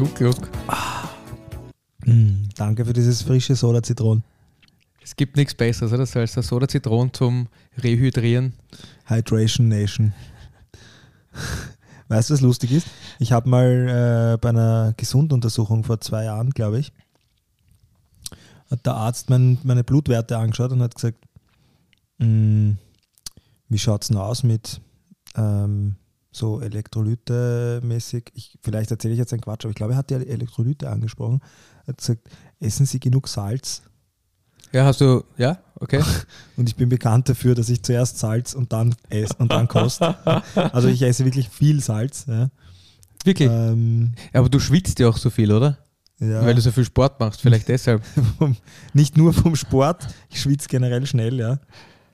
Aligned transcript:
Jung. 0.00 0.14
Gluck, 0.14 0.14
gluck. 0.16 0.48
Mm, 2.06 2.48
danke 2.56 2.84
für 2.84 2.92
dieses 2.92 3.22
frische 3.22 3.54
Soda 3.54 3.82
Zitron. 3.82 4.22
Es 5.02 5.16
gibt 5.16 5.36
nichts 5.36 5.54
Besseres, 5.54 5.92
oder? 5.92 6.20
Als 6.20 6.32
das 6.32 6.46
Soda 6.46 6.68
Zitron 6.68 7.12
zum 7.12 7.48
Rehydrieren. 7.82 8.54
Hydration 9.06 9.68
Nation. 9.68 10.12
Weißt 12.08 12.30
du, 12.30 12.34
was 12.34 12.40
lustig 12.40 12.72
ist? 12.72 12.86
Ich 13.18 13.32
habe 13.32 13.48
mal 13.48 14.34
äh, 14.34 14.38
bei 14.38 14.48
einer 14.48 14.94
Gesunduntersuchung 14.96 15.84
vor 15.84 16.00
zwei 16.00 16.24
Jahren, 16.24 16.50
glaube 16.50 16.80
ich, 16.80 16.92
hat 18.70 18.84
der 18.86 18.94
Arzt 18.94 19.30
mein, 19.30 19.58
meine 19.62 19.84
Blutwerte 19.84 20.38
angeschaut 20.38 20.72
und 20.72 20.82
hat 20.82 20.94
gesagt, 20.94 21.18
"Mm, 22.18 22.72
wie 23.68 23.78
schaut 23.78 24.02
es 24.02 24.08
denn 24.08 24.16
aus 24.16 24.42
mit 24.42 24.80
ähm, 25.36 25.96
so 26.32 26.60
Elektrolyte-mäßig? 26.60 28.30
Ich, 28.34 28.58
vielleicht 28.62 28.90
erzähle 28.90 29.14
ich 29.14 29.18
jetzt 29.18 29.32
einen 29.32 29.42
Quatsch, 29.42 29.64
aber 29.64 29.70
ich 29.70 29.76
glaube, 29.76 29.94
er 29.94 29.98
hat 29.98 30.10
die 30.10 30.14
Elektrolyte 30.14 30.90
angesprochen. 30.90 31.40
Er 31.84 31.88
hat 31.88 31.98
gesagt, 31.98 32.28
essen 32.60 32.86
Sie 32.86 33.00
genug 33.00 33.28
Salz? 33.28 33.82
Ja, 34.72 34.84
hast 34.84 35.00
du, 35.00 35.24
ja, 35.36 35.58
okay. 35.76 36.02
Und 36.56 36.68
ich 36.68 36.76
bin 36.76 36.88
bekannt 36.88 37.28
dafür, 37.28 37.54
dass 37.54 37.68
ich 37.68 37.82
zuerst 37.82 38.18
Salz 38.18 38.54
und 38.54 38.72
dann 38.72 38.94
esse 39.08 39.34
und 39.38 39.50
dann 39.50 39.66
koste. 39.66 40.16
Also 40.54 40.88
ich 40.88 41.02
esse 41.02 41.24
wirklich 41.24 41.48
viel 41.48 41.80
Salz. 41.80 42.26
Ja. 42.28 42.50
Wirklich. 43.24 43.50
Ähm, 43.50 44.12
aber 44.32 44.48
du 44.48 44.60
schwitzt 44.60 44.98
ja 45.00 45.08
auch 45.08 45.16
so 45.16 45.30
viel, 45.30 45.52
oder? 45.52 45.78
ja. 46.20 46.44
Weil 46.44 46.54
du 46.54 46.60
so 46.60 46.70
viel 46.70 46.84
Sport 46.84 47.18
machst, 47.18 47.40
vielleicht 47.40 47.68
deshalb. 47.68 48.02
nicht 48.92 49.16
nur 49.16 49.32
vom 49.32 49.56
Sport, 49.56 50.06
ich 50.28 50.40
schwitze 50.40 50.68
generell 50.68 51.06
schnell, 51.06 51.38
ja. 51.38 51.58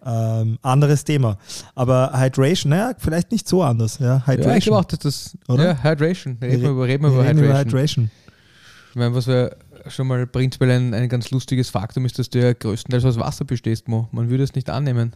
Ähm, 0.09 0.59
anderes 0.63 1.03
Thema. 1.05 1.37
Aber 1.75 2.13
Hydration, 2.17 2.71
naja, 2.71 2.93
vielleicht 2.99 3.33
nicht 3.33 3.49
so 3.49 3.63
anders. 3.63 3.99
Ja, 3.99 4.07
Ja, 4.07 4.17
ich 4.19 4.27
Hydration. 4.27 4.61
glaube 4.61 4.79
auch, 4.79 4.85
dass 4.85 4.99
das, 5.01 5.39
Oder? 5.49 5.65
ja, 5.65 5.83
Hydration. 5.83 6.39
Reden 6.41 6.63
wir 6.63 6.71
über, 6.71 6.87
reden 6.87 7.03
wir 7.05 7.11
über 7.11 7.25
reden 7.25 7.39
Hydration. 7.39 7.45
über 7.49 7.59
Hydration. 7.59 8.11
Ich 8.91 8.97
meine, 8.97 9.15
was 9.15 9.27
wir 9.27 9.57
schon 9.89 10.07
mal 10.07 10.27
prinzipiell 10.27 10.71
ein, 10.71 10.95
ein 10.95 11.09
ganz 11.09 11.31
lustiges 11.31 11.71
Faktum 11.71 12.07
ist, 12.07 12.19
dass 12.19 12.31
du 12.31 12.41
ja 12.41 12.53
größtenteils 12.53 13.05
aus 13.05 13.19
Wasser 13.19 13.45
bestehst, 13.45 13.89
Mo. 13.89 14.09
Man 14.13 14.31
würde 14.31 14.45
es 14.45 14.55
nicht 14.55 14.71
annehmen. 14.71 15.13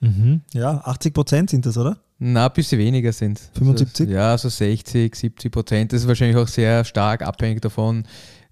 Mhm. 0.00 0.40
Ja, 0.52 0.80
80 0.84 1.14
Prozent 1.14 1.50
sind 1.50 1.64
das, 1.66 1.76
oder? 1.78 1.98
Na, 2.18 2.46
ein 2.46 2.52
bisschen 2.52 2.78
weniger 2.78 3.12
sind 3.12 3.38
75? 3.54 4.08
Ja, 4.08 4.36
so 4.38 4.48
60, 4.48 5.14
70 5.14 5.52
Prozent. 5.52 5.92
Das 5.92 6.00
ist 6.02 6.08
wahrscheinlich 6.08 6.36
auch 6.36 6.48
sehr 6.48 6.84
stark 6.84 7.22
abhängig 7.22 7.60
davon, 7.62 8.04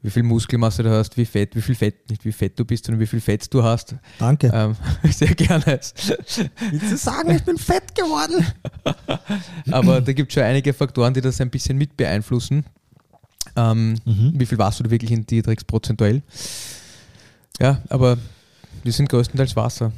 wie 0.05 0.11
viel 0.11 0.23
Muskelmasse 0.23 0.83
du 0.83 0.91
hast, 0.91 1.17
wie 1.17 1.25
fett, 1.25 1.57
wie 1.57 1.63
viel 1.63 1.75
Fett, 1.75 2.11
nicht 2.11 2.25
wie 2.27 2.31
fett 2.33 2.59
du 2.59 2.65
bist, 2.65 2.85
sondern 2.85 3.01
wie 3.01 3.07
viel 3.07 3.21
Fett 3.21 3.53
du 3.53 3.63
hast. 3.63 3.97
Danke. 4.19 4.51
Ähm, 4.55 4.77
sehr 5.11 5.35
gerne. 5.35 5.65
Willst 5.67 6.11
du 6.93 6.97
sagen, 6.97 7.31
ich 7.31 7.43
bin 7.43 7.57
fett 7.57 7.95
geworden? 7.95 8.47
Aber 9.73 10.01
da 10.03 10.13
gibt 10.13 10.31
es 10.31 10.35
schon 10.35 10.43
einige 10.43 10.75
Faktoren, 10.75 11.15
die 11.15 11.23
das 11.23 11.41
ein 11.41 11.49
bisschen 11.51 11.79
mit 11.79 11.97
beeinflussen. 11.97 12.65
Ähm, 13.57 13.99
Mhm. 14.05 14.33
Wie 14.37 14.47
viel 14.47 14.59
Wasser 14.59 14.85
du 14.85 14.91
wirklich 14.91 15.11
in 15.11 15.25
dir 15.27 15.43
trägst 15.43 15.67
prozentuell. 15.67 16.23
Ja, 17.61 17.81
aber 17.89 18.19
wir 18.83 18.93
sind 18.93 19.09
größtenteils 19.09 19.55
Wasser. 19.57 19.93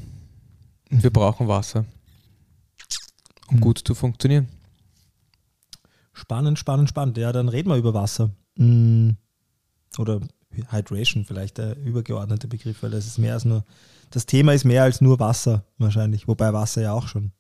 Und 0.90 1.02
wir 1.02 1.10
brauchen 1.10 1.48
Wasser, 1.48 1.84
um 3.48 3.56
Mhm. 3.56 3.60
gut 3.60 3.78
zu 3.84 3.94
funktionieren. 3.94 4.48
Spannend, 6.12 6.58
spannend, 6.58 6.88
spannend. 6.88 7.18
Ja, 7.18 7.32
dann 7.32 7.48
reden 7.48 7.68
wir 7.70 7.76
über 7.76 7.92
Wasser. 7.94 8.30
Mm, 8.56 9.10
Oder 9.98 10.20
Hydration 10.70 11.24
vielleicht 11.24 11.58
der 11.58 11.76
übergeordnete 11.76 12.48
Begriff, 12.48 12.82
weil 12.82 12.90
das 12.90 13.06
ist 13.06 13.18
mehr 13.18 13.34
als 13.34 13.44
nur, 13.44 13.64
das 14.10 14.26
Thema 14.26 14.52
ist 14.52 14.64
mehr 14.64 14.82
als 14.82 15.00
nur 15.00 15.18
Wasser 15.18 15.64
wahrscheinlich, 15.78 16.28
wobei 16.28 16.52
Wasser 16.52 16.82
ja 16.82 16.92
auch 16.92 17.08
schon. 17.08 17.32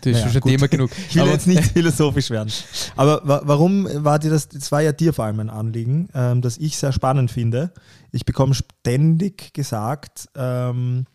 Das 0.00 0.12
ist 0.12 0.18
Naja, 0.20 0.32
schon 0.32 0.40
gut. 0.42 0.52
Thema 0.52 0.68
genug. 0.68 0.90
Ich 1.08 1.16
will 1.16 1.26
jetzt 1.26 1.46
nicht 1.46 1.64
philosophisch 1.64 2.30
werden. 2.30 2.52
Aber 2.96 3.22
wa 3.24 3.40
warum 3.44 3.88
war 4.04 4.18
dir 4.18 4.30
das, 4.30 4.48
das 4.48 4.70
war 4.70 4.82
ja 4.82 4.92
dir 4.92 5.12
vor 5.12 5.24
allem 5.24 5.40
ein 5.40 5.50
Anliegen, 5.50 6.08
ähm, 6.14 6.42
das 6.42 6.58
ich 6.58 6.76
sehr 6.76 6.92
spannend 6.92 7.30
finde. 7.30 7.72
Ich 8.12 8.24
bekomme 8.24 8.54
ständig 8.54 9.54
gesagt, 9.54 10.28
ähm, 10.34 11.06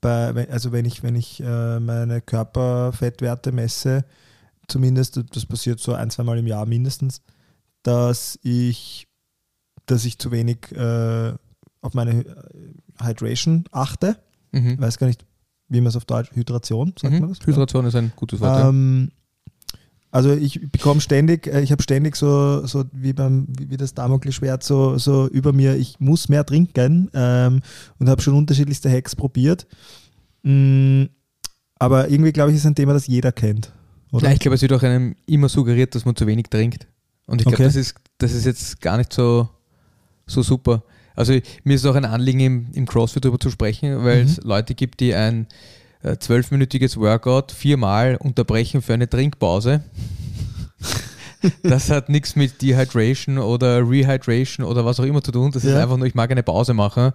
bei, 0.00 0.48
also 0.50 0.72
wenn 0.72 0.84
ich, 0.84 1.02
wenn 1.02 1.16
ich 1.16 1.40
äh, 1.40 1.80
meine 1.80 2.20
Körperfettwerte 2.20 3.52
messe, 3.52 4.04
zumindest, 4.68 5.20
das 5.32 5.46
passiert 5.46 5.80
so 5.80 5.92
ein, 5.94 6.10
zweimal 6.10 6.38
im 6.38 6.46
Jahr 6.46 6.66
mindestens, 6.66 7.20
dass 7.82 8.38
ich, 8.42 9.07
dass 9.90 10.04
ich 10.04 10.18
zu 10.18 10.30
wenig 10.30 10.70
äh, 10.72 11.32
auf 11.80 11.94
meine 11.94 12.24
äh, 12.24 12.24
Hydration 13.02 13.64
achte. 13.70 14.16
Mhm. 14.52 14.70
Ich 14.70 14.80
weiß 14.80 14.98
gar 14.98 15.06
nicht, 15.06 15.24
wie 15.68 15.80
man 15.80 15.88
es 15.88 15.96
auf 15.96 16.04
Deutsch, 16.04 16.30
Hydration, 16.34 16.94
sagt 16.98 17.12
man 17.14 17.22
Mhm. 17.30 17.34
das? 17.34 17.46
Hydration 17.46 17.84
ist 17.86 17.94
ein 17.94 18.12
gutes 18.16 18.40
Wort. 18.40 18.56
ja. 18.58 18.68
Ähm, 18.68 19.10
also 20.10 20.32
ich 20.32 20.60
bekomme 20.72 21.02
ständig, 21.02 21.46
äh, 21.48 21.60
ich 21.60 21.70
habe 21.70 21.82
ständig 21.82 22.16
so, 22.16 22.64
so 22.66 22.84
wie 22.92 23.12
beim 23.12 23.46
wie 23.60 23.76
das 23.76 23.92
Damoklesschwert 23.92 24.62
so, 24.64 24.96
so 24.96 25.28
über 25.28 25.52
mir, 25.52 25.76
ich 25.76 26.00
muss 26.00 26.30
mehr 26.30 26.46
trinken 26.46 27.10
ähm, 27.12 27.60
und 27.98 28.08
habe 28.08 28.22
schon 28.22 28.32
unterschiedlichste 28.34 28.90
Hacks 28.90 29.14
probiert. 29.14 29.66
Mm, 30.44 31.04
aber 31.78 32.08
irgendwie 32.08 32.32
glaube 32.32 32.50
ich, 32.50 32.56
ist 32.56 32.64
ein 32.66 32.74
Thema, 32.74 32.94
das 32.94 33.06
jeder 33.06 33.32
kennt. 33.32 33.70
Oder? 34.10 34.28
Ja, 34.28 34.32
ich 34.32 34.40
glaube, 34.40 34.54
es 34.54 34.62
wird 34.62 34.72
auch 34.72 34.82
einem 34.82 35.14
immer 35.26 35.50
suggeriert, 35.50 35.94
dass 35.94 36.06
man 36.06 36.16
zu 36.16 36.26
wenig 36.26 36.46
trinkt. 36.48 36.86
Und 37.26 37.40
ich 37.42 37.44
glaube, 37.46 37.56
Okay. 37.56 37.64
das, 37.64 37.76
ist, 37.76 37.94
das 38.16 38.32
ist 38.32 38.46
jetzt 38.46 38.80
gar 38.80 38.96
nicht 38.96 39.12
so, 39.12 39.48
so 40.28 40.42
super. 40.42 40.82
Also 41.16 41.32
mir 41.64 41.74
ist 41.74 41.84
auch 41.84 41.96
ein 41.96 42.04
Anliegen, 42.04 42.38
im, 42.40 42.66
im 42.74 42.86
CrossFit 42.86 43.24
darüber 43.24 43.40
zu 43.40 43.50
sprechen, 43.50 44.04
weil 44.04 44.22
Mhm. 44.24 44.30
es 44.30 44.36
Leute 44.44 44.74
gibt, 44.76 45.00
die 45.00 45.14
ein 45.14 45.46
äh, 46.04 46.16
zwölfminütiges 46.16 46.96
Workout 46.96 47.50
viermal 47.50 48.16
unterbrechen 48.20 48.82
für 48.82 48.94
eine 48.94 49.08
Trinkpause. 49.10 49.82
Das 51.62 51.88
hat 51.88 52.08
nichts 52.08 52.34
mit 52.34 52.60
Dehydration 52.62 53.38
oder 53.38 53.88
Rehydration 53.88 54.66
oder 54.66 54.84
was 54.84 54.98
auch 54.98 55.04
immer 55.04 55.22
zu 55.22 55.30
tun. 55.30 55.52
Das 55.52 55.64
ist 55.64 55.70
Ja. 55.70 55.80
einfach 55.82 55.96
nur, 55.96 56.06
ich 56.08 56.14
mag 56.16 56.28
eine 56.32 56.42
Pause 56.42 56.74
machen 56.74 57.12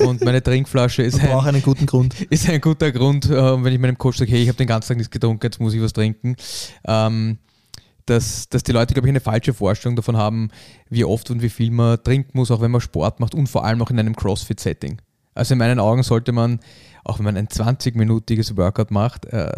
und 0.00 0.22
meine 0.22 0.42
Trinkflasche 0.42 1.02
ist 1.02 1.18
ein, 1.18 1.30
einen 1.30 1.62
guten 1.62 1.86
Grund. 1.86 2.14
ist 2.30 2.48
ein 2.48 2.60
guter 2.60 2.92
Grund, 2.92 3.24
äh, 3.24 3.64
wenn 3.64 3.72
ich 3.72 3.78
meinem 3.78 3.96
Coach 3.96 4.18
sage, 4.18 4.30
hey, 4.30 4.42
ich 4.42 4.48
habe 4.48 4.58
den 4.58 4.66
ganzen 4.66 4.88
Tag 4.88 4.96
nichts 4.98 5.10
getrunken, 5.10 5.46
jetzt 5.46 5.60
muss 5.60 5.72
ich 5.72 5.80
was 5.80 5.94
trinken. 5.94 6.36
Ähm, 6.86 7.38
dass, 8.06 8.48
dass 8.48 8.62
die 8.62 8.72
Leute, 8.72 8.94
glaube 8.94 9.08
ich, 9.08 9.12
eine 9.12 9.20
falsche 9.20 9.54
Vorstellung 9.54 9.96
davon 9.96 10.16
haben, 10.16 10.50
wie 10.90 11.04
oft 11.04 11.30
und 11.30 11.42
wie 11.42 11.50
viel 11.50 11.70
man 11.70 12.02
trinken 12.02 12.32
muss, 12.34 12.50
auch 12.50 12.60
wenn 12.60 12.70
man 12.70 12.80
Sport 12.80 13.20
macht 13.20 13.34
und 13.34 13.48
vor 13.48 13.64
allem 13.64 13.82
auch 13.82 13.90
in 13.90 13.98
einem 13.98 14.16
CrossFit-Setting. 14.16 15.00
Also 15.34 15.54
in 15.54 15.58
meinen 15.58 15.80
Augen 15.80 16.02
sollte 16.02 16.32
man, 16.32 16.60
auch 17.02 17.18
wenn 17.18 17.24
man 17.24 17.36
ein 17.36 17.48
20-minütiges 17.48 18.56
Workout 18.56 18.90
macht, 18.90 19.26
äh, 19.26 19.52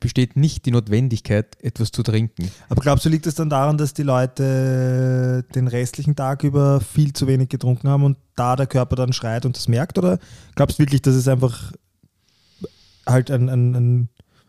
besteht 0.00 0.36
nicht 0.36 0.66
die 0.66 0.70
Notwendigkeit, 0.70 1.56
etwas 1.62 1.90
zu 1.90 2.02
trinken. 2.02 2.50
Aber 2.68 2.82
glaubst 2.82 3.04
du, 3.04 3.08
liegt 3.08 3.26
es 3.26 3.34
dann 3.34 3.50
daran, 3.50 3.78
dass 3.78 3.94
die 3.94 4.02
Leute 4.02 5.44
den 5.54 5.66
restlichen 5.66 6.14
Tag 6.14 6.44
über 6.44 6.80
viel 6.80 7.12
zu 7.12 7.26
wenig 7.26 7.48
getrunken 7.48 7.88
haben 7.88 8.02
und 8.02 8.18
da 8.36 8.56
der 8.56 8.66
Körper 8.66 8.96
dann 8.96 9.12
schreit 9.12 9.46
und 9.46 9.56
das 9.56 9.68
merkt? 9.68 9.98
Oder 9.98 10.18
glaubst 10.54 10.78
du 10.78 10.82
wirklich, 10.82 11.02
dass 11.02 11.14
es 11.14 11.28
einfach 11.28 11.72
halt 13.06 13.30
ein, 13.30 13.48
ein, 13.48 13.74
ein 13.74 14.08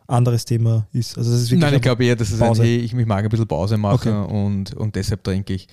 anderes 0.09 0.45
Thema 0.45 0.87
ist? 0.91 1.17
Also 1.17 1.31
das 1.31 1.41
ist 1.41 1.51
wirklich 1.51 1.61
Nein, 1.61 1.75
ich 1.75 1.81
glaube 1.81 2.03
eher, 2.05 2.15
dass 2.15 2.31
es 2.31 2.41
ein, 2.41 2.47
Pause. 2.47 2.63
hey, 2.63 2.77
ich 2.77 2.93
mich 2.93 3.05
mag 3.05 3.23
ein 3.23 3.29
bisschen 3.29 3.47
Pause 3.47 3.77
machen 3.77 4.11
Okay. 4.13 4.33
und, 4.33 4.73
und 4.73 4.95
deshalb 4.95 5.23
trinke 5.23 5.53
ich. 5.53 5.67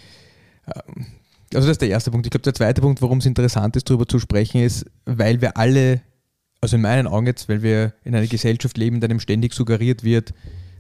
Ähm, 0.66 1.06
Also 1.54 1.68
das 1.68 1.74
ist 1.76 1.80
der 1.82 1.88
erste 1.90 2.10
Punkt. 2.10 2.26
Ich 2.26 2.30
glaube, 2.30 2.42
der 2.42 2.54
zweite 2.54 2.80
Punkt, 2.80 3.00
warum 3.02 3.18
es 3.18 3.26
interessant 3.26 3.76
ist, 3.76 3.88
darüber 3.88 4.06
zu 4.06 4.18
sprechen, 4.18 4.62
ist, 4.62 4.84
weil 5.04 5.40
wir 5.40 5.56
alle, 5.56 6.02
also 6.60 6.76
in 6.76 6.82
meinen 6.82 7.06
Augen 7.06 7.26
jetzt, 7.26 7.48
weil 7.48 7.62
wir 7.62 7.92
in 8.04 8.14
einer 8.14 8.26
Gesellschaft 8.26 8.76
leben, 8.76 8.96
in 8.96 9.00
der 9.00 9.10
einem 9.10 9.20
ständig 9.20 9.54
suggeriert 9.54 10.02
wird, 10.04 10.34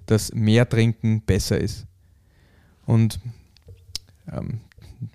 dass 0.06 0.32
mehr 0.34 0.68
trinken 0.68 1.22
besser 1.22 1.58
ist. 1.58 1.86
Und 2.84 3.18
ähm, 4.32 4.60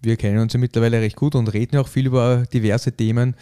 wir 0.01 0.15
kennen 0.17 0.39
uns 0.39 0.53
ja 0.53 0.59
mittlerweile 0.59 0.99
recht 1.01 1.15
gut 1.15 1.35
und 1.35 1.47
reden 1.53 1.77
auch 1.77 1.87
viel 1.87 2.05
über 2.07 2.43
diverse 2.53 2.91
Themen 2.91 3.35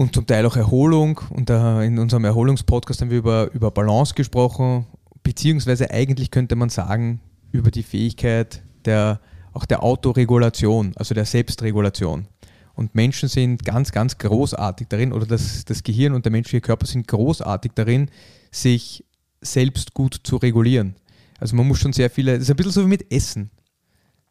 und 0.00 0.14
zum 0.14 0.26
Teil 0.26 0.46
auch 0.46 0.56
Erholung. 0.56 1.20
Und 1.28 1.50
da 1.50 1.82
in 1.82 1.98
unserem 1.98 2.24
Erholungspodcast 2.24 3.02
haben 3.02 3.10
wir 3.10 3.18
über, 3.18 3.50
über 3.52 3.70
Balance 3.70 4.14
gesprochen, 4.14 4.86
beziehungsweise 5.22 5.90
eigentlich 5.90 6.30
könnte 6.30 6.56
man 6.56 6.70
sagen, 6.70 7.20
über 7.52 7.70
die 7.70 7.82
Fähigkeit 7.82 8.62
der, 8.86 9.20
auch 9.52 9.66
der 9.66 9.82
Autoregulation, 9.82 10.94
also 10.96 11.14
der 11.14 11.26
Selbstregulation. 11.26 12.28
Und 12.72 12.94
Menschen 12.94 13.28
sind 13.28 13.62
ganz, 13.62 13.92
ganz 13.92 14.16
großartig 14.16 14.86
darin, 14.88 15.12
oder 15.12 15.26
das, 15.26 15.66
das 15.66 15.82
Gehirn 15.82 16.14
und 16.14 16.24
der 16.24 16.32
menschliche 16.32 16.62
Körper 16.62 16.86
sind 16.86 17.06
großartig 17.06 17.72
darin, 17.74 18.08
sich 18.50 19.04
selbst 19.42 19.92
gut 19.92 20.18
zu 20.24 20.36
regulieren. 20.36 20.94
Also 21.38 21.56
man 21.56 21.68
muss 21.68 21.78
schon 21.78 21.92
sehr 21.92 22.08
viele, 22.08 22.32
das 22.32 22.44
ist 22.44 22.50
ein 22.50 22.56
bisschen 22.56 22.72
so 22.72 22.84
wie 22.84 22.88
mit 22.88 23.12
Essen. 23.12 23.50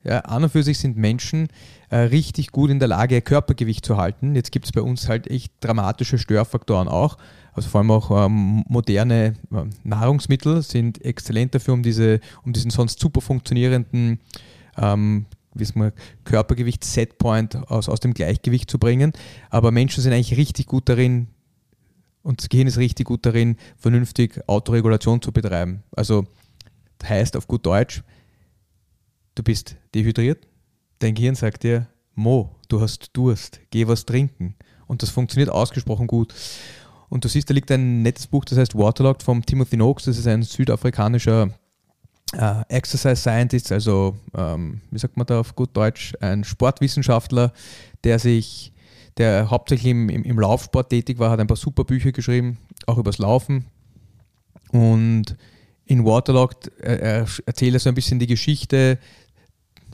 Ja, 0.04 0.19
an 0.19 0.44
und 0.44 0.50
für 0.50 0.63
sich 0.63 0.80
sind 0.80 0.96
Menschen 0.96 1.50
äh, 1.90 1.98
richtig 1.98 2.51
gut 2.51 2.69
in 2.69 2.80
der 2.80 2.88
Lage, 2.88 3.22
Körpergewicht 3.22 3.86
zu 3.86 3.98
halten. 3.98 4.34
Jetzt 4.34 4.51
gibt 4.51 4.66
es 4.66 4.72
bei 4.72 4.81
uns 4.81 5.10
halt 5.10 5.28
echt 5.28 5.51
dramatische 5.60 6.18
Störfaktoren 6.18 6.88
auch. 6.88 7.18
Also 7.51 7.69
vor 7.69 7.80
allem 7.80 7.92
auch 7.92 8.25
ähm, 8.25 8.63
moderne 8.69 9.36
äh, 9.51 9.66
Nahrungsmittel 9.84 10.62
sind 10.62 11.04
exzellent 11.04 11.54
dafür, 11.54 11.74
um, 11.74 11.84
diese, 11.84 12.22
um 12.46 12.54
diesen 12.54 12.72
sonst 12.72 13.00
super 13.00 13.19
funktionierenden 13.19 14.19
ähm, 14.78 15.25
Körpergewicht, 16.24 16.86
Setpoint 16.86 17.56
aus, 17.69 17.90
aus 17.90 18.00
dem 18.00 18.13
Gleichgewicht 18.13 18.72
zu 18.72 18.80
bringen. 18.80 19.12
Aber 19.50 19.72
Menschen 19.72 20.02
sind 20.02 20.13
eigentlich 20.13 20.38
richtig 20.38 20.68
gut 20.68 20.88
darin, 20.88 21.28
und 22.22 22.40
das 22.40 22.50
Gehirn 22.50 22.68
ist 22.68 22.78
richtig 22.78 23.07
gut 23.07 23.25
darin, 23.25 23.57
vernünftig 23.78 24.42
Autoregulation 24.48 25.22
zu 25.22 25.34
betreiben. 25.34 25.84
Also 25.94 26.28
heißt 27.04 27.36
auf 27.36 27.48
gut 27.48 27.66
Deutsch, 27.66 28.04
du 29.40 29.44
bist 29.44 29.78
dehydriert, 29.96 30.48
dein 31.00 31.16
Gehirn 31.16 31.36
sagt 31.36 31.64
dir, 31.64 31.88
Mo, 32.14 32.56
du 32.68 32.82
hast 32.82 33.12
Durst, 33.14 33.62
geh 33.72 33.88
was 33.88 34.06
trinken. 34.06 34.56
Und 34.86 35.02
das 35.02 35.10
funktioniert 35.10 35.50
ausgesprochen 35.50 36.08
gut. 36.08 36.34
Und 37.08 37.24
du 37.24 37.30
siehst, 37.30 37.50
da 37.50 37.54
liegt 37.54 37.72
ein 37.72 38.02
nettes 38.02 38.28
Buch, 38.28 38.44
das 38.44 38.58
heißt 38.58 38.76
Waterlogged 38.76 39.24
vom 39.24 39.46
Timothy 39.46 39.78
Noakes, 39.78 40.06
das 40.06 40.18
ist 40.18 40.28
ein 40.28 40.44
südafrikanischer 40.44 41.52
äh, 42.34 42.64
Exercise 42.68 43.16
Scientist, 43.16 43.72
also 43.72 44.18
ähm, 44.36 44.82
wie 44.92 45.00
sagt 45.00 45.16
man 45.16 45.26
da 45.26 45.40
auf 45.40 45.56
gut 45.56 45.70
Deutsch, 45.76 46.14
ein 46.20 46.44
Sportwissenschaftler, 46.44 47.54
der 48.04 48.20
sich, 48.20 48.74
der 49.18 49.50
hauptsächlich 49.50 49.92
im, 49.92 50.10
im, 50.10 50.24
im 50.24 50.40
Laufsport 50.40 50.90
tätig 50.90 51.18
war, 51.18 51.32
hat 51.32 51.40
ein 51.40 51.48
paar 51.48 51.58
super 51.58 51.86
Bücher 51.86 52.12
geschrieben, 52.12 52.58
auch 52.86 52.98
übers 52.98 53.18
Laufen. 53.18 53.66
Und 54.72 55.38
in 55.90 56.06
Waterlogged 56.06 56.72
äh, 56.82 57.26
er 57.26 57.80
so 57.80 57.90
ein 57.90 57.96
bisschen 57.96 58.20
die 58.20 58.28
Geschichte 58.28 59.00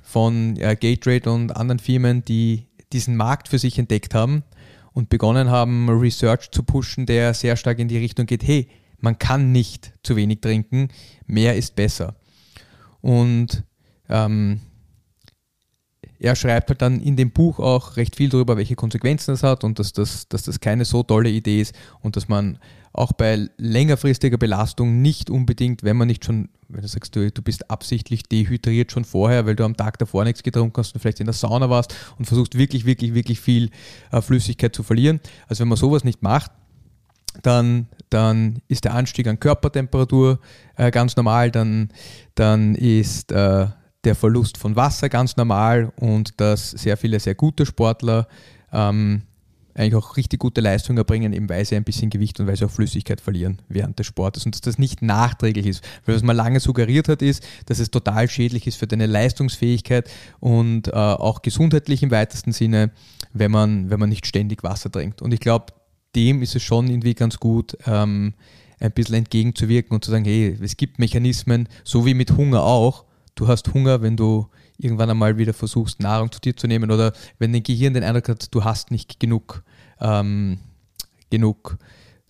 von 0.06 0.56
äh, 0.58 0.78
Gatorade 0.80 1.32
und 1.32 1.56
anderen 1.58 1.80
Firmen, 1.80 2.24
die 2.24 2.68
diesen 2.94 3.18
Markt 3.18 3.50
für 3.50 3.58
sich 3.58 3.80
entdeckt 3.80 4.14
haben 4.14 4.44
und 4.94 5.10
begonnen 5.10 5.50
haben, 5.50 5.90
Research 5.90 6.52
zu 6.52 6.64
pushen, 6.64 7.08
der 7.08 7.34
sehr 7.34 7.58
stark 7.58 7.80
in 7.80 7.88
die 7.88 7.98
Richtung 7.98 8.28
geht, 8.28 8.44
hey, 8.44 8.70
man 9.00 9.18
kann 9.18 9.52
nicht 9.52 9.94
zu 10.04 10.16
wenig 10.16 10.42
trinken, 10.42 10.90
mehr 11.26 11.56
ist 11.56 11.76
besser. 11.76 12.16
Und 13.02 13.64
ähm, 14.08 14.62
er 16.20 16.36
schreibt 16.36 16.70
halt 16.70 16.82
dann 16.82 17.00
in 17.00 17.16
dem 17.16 17.32
Buch 17.32 17.60
auch 17.60 17.98
recht 17.98 18.16
viel 18.16 18.30
darüber, 18.30 18.58
welche 18.58 18.76
Konsequenzen 18.76 19.32
das 19.32 19.44
hat 19.44 19.64
und 19.64 19.80
dass 19.80 19.94
das, 19.94 20.28
dass 20.28 20.44
das 20.44 20.60
keine 20.60 20.86
so 20.86 21.04
tolle 21.04 21.30
Idee 21.30 21.62
ist 21.62 21.76
und 22.02 22.16
dass 22.16 22.28
man 22.28 22.60
auch 22.94 23.12
bei 23.12 23.50
längerfristiger 23.58 24.38
Belastung 24.38 25.02
nicht 25.02 25.30
unbedingt, 25.30 25.84
wenn 25.84 25.98
man 25.98 26.08
nicht 26.08 26.24
schon, 26.24 26.50
wenn 26.70 26.82
du 26.82 26.88
sagst, 26.88 27.16
du, 27.16 27.30
du 27.30 27.42
bist 27.42 27.70
absichtlich 27.70 28.24
dehydriert 28.24 28.92
schon 28.92 29.04
vorher, 29.04 29.46
weil 29.46 29.56
du 29.56 29.66
am 29.66 29.76
Tag 29.76 29.98
davor 29.98 30.24
nichts 30.24 30.44
getrunken 30.44 30.78
hast 30.78 30.94
und 30.94 31.02
vielleicht 31.02 31.20
in 31.20 31.26
der 31.26 31.34
Sauna 31.34 31.70
warst 31.70 31.94
und 32.18 32.26
versuchst 32.26 32.58
wirklich, 32.58 32.86
wirklich, 32.86 33.14
wirklich 33.14 33.42
viel 33.42 33.70
äh, 34.12 34.22
Flüssigkeit 34.22 34.74
zu 34.74 34.84
verlieren. 34.84 35.20
Also 35.48 35.62
wenn 35.62 35.68
man 35.68 35.78
sowas 35.78 36.06
nicht 36.06 36.24
macht, 36.24 36.52
dann, 37.42 37.88
dann 38.10 38.62
ist 38.70 38.86
der 38.86 38.94
Anstieg 38.94 39.28
an 39.28 39.42
Körpertemperatur 39.42 40.40
äh, 40.78 40.90
ganz 40.90 41.18
normal, 41.18 41.52
dann, 41.52 41.90
dann 42.36 42.76
ist 42.76 43.34
äh, 43.34 43.68
der 44.06 44.16
Verlust 44.16 44.58
von 44.58 44.76
Wasser 44.76 45.10
ganz 45.10 45.38
normal 45.38 45.92
und 45.98 46.40
dass 46.40 46.72
sehr 46.72 46.98
viele 46.98 47.20
sehr 47.20 47.36
gute 47.36 47.66
Sportler 47.66 48.28
ähm, 48.72 49.24
eigentlich 49.76 49.96
auch 49.96 50.16
richtig 50.16 50.40
gute 50.40 50.62
Leistungen 50.62 50.98
erbringen, 50.98 51.34
eben 51.34 51.50
weil 51.50 51.66
sie 51.66 51.76
ein 51.76 51.84
bisschen 51.84 52.10
Gewicht 52.10 52.40
und 52.40 52.48
weil 52.48 52.56
sie 52.56 52.66
auch 52.66 52.72
Flüssigkeit 52.72 53.20
verlieren 53.20 53.62
während 53.68 54.00
des 54.00 54.08
Sportes 54.08 54.46
und 54.46 54.56
dass 54.56 54.62
das 54.62 54.78
nicht 54.78 55.02
nachträglich 55.02 55.66
ist. 55.66 55.84
Weil 56.06 56.16
was 56.16 56.24
man 56.24 56.36
lange 56.36 56.62
suggeriert 56.62 57.10
hat, 57.10 57.22
ist, 57.22 57.46
dass 57.66 57.80
es 57.80 57.92
total 57.92 58.30
schädlich 58.30 58.68
ist 58.68 58.78
für 58.78 58.88
deine 58.88 59.06
Leistungsfähigkeit 59.06 60.10
und 60.40 60.88
äh, 60.88 60.92
auch 60.92 61.42
gesundheitlich 61.42 62.04
im 62.04 62.12
weitesten 62.12 62.54
Sinne, 62.54 62.92
wenn 63.34 63.52
man, 63.52 63.90
wenn 63.90 64.00
man 64.00 64.10
nicht 64.10 64.26
ständig 64.26 64.64
Wasser 64.64 64.90
trinkt. 64.90 65.22
Und 65.22 65.34
ich 65.34 65.42
glaube, 65.42 65.74
dem 66.16 66.42
ist 66.42 66.56
es 66.56 66.64
schon 66.64 66.90
irgendwie 66.90 67.14
ganz 67.14 67.38
gut, 67.38 67.78
ähm, 67.86 68.34
ein 68.80 68.92
bisschen 68.92 69.16
entgegenzuwirken 69.16 69.96
und 69.96 70.04
zu 70.04 70.12
sagen, 70.12 70.26
hey, 70.26 70.58
es 70.62 70.78
gibt 70.78 71.00
Mechanismen, 71.00 71.68
so 71.84 72.06
wie 72.06 72.14
mit 72.14 72.32
Hunger 72.32 72.64
auch. 72.64 73.05
Du 73.36 73.48
hast 73.50 73.74
Hunger, 73.74 74.02
wenn 74.02 74.16
du 74.16 74.48
irgendwann 74.78 75.10
einmal 75.10 75.38
wieder 75.38 75.54
versuchst, 75.54 76.00
Nahrung 76.00 76.32
zu 76.32 76.40
dir 76.40 76.56
zu 76.56 76.68
nehmen 76.68 76.90
oder 76.90 77.12
wenn 77.38 77.52
dein 77.52 77.64
Gehirn 77.64 77.94
den 77.94 78.04
Eindruck 78.04 78.30
hat, 78.30 78.54
du 78.54 78.64
hast 78.64 78.92
nicht 78.92 79.20
genug, 79.20 79.64
ähm, 80.00 80.60
genug 81.30 81.78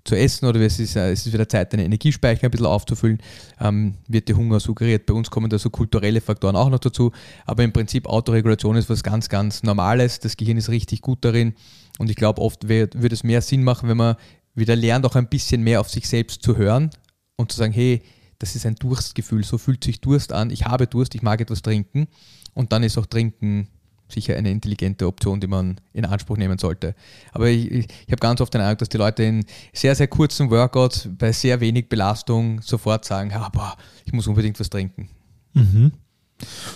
zu 0.04 0.16
essen 0.16 0.46
oder 0.46 0.60
es 0.62 0.80
ist, 0.80 0.96
äh, 0.96 1.12
es 1.12 1.25
ist 1.25 1.34
wieder 1.34 1.50
Zeit, 1.50 1.74
deine 1.74 1.86
Energiespeicher 1.86 2.46
ein 2.46 2.52
bisschen 2.52 2.68
aufzufüllen, 2.68 3.19
ähm, 3.60 3.96
wird 4.07 4.30
der 4.30 4.38
Hunger 4.38 4.60
suggeriert. 4.60 5.06
Bei 5.06 5.13
uns 5.13 5.30
kommen 5.30 5.50
da 5.50 5.60
so 5.60 5.69
kulturelle 5.69 6.22
Faktoren 6.22 6.56
auch 6.56 6.69
noch 6.69 6.80
dazu, 6.80 7.12
aber 7.46 7.63
im 7.63 7.74
Prinzip 7.74 8.07
Autoregulation 8.07 8.75
ist 8.75 8.90
was 8.90 9.04
ganz, 9.04 9.30
ganz 9.30 9.63
Normales. 9.63 10.19
Das 10.19 10.38
Gehirn 10.38 10.57
ist 10.57 10.69
richtig 10.69 11.02
gut 11.02 11.25
darin 11.25 11.56
und 11.98 12.10
ich 12.10 12.16
glaube, 12.16 12.42
oft 12.42 12.68
wird 12.68 12.96
es 12.96 13.24
mehr 13.24 13.42
Sinn 13.42 13.63
machen, 13.63 13.90
wenn 13.90 13.98
man 13.98 14.16
wieder 14.54 14.75
lernt, 14.75 15.06
auch 15.06 15.16
ein 15.16 15.28
bisschen 15.28 15.62
mehr 15.62 15.81
auf 15.81 15.90
sich 15.90 16.07
selbst 16.07 16.44
zu 16.44 16.56
hören 16.56 16.92
und 17.36 17.52
zu 17.52 17.57
sagen, 17.57 17.74
hey, 17.74 18.02
das 18.40 18.56
ist 18.56 18.66
ein 18.66 18.76
Durstgefühl, 18.76 19.44
so 19.44 19.58
fühlt 19.58 19.84
sich 19.84 20.02
Durst 20.02 20.34
an, 20.34 20.50
ich 20.50 20.66
habe 20.66 20.88
Durst, 20.88 21.16
ich 21.16 21.22
mag 21.22 21.42
etwas 21.42 21.62
trinken 21.62 22.08
und 22.54 22.72
dann 22.72 22.84
ist 22.84 22.98
auch 22.98 23.06
Trinken 23.06 23.68
sicher 24.08 24.36
eine 24.36 24.52
intelligente 24.52 25.08
Option, 25.08 25.40
die 25.40 25.48
man 25.48 25.82
in 25.94 26.06
Anspruch 26.06 26.38
nehmen 26.38 26.58
sollte. 26.58 26.96
Aber 27.32 27.50
ich, 27.50 27.72
ich, 27.72 27.88
ich 28.06 28.12
habe 28.12 28.20
ganz 28.20 28.40
oft 28.40 28.54
den 28.54 28.62
Eindruck, 28.62 28.80
dass 28.80 28.90
die 28.90 28.98
Leute 28.98 29.24
in 29.24 29.46
sehr, 29.74 29.96
sehr 29.96 30.08
kurzen 30.08 30.52
Workouts 30.52 31.10
bei 31.18 31.32
sehr 31.32 31.60
wenig 31.60 31.90
Belastung 31.90 32.62
sofort 32.62 33.06
sagen, 33.06 33.32
ja, 33.32 33.50
boah, 33.50 33.76
ich 34.06 34.14
muss 34.14 34.28
unbedingt 34.28 34.60
was 34.60 34.70
trinken. 34.70 35.10
Mhm. 35.54 35.92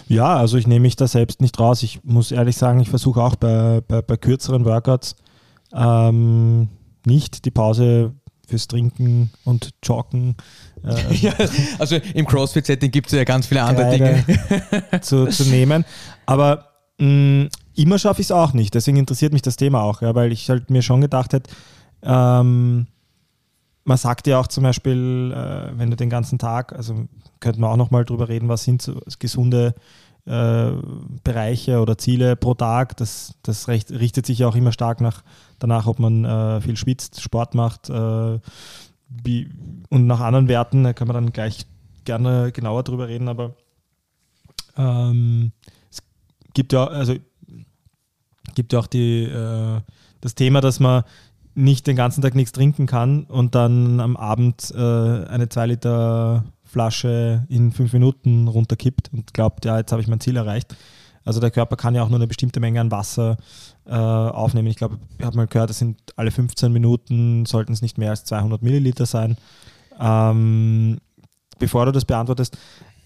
Ja, 0.07 0.37
also 0.37 0.57
ich 0.57 0.67
nehme 0.67 0.81
mich 0.81 0.95
da 0.95 1.07
selbst 1.07 1.41
nicht 1.41 1.59
raus. 1.59 1.83
Ich 1.83 2.03
muss 2.03 2.31
ehrlich 2.31 2.57
sagen, 2.57 2.79
ich 2.79 2.89
versuche 2.89 3.21
auch 3.21 3.35
bei, 3.35 3.81
bei, 3.87 4.01
bei 4.01 4.17
kürzeren 4.17 4.65
Workouts 4.65 5.15
ähm, 5.73 6.69
nicht 7.05 7.45
die 7.45 7.51
Pause 7.51 8.13
fürs 8.49 8.67
Trinken 8.67 9.31
und 9.45 9.71
Joggen. 9.83 10.35
Äh, 10.81 11.13
ja, 11.13 11.33
also 11.77 11.97
im 12.13 12.25
CrossFit-Setting 12.25 12.89
gibt 12.89 13.07
es 13.07 13.11
ja 13.11 13.25
ganz 13.25 13.47
viele 13.47 13.63
andere 13.63 13.89
Dinge 13.89 14.23
zu, 15.01 15.27
zu 15.27 15.43
nehmen. 15.43 15.83
Aber 16.25 16.69
mh, 16.99 17.05
mm, 17.05 17.49
immer 17.75 17.99
schaffe 17.99 18.21
ich 18.21 18.27
es 18.27 18.31
auch 18.31 18.53
nicht. 18.53 18.73
Deswegen 18.73 18.95
interessiert 18.95 19.33
mich 19.33 19.41
das 19.41 19.57
Thema 19.57 19.81
auch, 19.81 20.01
ja, 20.01 20.15
weil 20.15 20.31
ich 20.31 20.49
halt 20.49 20.69
mir 20.69 20.81
schon 20.81 21.01
gedacht 21.01 21.33
hätte, 21.33 21.51
ähm, 22.01 22.87
man 23.83 23.97
sagt 23.97 24.27
ja 24.27 24.39
auch 24.39 24.47
zum 24.47 24.63
Beispiel, 24.63 25.33
äh, 25.35 25.77
wenn 25.77 25.89
du 25.89 25.97
den 25.97 26.09
ganzen 26.09 26.39
Tag, 26.39 26.73
also 26.73 27.07
könnten 27.39 27.61
wir 27.61 27.69
auch 27.69 27.75
nochmal 27.75 28.05
drüber 28.05 28.29
reden, 28.29 28.47
was 28.47 28.63
sind 28.63 28.81
so 28.81 29.01
gesunde 29.19 29.73
äh, 30.25 30.71
Bereiche 31.23 31.79
oder 31.79 31.97
Ziele 31.97 32.35
pro 32.35 32.53
Tag. 32.53 32.97
Das, 32.97 33.35
das 33.43 33.67
recht, 33.67 33.91
richtet 33.91 34.25
sich 34.25 34.39
ja 34.39 34.47
auch 34.47 34.55
immer 34.55 34.71
stark 34.71 35.01
nach, 35.01 35.23
danach, 35.59 35.87
ob 35.87 35.99
man 35.99 36.25
äh, 36.25 36.61
viel 36.61 36.77
schwitzt, 36.77 37.21
Sport 37.21 37.55
macht 37.55 37.89
äh, 37.89 38.39
wie, 39.09 39.49
und 39.89 40.07
nach 40.07 40.19
anderen 40.19 40.47
Werten. 40.47 40.83
Da 40.83 40.93
kann 40.93 41.07
man 41.07 41.15
dann 41.15 41.33
gleich 41.33 41.65
gerne 42.05 42.51
genauer 42.51 42.83
drüber 42.83 43.07
reden, 43.07 43.27
aber 43.27 43.55
ähm, 44.77 45.51
es 45.89 46.01
gibt 46.53 46.73
ja, 46.73 46.85
also 46.85 47.15
gibt 48.55 48.73
ja 48.73 48.79
auch 48.79 48.87
die, 48.87 49.23
äh, 49.23 49.81
das 50.21 50.35
Thema, 50.35 50.61
dass 50.61 50.79
man 50.79 51.03
nicht 51.55 51.87
den 51.87 51.95
ganzen 51.95 52.21
Tag 52.21 52.35
nichts 52.35 52.51
trinken 52.51 52.85
kann 52.85 53.23
und 53.23 53.55
dann 53.55 53.99
am 53.99 54.15
Abend 54.15 54.73
äh, 54.75 54.79
eine 54.79 55.49
2 55.49 55.65
Liter 55.67 56.45
Flasche 56.69 57.45
in 57.49 57.71
fünf 57.71 57.93
Minuten 57.93 58.47
runterkippt 58.47 59.11
und 59.11 59.33
glaubt, 59.33 59.65
ja, 59.65 59.79
jetzt 59.79 59.91
habe 59.91 60.01
ich 60.01 60.07
mein 60.07 60.19
Ziel 60.19 60.37
erreicht. 60.37 60.75
Also 61.25 61.39
der 61.39 61.51
Körper 61.51 61.75
kann 61.75 61.95
ja 61.95 62.03
auch 62.03 62.09
nur 62.09 62.19
eine 62.19 62.27
bestimmte 62.27 62.59
Menge 62.59 62.79
an 62.79 62.91
Wasser 62.91 63.37
äh, 63.85 63.93
aufnehmen. 63.93 64.67
Ich 64.67 64.77
glaube, 64.77 64.99
ich 65.17 65.25
habe 65.25 65.35
mal 65.35 65.47
gehört, 65.47 65.69
das 65.69 65.79
sind 65.79 65.99
alle 66.15 66.31
15 66.31 66.71
Minuten, 66.71 67.45
sollten 67.45 67.73
es 67.73 67.81
nicht 67.81 67.97
mehr 67.97 68.11
als 68.11 68.23
200 68.25 68.61
Milliliter 68.61 69.05
sein. 69.05 69.37
Ähm, 69.99 70.99
bevor 71.57 71.85
du 71.85 71.91
das 71.91 72.05
beantwortest, 72.05 72.57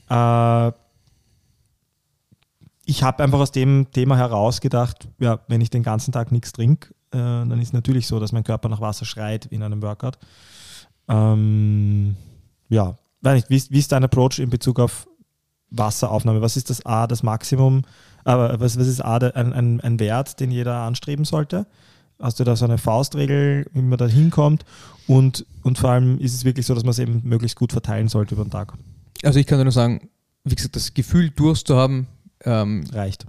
äh, 0.10 0.72
ich 2.86 3.02
habe 3.02 3.24
einfach 3.24 3.40
aus 3.40 3.52
dem 3.52 3.88
Thema 3.92 4.18
heraus 4.18 4.60
gedacht, 4.60 5.08
ja, 5.20 5.40
wenn 5.48 5.62
ich 5.62 5.70
den 5.70 5.84
ganzen 5.84 6.12
Tag 6.12 6.32
nichts 6.32 6.52
trinke, 6.52 6.90
äh, 7.12 7.18
dann 7.18 7.60
ist 7.62 7.74
natürlich 7.74 8.08
so, 8.08 8.20
dass 8.20 8.34
mein 8.34 8.44
Körper 8.44 8.68
nach 8.68 8.82
Wasser 8.82 9.06
schreit 9.06 9.46
in 9.46 9.64
einem 9.64 9.82
Workout. 9.82 10.18
Ähm, 11.08 12.16
ja, 12.70 12.96
weiß 13.24 13.36
nicht, 13.36 13.50
wie, 13.50 13.74
wie 13.74 13.80
ist 13.80 13.92
dein 13.92 14.04
Approach 14.04 14.40
in 14.40 14.50
Bezug 14.50 14.80
auf 14.80 15.08
Wasseraufnahme? 15.70 16.42
Was 16.42 16.58
ist 16.58 16.70
das 16.70 16.86
A, 16.86 17.08
das 17.08 17.24
Maximum? 17.24 17.84
Aber 18.24 18.60
was, 18.60 18.80
was 18.80 18.88
ist 18.88 19.02
A, 19.02 19.18
ein, 19.18 19.54
ein, 19.54 19.82
ein 19.82 20.00
Wert, 20.00 20.40
den 20.40 20.52
jeder 20.52 20.76
anstreben 20.76 21.26
sollte? 21.26 21.68
Hast 22.20 22.40
du 22.40 22.44
da 22.44 22.56
so 22.56 22.66
eine 22.66 22.78
Faustregel, 22.78 23.66
wie 23.74 23.82
man 23.82 23.98
da 23.98 24.08
hinkommt? 24.08 24.64
Und, 25.08 25.46
und 25.64 25.78
vor 25.78 25.90
allem 25.90 26.20
ist 26.20 26.34
es 26.34 26.46
wirklich 26.46 26.66
so, 26.66 26.74
dass 26.74 26.84
man 26.84 26.92
es 26.92 27.00
eben 27.00 27.22
möglichst 27.24 27.58
gut 27.58 27.72
verteilen 27.72 28.08
sollte 28.08 28.36
über 28.36 28.46
den 28.46 28.52
Tag? 28.52 28.74
Also 29.24 29.40
ich 29.40 29.48
kann 29.48 29.62
nur 29.62 29.72
sagen, 29.72 30.10
wie 30.44 30.56
gesagt, 30.56 30.76
das 30.76 30.94
Gefühl, 30.94 31.30
Durst 31.32 31.68
zu 31.68 31.76
haben, 31.76 32.08
ähm, 32.46 32.86
reicht. 32.92 33.26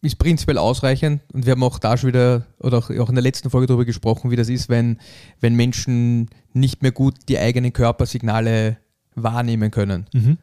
Ist 0.00 0.18
prinzipiell 0.18 0.58
ausreichend 0.58 1.22
und 1.32 1.44
wir 1.44 1.52
haben 1.52 1.62
auch 1.64 1.80
da 1.80 1.96
schon 1.96 2.08
wieder 2.08 2.46
oder 2.60 2.78
auch 2.78 3.08
in 3.08 3.14
der 3.14 3.22
letzten 3.22 3.50
Folge 3.50 3.66
darüber 3.66 3.84
gesprochen, 3.84 4.30
wie 4.30 4.36
das 4.36 4.48
ist, 4.48 4.68
wenn, 4.68 4.98
wenn 5.40 5.56
Menschen 5.56 6.30
nicht 6.52 6.82
mehr 6.82 6.92
gut 6.92 7.16
die 7.28 7.38
eigenen 7.38 7.72
Körpersignale 7.72 8.78
wahrnehmen 9.22 9.70
können. 9.70 10.06
Mhm. 10.12 10.38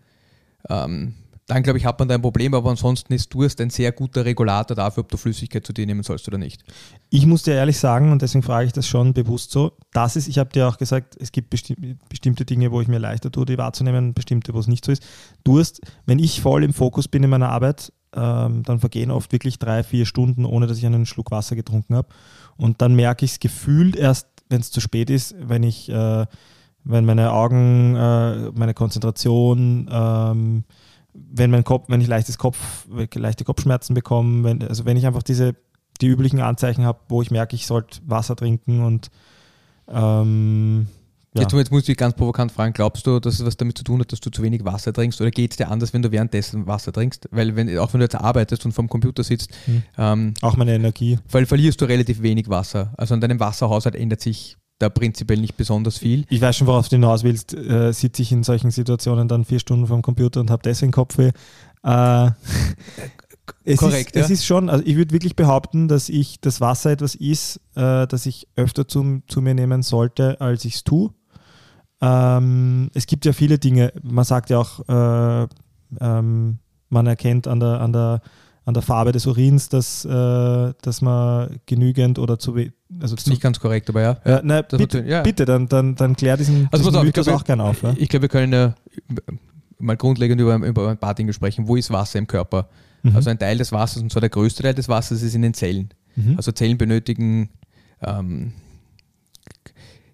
ähm, 0.70 1.14
dann 1.48 1.62
glaube 1.62 1.78
ich, 1.78 1.86
hat 1.86 2.00
man 2.00 2.08
da 2.08 2.16
ein 2.16 2.22
Problem, 2.24 2.56
aber 2.56 2.72
ansonsten 2.72 3.14
ist 3.14 3.32
Durst 3.32 3.62
ein 3.62 3.70
sehr 3.70 3.92
guter 3.92 4.26
Regulator 4.26 4.76
dafür, 4.76 5.04
ob 5.04 5.10
du 5.10 5.18
Flüssigkeit 5.18 5.64
zu 5.64 5.74
dir 5.74 5.86
nehmen 5.86 6.02
sollst 6.02 6.28
oder 6.28 6.40
nicht. 6.40 6.64
Ich 7.12 7.28
muss 7.28 7.44
dir 7.44 7.54
ehrlich 7.54 7.78
sagen, 7.78 8.12
und 8.12 8.24
deswegen 8.24 8.42
frage 8.42 8.66
ich 8.66 8.74
das 8.74 8.88
schon 8.88 9.14
bewusst 9.14 9.52
so, 9.52 9.74
das 9.94 10.16
ist, 10.16 10.28
ich 10.28 10.40
habe 10.40 10.50
dir 10.50 10.68
auch 10.68 10.78
gesagt, 10.78 11.16
es 11.20 11.32
gibt 11.32 11.52
besti 11.52 11.76
bestimmte 12.10 12.46
Dinge, 12.46 12.72
wo 12.72 12.82
ich 12.82 12.88
mir 12.88 12.98
leichter 12.98 13.32
tue, 13.32 13.46
die 13.46 13.60
wahrzunehmen, 13.60 14.16
bestimmte, 14.16 14.56
wo 14.56 14.60
es 14.60 14.68
nicht 14.68 14.84
so 14.84 14.92
ist. 14.92 15.06
Durst, 15.44 15.82
wenn 16.08 16.18
ich 16.18 16.42
voll 16.42 16.64
im 16.64 16.74
Fokus 16.74 17.08
bin 17.08 17.22
in 17.22 17.30
meiner 17.30 17.50
Arbeit, 17.50 17.94
ähm, 18.16 18.64
dann 18.64 18.80
vergehen 18.80 19.12
oft 19.12 19.32
wirklich 19.32 19.60
drei, 19.60 19.84
vier 19.84 20.08
Stunden, 20.08 20.46
ohne 20.46 20.66
dass 20.66 20.80
ich 20.80 20.86
einen 20.86 21.06
Schluck 21.06 21.30
Wasser 21.30 21.56
getrunken 21.56 21.96
habe. 21.96 22.08
Und 22.58 22.82
dann 22.82 22.96
merke 22.96 23.24
ich 23.24 23.34
es 23.34 23.40
gefühlt 23.40 23.96
erst, 23.96 24.28
wenn 24.50 24.62
es 24.62 24.72
zu 24.72 24.80
spät 24.82 25.12
ist, 25.12 25.36
wenn 25.40 25.62
ich, 25.62 25.90
äh, 25.90 26.26
wenn 26.86 27.06
meine 27.06 27.32
Augen, 27.32 27.96
äh, 27.96 28.52
meine 28.52 28.74
Konzentration, 28.74 29.90
ähm, 29.92 30.64
wenn 31.14 31.52
mein 31.52 31.64
Kopf, 31.64 31.86
wenn 31.90 32.02
ich 32.02 32.08
leichtes 32.08 32.38
Kopf, 32.38 32.86
leichte 33.14 33.44
Kopfschmerzen 33.44 33.94
bekomme, 33.94 34.44
wenn, 34.44 34.64
also 34.64 34.86
wenn 34.86 34.98
ich 34.98 35.06
einfach 35.06 35.24
diese, 35.24 35.56
die 36.02 36.08
üblichen 36.08 36.42
Anzeichen 36.42 36.86
habe, 36.86 37.00
wo 37.10 37.22
ich 37.22 37.32
merke, 37.32 37.56
ich 37.56 37.66
sollte 37.68 38.00
Wasser 38.06 38.36
trinken 38.36 38.84
und 38.84 39.10
ähm, 39.88 40.88
ja. 41.36 41.42
Jetzt, 41.42 41.54
jetzt 41.54 41.72
muss 41.72 41.82
ich 41.82 41.88
dich 41.88 41.98
ganz 41.98 42.16
provokant 42.16 42.52
fragen, 42.54 42.72
glaubst 42.72 43.06
du, 43.06 43.20
dass 43.20 43.40
es 43.40 43.46
was 43.46 43.58
damit 43.58 43.78
zu 43.78 43.84
tun 43.84 44.00
hat, 44.00 44.12
dass 44.12 44.22
du 44.22 44.30
zu 44.30 44.42
wenig 44.42 44.64
Wasser 44.64 44.94
trinkst 44.94 45.20
oder 45.20 45.32
geht 45.32 45.52
es 45.52 45.58
dir 45.58 45.70
anders, 45.70 45.94
wenn 45.94 46.02
du 46.02 46.12
währenddessen 46.12 46.66
Wasser 46.66 46.94
trinkst? 46.94 47.28
Weil 47.32 47.58
wenn, 47.58 47.78
auch 47.78 47.94
wenn 47.94 48.00
du 48.00 48.06
jetzt 48.06 48.16
arbeitest 48.16 48.66
und 48.66 48.72
vorm 48.72 48.88
Computer 48.88 49.22
sitzt, 49.22 49.54
Hm. 49.66 49.84
ähm, 49.98 50.34
auch 50.42 50.56
meine 50.56 50.74
Energie. 50.74 51.20
weil 51.30 51.46
verlierst 51.46 51.82
du 51.82 51.86
relativ 51.86 52.22
wenig 52.22 52.48
Wasser. 52.48 52.94
Also 52.98 53.14
an 53.14 53.22
deinem 53.22 53.40
Wasserhaushalt 53.42 53.96
ändert 53.96 54.22
sich 54.22 54.58
da 54.80 54.90
prinzipiell 54.90 55.40
nicht 55.40 55.56
besonders 55.56 55.98
viel. 55.98 56.26
Ich 56.30 56.42
weiß 56.42 56.58
schon, 56.58 56.68
worauf 56.68 56.90
du 56.90 56.96
hinaus 56.98 57.24
willst. 57.24 57.54
Äh, 57.54 57.94
sitze 57.94 58.22
ich 58.22 58.32
in 58.32 58.44
solchen 58.44 58.72
Situationen 58.72 59.28
dann 59.28 59.46
vier 59.46 59.60
Stunden 59.60 59.88
vorm 59.88 60.02
Computer 60.02 60.42
und 60.42 60.52
habe 60.52 60.64
deswegen 60.64 60.92
Kopfweh. 60.92 61.32
Äh, 61.84 62.32
es 63.64 63.80
Korrekt, 63.80 64.16
ist, 64.16 64.24
es 64.24 64.30
ja. 64.30 64.34
ist 64.34 64.46
schon, 64.46 64.70
also 64.70 64.84
ich 64.86 64.98
würde 64.98 65.14
wirklich 65.14 65.36
behaupten, 65.36 65.88
dass 65.88 66.10
ich 66.10 66.42
das 66.42 66.60
Wasser 66.60 66.92
etwas 66.92 67.16
ist, 67.16 67.62
äh, 67.76 68.06
das 68.08 68.26
ich 68.26 68.48
öfter 68.56 68.88
zum, 68.88 69.24
zu 69.28 69.42
mir 69.42 69.54
nehmen 69.54 69.82
sollte, 69.82 70.42
als 70.42 70.66
ich 70.66 70.76
es 70.76 70.84
tue. 70.84 71.12
Ähm, 72.02 72.90
es 72.94 73.08
gibt 73.08 73.26
ja 73.26 73.32
viele 73.32 73.58
Dinge, 73.58 73.94
man 74.04 74.26
sagt 74.26 74.50
ja 74.50 74.60
auch, 74.60 74.88
äh, 74.90 75.48
ähm, 76.02 76.60
man 76.90 77.08
erkennt 77.08 77.48
an 77.48 77.60
der, 77.60 77.80
an 77.80 77.94
der, 77.94 78.22
an 78.66 78.74
der 78.74 78.82
Farbe 78.82 79.12
des 79.12 79.28
Urins, 79.28 79.70
dass, 79.70 80.06
äh, 80.06 80.74
dass 80.82 81.02
man 81.02 81.60
genügend 81.68 82.18
oder 82.18 82.40
zu, 82.40 82.56
also 82.56 82.72
Das 82.90 83.12
ist 83.14 83.20
zu 83.26 83.30
nicht 83.30 83.42
ganz 83.42 83.60
korrekt, 83.60 83.90
aber 83.90 84.02
ja. 84.02 84.18
ja, 84.26 84.42
nein, 84.44 84.64
Das 84.68 84.80
bitte, 84.80 85.06
ja. 85.06 85.22
bitte, 85.22 85.46
dann, 85.46 85.68
dann, 85.68 85.96
dann 85.96 86.16
klär 86.16 86.36
diesen, 86.36 86.68
Also 86.72 86.86
diesen 86.86 86.98
auf, 86.98 87.04
Mythos 87.04 87.26
glaube, 87.26 87.40
auch 87.40 87.44
gerne 87.44 87.64
auf. 87.64 87.84
Ja? 87.84 87.94
Ich 87.98 88.10
glaube, 88.10 88.24
wir 88.24 88.30
können 88.30 88.52
ja 88.52 88.76
mal 89.78 89.96
grundlegend 89.96 90.42
über, 90.42 90.56
über 90.56 90.90
ein 90.90 90.98
paar 90.98 91.14
Dinge 91.14 91.32
sprechen. 91.34 91.68
Wo 91.68 91.76
ist 91.76 91.92
Wasser 91.92 92.18
im 92.18 92.26
Körper? 92.26 92.68
Mhm. 93.04 93.16
Also 93.16 93.30
ein 93.30 93.38
Teil 93.38 93.58
des 93.58 93.72
Wassers, 93.72 94.02
und 94.02 94.12
zwar 94.12 94.22
der 94.22 94.30
größte 94.32 94.64
Teil 94.64 94.74
des 94.74 94.90
Wassers, 94.90 95.22
ist 95.22 95.36
in 95.36 95.44
den 95.44 95.54
Zellen. 95.54 95.90
Mhm. 96.16 96.34
Also 96.38 96.52
Zellen 96.52 96.80
benötigen 96.80 97.50
ähm, 98.02 98.54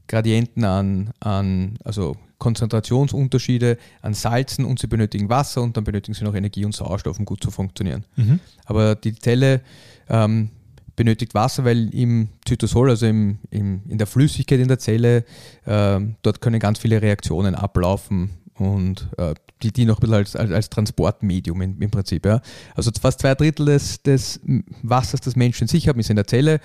Gradienten 0.08 0.66
an, 0.66 1.12
an, 1.22 1.78
also 1.86 2.18
Konzentrationsunterschiede 2.42 3.78
an 4.02 4.14
Salzen 4.16 4.66
und 4.66 4.80
sie 4.80 4.88
benötigen 4.88 5.30
Wasser 5.30 5.62
und 5.62 5.78
dann 5.78 5.84
benötigen 5.84 6.16
sie 6.16 6.24
noch 6.26 6.34
Energie 6.34 6.66
und 6.66 6.76
Sauerstoff, 6.76 7.20
um 7.20 7.26
gut 7.26 7.42
zu 7.42 7.52
funktionieren. 7.52 8.04
Mhm. 8.16 8.40
Aber 8.66 8.96
die 8.96 9.14
Zelle 9.16 9.62
ähm, 10.10 10.50
benötigt 10.96 11.36
Wasser, 11.36 11.64
weil 11.66 11.94
im 11.94 12.30
Zytosol, 12.46 12.90
also 12.90 13.06
im, 13.06 13.38
im, 13.52 13.84
in 13.88 14.00
der 14.00 14.08
Flüssigkeit 14.08 14.60
in 14.60 14.68
der 14.68 14.80
Zelle, 14.80 15.24
ähm, 15.68 16.16
dort 16.24 16.42
können 16.42 16.60
ganz 16.60 16.80
viele 16.80 17.02
Reaktionen 17.02 17.54
ablaufen 17.54 18.32
und 18.56 19.08
äh, 19.18 19.36
die 19.62 19.72
dienen 19.72 19.92
auch 19.92 19.98
ein 19.98 20.02
bisschen 20.02 20.16
als, 20.16 20.36
als, 20.36 20.52
als 20.52 20.70
Transportmedium 20.72 21.62
im, 21.62 21.80
im 21.80 21.92
Prinzip. 21.92 22.26
Ja. 22.26 22.42
Also 22.74 22.90
fast 23.00 23.20
zwei 23.20 23.36
Drittel 23.36 23.68
des, 23.68 24.02
des 24.02 24.40
Wassers, 24.82 25.22
das 25.22 25.36
Menschen 25.36 25.66
in 25.66 25.68
sich 25.68 25.88
haben, 25.88 26.00
ist 26.00 26.10
in 26.10 26.16
der 26.16 26.26
Zelle 26.26 26.60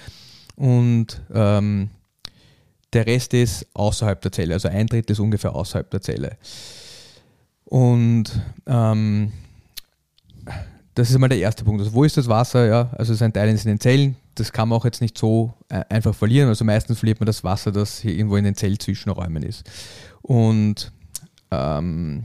und 0.57 1.21
ähm, 1.35 1.91
der 2.97 3.07
Rest 3.07 3.35
ist 3.35 3.67
außerhalb 3.75 4.21
der 4.23 4.33
Zelle, 4.33 4.55
also 4.55 4.69
ein 4.69 4.87
Drittel 4.87 5.13
ist 5.13 5.21
ungefähr 5.21 5.55
außerhalb 5.55 5.91
der 5.91 6.01
Zelle. 6.01 6.39
Und 7.67 8.25
ähm, 8.67 9.33
das 10.95 11.11
ist 11.11 11.15
einmal 11.15 11.29
der 11.29 11.39
erste 11.39 11.63
Punkt. 11.63 11.81
Also 11.81 11.93
wo 11.93 12.05
ist 12.05 12.17
das 12.17 12.27
Wasser? 12.27 12.67
Ja, 12.67 12.91
also 12.93 13.13
es 13.13 13.19
ist 13.19 13.23
ein 13.23 13.35
Teil 13.35 13.51
in 13.51 13.57
den 13.57 13.81
Zellen. 13.81 14.17
Das 14.35 14.51
kann 14.51 14.69
man 14.69 14.79
auch 14.79 14.85
jetzt 14.87 15.03
nicht 15.03 15.19
so 15.19 15.53
äh, 15.69 15.83
einfach 15.91 16.15
verlieren. 16.15 16.49
Also 16.49 16.65
meistens 16.65 16.99
verliert 16.99 17.21
man 17.21 17.27
das 17.27 17.45
Wasser, 17.45 17.71
das 17.71 18.01
hier 18.01 18.13
irgendwo 18.13 18.37
in 18.37 18.45
den 18.45 18.55
Zellzwischenräumen 18.55 19.43
ist. 19.43 19.69
Und 20.23 20.91
ähm, 21.51 22.25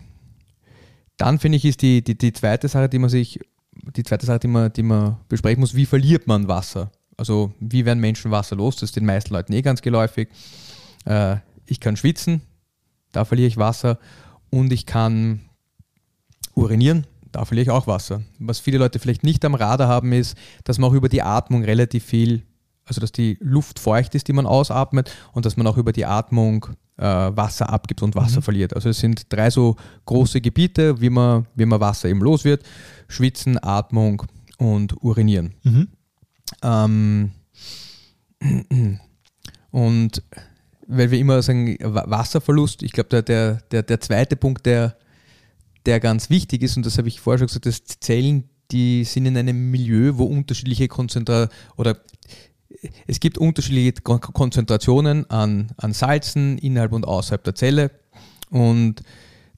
dann 1.17 1.39
finde 1.39 1.57
ich, 1.57 1.65
ist 1.65 1.81
die, 1.81 2.01
die, 2.01 2.17
die 2.17 2.31
zweite 2.31 2.69
Sache, 2.69 2.87
die 2.87 2.99
man 2.99 3.09
sich, 3.09 3.41
die 3.95 4.03
zweite 4.03 4.25
Sache, 4.25 4.39
die 4.39 4.47
man, 4.47 4.71
die 4.71 4.83
man 4.83 5.17
besprechen 5.27 5.59
muss, 5.59 5.75
wie 5.75 5.85
verliert 5.85 6.27
man 6.27 6.47
Wasser? 6.47 6.91
Also 7.21 7.53
wie 7.59 7.85
werden 7.85 7.99
Menschen 7.99 8.31
Wasser 8.31 8.55
los? 8.55 8.77
Das 8.77 8.89
ist 8.89 8.95
den 8.95 9.05
meisten 9.05 9.31
Leuten 9.31 9.53
eh 9.53 9.61
ganz 9.61 9.83
geläufig. 9.83 10.29
Äh, 11.05 11.35
ich 11.67 11.79
kann 11.79 11.95
schwitzen, 11.95 12.41
da 13.11 13.25
verliere 13.25 13.47
ich 13.47 13.57
Wasser. 13.57 13.99
Und 14.49 14.73
ich 14.73 14.87
kann 14.87 15.41
urinieren, 16.55 17.05
da 17.31 17.45
verliere 17.45 17.65
ich 17.65 17.69
auch 17.69 17.85
Wasser. 17.85 18.23
Was 18.39 18.59
viele 18.59 18.79
Leute 18.79 18.97
vielleicht 18.97 19.23
nicht 19.23 19.45
am 19.45 19.53
Radar 19.53 19.87
haben, 19.87 20.13
ist, 20.13 20.35
dass 20.63 20.79
man 20.79 20.89
auch 20.89 20.95
über 20.95 21.09
die 21.09 21.21
Atmung 21.21 21.63
relativ 21.63 22.05
viel, 22.05 22.41
also 22.85 22.99
dass 22.99 23.11
die 23.11 23.37
Luft 23.39 23.77
feucht 23.77 24.15
ist, 24.15 24.27
die 24.27 24.33
man 24.33 24.47
ausatmet 24.47 25.11
und 25.31 25.45
dass 25.45 25.57
man 25.57 25.67
auch 25.67 25.77
über 25.77 25.91
die 25.91 26.07
Atmung 26.07 26.65
äh, 26.97 27.03
Wasser 27.05 27.69
abgibt 27.69 28.01
und 28.01 28.15
Wasser 28.15 28.41
verliert. 28.41 28.75
Also 28.75 28.89
es 28.89 28.97
sind 28.97 29.31
drei 29.31 29.51
so 29.51 29.75
große 30.05 30.41
Gebiete, 30.41 30.99
wie 30.99 31.11
man, 31.11 31.45
wie 31.53 31.67
man 31.67 31.79
Wasser 31.81 32.09
eben 32.09 32.21
los 32.21 32.45
wird. 32.45 32.63
Schwitzen, 33.07 33.63
Atmung 33.63 34.23
und 34.57 35.03
Urinieren. 35.03 35.53
Mhm. 35.61 35.87
Ähm, 36.63 37.31
und 39.71 40.23
weil 40.87 41.11
wir 41.11 41.19
immer 41.19 41.41
sagen, 41.41 41.77
Wa- 41.81 42.05
Wasserverlust, 42.07 42.83
ich 42.83 42.91
glaube, 42.91 43.09
der, 43.09 43.21
der, 43.71 43.83
der, 43.83 44.01
zweite 44.01 44.35
Punkt, 44.35 44.65
der, 44.65 44.97
der 45.85 45.99
ganz 45.99 46.29
wichtig 46.29 46.63
ist, 46.63 46.77
und 46.77 46.85
das 46.85 46.97
habe 46.97 47.07
ich 47.07 47.19
vorher 47.19 47.39
schon 47.39 47.47
gesagt, 47.47 47.65
dass 47.65 47.83
Zellen, 47.85 48.49
die 48.71 49.03
sind 49.03 49.25
in 49.25 49.37
einem 49.37 49.71
Milieu, 49.71 50.13
wo 50.15 50.25
unterschiedliche 50.25 50.87
Konzentra 50.87 51.49
oder 51.77 51.97
es 53.05 53.19
gibt 53.19 53.37
unterschiedliche 53.37 53.93
Kon- 54.01 54.21
Konzentrationen 54.21 55.29
an, 55.29 55.71
an 55.77 55.93
Salzen 55.93 56.57
innerhalb 56.57 56.93
und 56.93 57.05
außerhalb 57.05 57.43
der 57.43 57.55
Zelle. 57.55 57.91
Und 58.49 59.03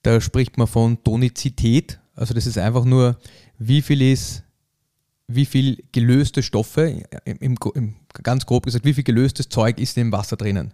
da 0.02 0.20
spricht 0.20 0.58
man 0.58 0.68
von 0.68 1.04
Tonizität. 1.04 2.00
Also 2.16 2.34
das 2.34 2.46
ist 2.48 2.58
einfach 2.58 2.86
nur, 2.86 3.18
wie 3.58 3.82
viel 3.82 4.02
ist 4.02 4.43
wie 5.28 5.46
viel 5.46 5.84
gelöste 5.92 6.44
Stoffe, 6.44 7.04
im, 7.26 7.38
im, 7.38 7.58
im, 7.76 7.96
ganz 8.22 8.46
grob 8.46 8.66
gesagt, 8.66 8.86
wie 8.86 8.94
viel 8.94 9.04
gelöstes 9.04 9.50
Zeug 9.50 9.80
ist 9.80 9.98
im 9.98 10.12
Wasser 10.12 10.36
drinnen. 10.36 10.74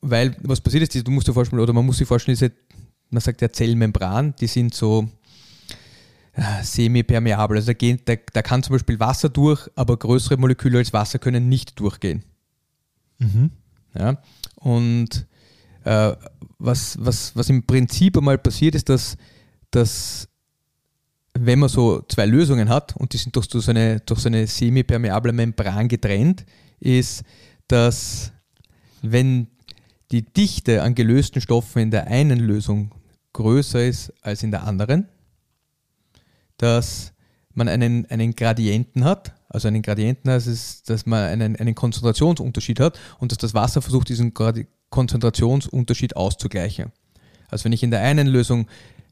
Weil 0.00 0.36
was 0.42 0.60
passiert 0.60 0.82
ist, 0.94 1.06
du 1.06 1.10
musst 1.10 1.28
dir 1.28 1.32
vorstellen, 1.32 1.60
oder 1.60 1.72
man 1.72 1.86
muss 1.86 1.98
sich 1.98 2.08
vorstellen, 2.08 2.36
diese, 2.36 2.52
man 3.10 3.20
sagt 3.20 3.40
ja 3.40 3.50
Zellmembran, 3.50 4.34
die 4.40 4.46
sind 4.46 4.74
so 4.74 5.08
äh, 6.34 6.62
semi-permeabel. 6.62 7.56
Also 7.56 7.68
da, 7.68 7.72
gehen, 7.72 8.00
da, 8.04 8.14
da 8.32 8.42
kann 8.42 8.62
zum 8.62 8.74
Beispiel 8.74 9.00
Wasser 9.00 9.28
durch, 9.28 9.68
aber 9.74 9.96
größere 9.96 10.36
Moleküle 10.36 10.78
als 10.78 10.92
Wasser 10.92 11.18
können 11.18 11.48
nicht 11.48 11.78
durchgehen. 11.80 12.24
Mhm. 13.18 13.50
Ja? 13.94 14.22
Und 14.56 15.26
äh, 15.84 16.14
was, 16.58 16.96
was, 17.00 17.34
was 17.34 17.48
im 17.48 17.64
Prinzip 17.64 18.16
einmal 18.16 18.38
passiert 18.38 18.74
ist, 18.74 18.88
dass, 18.88 19.16
dass 19.70 20.28
wenn 21.46 21.58
man 21.58 21.68
so 21.68 22.02
zwei 22.08 22.26
Lösungen 22.26 22.68
hat 22.68 22.96
und 22.96 23.12
die 23.12 23.18
sind 23.18 23.34
durch 23.36 23.46
so 23.46 23.70
eine, 23.70 24.00
durch 24.00 24.20
so 24.20 24.28
eine 24.28 24.46
semipermeable 24.46 25.32
Membran 25.32 25.88
getrennt, 25.88 26.44
ist, 26.80 27.22
dass 27.66 28.32
wenn 29.02 29.48
die 30.10 30.22
Dichte 30.22 30.82
an 30.82 30.94
gelösten 30.94 31.40
Stoffen 31.40 31.82
in 31.82 31.90
der 31.90 32.06
einen 32.06 32.38
Lösung 32.38 32.92
größer 33.32 33.84
ist 33.84 34.12
als 34.22 34.42
in 34.42 34.50
der 34.50 34.64
anderen, 34.64 35.08
dass 36.56 37.12
man 37.54 37.68
einen, 37.68 38.06
einen 38.06 38.34
Gradienten 38.34 39.04
hat. 39.04 39.34
Also 39.48 39.68
einen 39.68 39.82
Gradienten 39.82 40.30
heißt 40.30 40.46
es, 40.46 40.82
dass 40.82 41.06
man 41.06 41.24
einen, 41.24 41.56
einen 41.56 41.74
Konzentrationsunterschied 41.74 42.80
hat 42.80 42.98
und 43.18 43.32
dass 43.32 43.38
das 43.38 43.54
Wasser 43.54 43.82
versucht, 43.82 44.08
diesen 44.08 44.32
Konzentrationsunterschied 44.90 46.16
auszugleichen. 46.16 46.92
Also 47.50 47.64
wenn 47.64 47.72
ich 47.72 47.82
in 47.82 47.90
der 47.90 48.00
einen 48.00 48.26
Lösung 48.26 48.66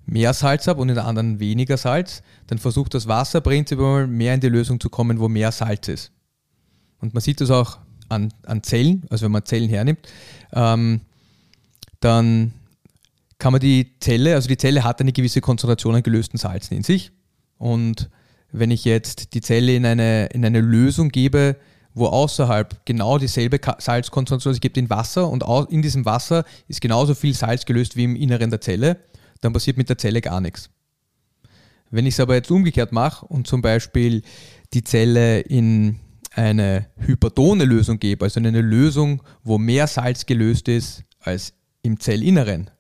mehr 0.07 0.33
Salz 0.33 0.67
habe 0.67 0.81
und 0.81 0.89
in 0.89 0.95
der 0.95 1.05
anderen 1.05 1.41
weniger 1.41 1.77
Salz, 1.77 2.23
dann 2.47 2.59
versucht 2.59 2.95
das 2.95 3.09
Wasser 3.09 3.41
prinzipiell 3.41 4.07
mehr 4.07 4.35
in 4.35 4.41
die 4.41 4.49
Lösung 4.49 4.81
zu 4.81 4.89
kommen, 4.89 5.19
wo 5.19 5.29
mehr 5.29 5.53
Salz 5.53 5.89
ist. 5.89 6.13
Und 7.01 7.13
man 7.13 7.21
sieht 7.21 7.41
das 7.41 7.51
auch 7.51 7.79
an, 8.09 8.33
an 8.45 8.63
Zellen, 8.63 9.05
also 9.11 9.25
wenn 9.25 9.33
man 9.33 9.45
Zellen 9.45 9.69
hernimmt, 9.69 10.07
ähm, 10.53 11.01
dann 12.01 12.53
kann 13.39 13.53
man 13.53 13.61
die 13.61 13.99
Zelle, 14.01 14.35
also 14.35 14.49
die 14.49 14.57
Zelle 14.57 14.85
hat 14.85 15.01
eine 15.01 15.13
gewisse 15.13 15.41
Konzentration 15.41 15.95
an 15.95 16.03
gelösten 16.03 16.39
Salzen 16.39 16.77
in 16.77 16.83
sich. 16.83 17.11
Und 17.59 18.09
wenn 18.53 18.71
ich 18.71 18.85
jetzt 18.85 19.35
die 19.35 19.41
Zelle 19.41 19.75
in 19.75 19.85
eine, 19.85 20.27
in 20.27 20.45
eine 20.45 20.61
Lösung 20.61 21.11
gebe, 21.11 21.57
wo 21.95 22.07
außerhalb 22.07 22.85
genau 22.85 23.19
dieselbe 23.19 23.59
Salzkonzentration, 23.79 24.51
also 24.51 24.57
ich 24.57 24.61
gebe 24.61 24.75
den 24.75 24.91
Wasser 24.91 25.29
und 25.29 25.45
in 25.71 25.83
diesem 25.83 26.05
Wasser 26.05 26.45
ist 26.69 26.81
genauso 26.81 27.15
viel 27.15 27.35
Salz 27.35 27.65
gelöst 27.65 27.97
wie 27.97 28.05
im 28.05 28.17
Inneren 28.17 28.51
der 28.51 28.61
Zelle, 28.61 28.99
dann 29.41 29.53
passiert 29.53 29.77
mit 29.77 29.89
der 29.89 29.99
Zelle 29.99 30.21
gar 30.21 30.41
nichts. 30.41 30.71
Wenn 31.91 32.07
ich 32.07 32.15
es 32.15 32.21
aber 32.21 32.35
jetzt 32.35 32.51
umgekehrt 32.51 32.93
mache 32.93 33.27
und 33.27 33.47
zum 33.47 33.63
Beispiel 33.63 34.23
die 34.73 34.83
Zelle 34.83 35.41
in 35.41 36.01
eine 36.33 36.87
hypertone 36.99 37.65
Lösung 37.65 37.99
gebe, 37.99 38.25
also 38.25 38.41
in 38.41 38.47
eine 38.47 38.61
Lösung, 38.61 39.23
wo 39.43 39.59
mehr 39.59 39.87
Salz 39.87 40.27
gelöst 40.27 40.69
ist 40.69 41.05
als 41.21 41.55
im 41.83 42.01
Zellinneren, 42.01 42.71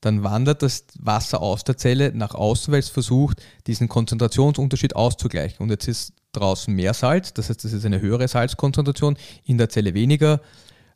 dann 0.00 0.22
wandert 0.22 0.62
das 0.62 0.84
Wasser 0.98 1.40
aus 1.40 1.64
der 1.64 1.78
Zelle 1.78 2.12
nach 2.14 2.34
außen, 2.34 2.70
weil 2.72 2.80
es 2.80 2.90
versucht, 2.90 3.42
diesen 3.66 3.88
Konzentrationsunterschied 3.88 4.94
auszugleichen. 4.94 5.62
Und 5.62 5.70
jetzt 5.70 5.88
ist 5.88 6.12
draußen 6.32 6.74
mehr 6.74 6.92
Salz, 6.92 7.32
das 7.32 7.48
heißt, 7.48 7.64
das 7.64 7.72
ist 7.72 7.86
eine 7.86 8.00
höhere 8.00 8.28
Salzkonzentration, 8.28 9.16
in 9.44 9.56
der 9.56 9.70
Zelle 9.70 9.94
weniger. 9.94 10.40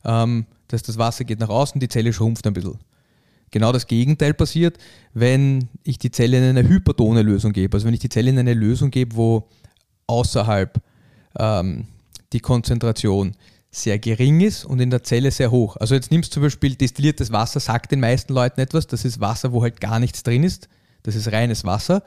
Ähm, 0.03 0.45
das 0.67 0.83
das 0.83 0.99
Wasser 0.99 1.23
geht 1.23 1.39
nach 1.39 1.49
außen, 1.49 1.79
die 1.79 1.89
Zelle 1.89 2.13
schrumpft 2.13 2.45
ein 2.45 2.53
bisschen. 2.53 2.77
Genau 3.51 3.71
das 3.71 3.87
Gegenteil 3.87 4.33
passiert, 4.33 4.77
wenn 5.13 5.69
ich 5.83 5.97
die 5.97 6.11
Zelle 6.11 6.37
in 6.37 6.57
eine 6.57 6.67
hypertone 6.67 7.21
Lösung 7.21 7.51
gebe. 7.53 7.75
Also 7.75 7.87
wenn 7.87 7.93
ich 7.93 7.99
die 7.99 8.09
Zelle 8.09 8.29
in 8.29 8.39
eine 8.39 8.53
Lösung 8.53 8.91
gebe, 8.91 9.15
wo 9.15 9.47
außerhalb 10.07 10.81
ähm, 11.37 11.87
die 12.33 12.39
Konzentration 12.39 13.35
sehr 13.71 13.99
gering 13.99 14.41
ist 14.41 14.65
und 14.65 14.79
in 14.79 14.89
der 14.89 15.03
Zelle 15.03 15.31
sehr 15.31 15.51
hoch. 15.51 15.77
Also 15.77 15.95
jetzt 15.95 16.11
nimmst 16.11 16.31
du 16.31 16.35
zum 16.35 16.43
Beispiel 16.43 16.75
destilliertes 16.75 17.31
Wasser, 17.31 17.59
sagt 17.59 17.91
den 17.91 17.99
meisten 17.99 18.33
Leuten 18.33 18.59
etwas, 18.61 18.87
das 18.87 19.05
ist 19.05 19.19
Wasser, 19.19 19.51
wo 19.51 19.61
halt 19.61 19.79
gar 19.79 19.99
nichts 19.99 20.23
drin 20.23 20.43
ist, 20.43 20.67
das 21.03 21.15
ist 21.15 21.31
reines 21.31 21.63
Wasser. 21.65 22.03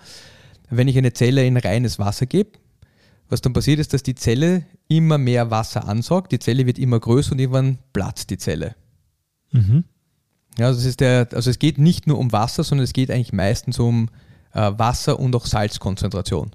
Wenn 0.70 0.88
ich 0.88 0.98
eine 0.98 1.12
Zelle 1.12 1.46
in 1.46 1.56
reines 1.56 1.98
Wasser 1.98 2.26
gebe, 2.26 2.58
was 3.28 3.40
dann 3.40 3.52
passiert 3.52 3.78
ist, 3.78 3.92
dass 3.94 4.02
die 4.02 4.14
Zelle 4.14 4.64
immer 4.88 5.18
mehr 5.18 5.50
Wasser 5.50 5.88
ansaugt, 5.88 6.32
die 6.32 6.38
Zelle 6.38 6.66
wird 6.66 6.78
immer 6.78 6.98
größer 6.98 7.32
und 7.32 7.38
irgendwann 7.38 7.78
platzt 7.92 8.30
die 8.30 8.38
Zelle. 8.38 8.74
Mhm. 9.52 9.84
Ja, 10.58 10.66
also, 10.66 10.80
es 10.80 10.86
ist 10.86 11.00
der, 11.00 11.28
also 11.32 11.50
es 11.50 11.58
geht 11.58 11.78
nicht 11.78 12.06
nur 12.06 12.18
um 12.18 12.32
Wasser, 12.32 12.62
sondern 12.64 12.84
es 12.84 12.92
geht 12.92 13.10
eigentlich 13.10 13.32
meistens 13.32 13.78
um 13.78 14.10
äh, 14.52 14.72
Wasser 14.76 15.18
und 15.18 15.34
auch 15.34 15.46
Salzkonzentration. 15.46 16.52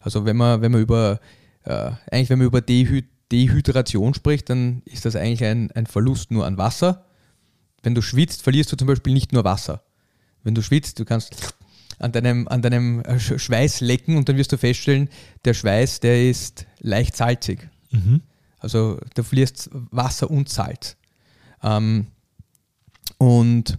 Also 0.00 0.24
wenn 0.24 0.36
man, 0.36 0.62
wenn 0.62 0.72
man 0.72 0.80
über, 0.80 1.20
äh, 1.64 1.90
eigentlich 2.10 2.30
wenn 2.30 2.38
man 2.38 2.46
über 2.46 2.60
Dehy 2.60 3.04
Dehydration 3.30 4.14
spricht, 4.14 4.48
dann 4.48 4.80
ist 4.86 5.04
das 5.04 5.14
eigentlich 5.14 5.44
ein, 5.44 5.70
ein 5.72 5.86
Verlust 5.86 6.30
nur 6.30 6.46
an 6.46 6.56
Wasser. 6.56 7.04
Wenn 7.82 7.94
du 7.94 8.00
schwitzt, 8.00 8.42
verlierst 8.42 8.72
du 8.72 8.76
zum 8.76 8.88
Beispiel 8.88 9.12
nicht 9.12 9.34
nur 9.34 9.44
Wasser. 9.44 9.82
Wenn 10.42 10.54
du 10.54 10.62
schwitzt, 10.62 10.98
du 10.98 11.04
kannst 11.04 11.54
an 11.98 12.12
deinem, 12.12 12.48
an 12.48 12.62
deinem 12.62 13.00
äh, 13.00 13.16
Sch- 13.16 13.38
Schweiß 13.38 13.82
lecken 13.82 14.16
und 14.16 14.30
dann 14.30 14.38
wirst 14.38 14.52
du 14.52 14.56
feststellen, 14.56 15.10
der 15.44 15.52
Schweiß, 15.52 16.00
der 16.00 16.30
ist 16.30 16.64
leicht 16.80 17.16
salzig. 17.16 17.68
Mhm. 17.90 18.22
Also 18.60 18.98
du 19.14 19.22
verlierst 19.22 19.68
Wasser 19.72 20.30
und 20.30 20.48
Salz. 20.48 20.96
Ähm, 21.62 22.06
und 23.18 23.78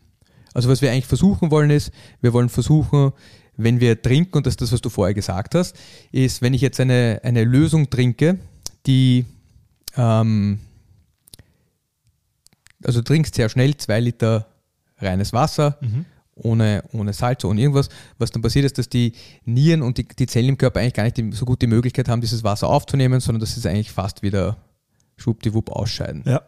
also 0.54 0.70
was 0.70 0.82
wir 0.82 0.92
eigentlich 0.92 1.08
versuchen 1.08 1.52
wollen 1.52 1.70
ist, 1.70 1.92
wir 2.22 2.34
wollen 2.34 2.50
versuchen, 2.50 3.14
wenn 3.56 3.80
wir 3.80 4.02
trinken, 4.02 4.38
und 4.38 4.46
das 4.46 4.54
ist 4.54 4.62
das, 4.62 4.72
was 4.72 4.82
du 4.82 4.90
vorher 4.90 5.14
gesagt 5.14 5.56
hast, 5.56 5.76
ist, 6.12 6.42
wenn 6.42 6.54
ich 6.54 6.62
jetzt 6.62 6.80
eine, 6.80 7.20
eine 7.24 7.44
Lösung 7.44 7.90
trinke, 7.90 8.40
die, 8.86 9.26
ähm, 9.96 10.60
also 12.84 13.00
du 13.00 13.04
trinkst 13.04 13.36
sehr 13.36 13.50
schnell 13.50 13.76
zwei 13.78 14.00
Liter 14.00 14.48
reines 14.98 15.34
Wasser, 15.34 15.78
ohne, 16.36 16.84
ohne 16.94 17.14
Salz, 17.14 17.44
ohne 17.44 17.62
irgendwas. 17.62 17.90
Was 18.18 18.32
dann 18.32 18.42
passiert 18.42 18.66
ist, 18.66 18.78
dass 18.78 18.90
die 18.90 19.14
Nieren 19.46 19.82
und 19.82 19.98
die, 19.98 20.08
die 20.08 20.28
Zellen 20.28 20.50
im 20.50 20.58
Körper 20.58 20.80
eigentlich 20.80 20.94
gar 20.94 21.04
nicht 21.04 21.18
die, 21.18 21.32
so 21.34 21.46
gut 21.46 21.62
die 21.62 21.68
Möglichkeit 21.68 22.08
haben, 22.08 22.22
dieses 22.22 22.44
Wasser 22.44 22.70
aufzunehmen, 22.70 23.20
sondern 23.20 23.42
dass 23.42 23.54
sie 23.54 23.60
es 23.60 23.66
eigentlich 23.66 23.92
fast 23.92 24.24
wieder 24.24 24.58
schwuppdiwupp 25.18 25.70
ausscheiden. 25.70 26.24
Ja. 26.26 26.42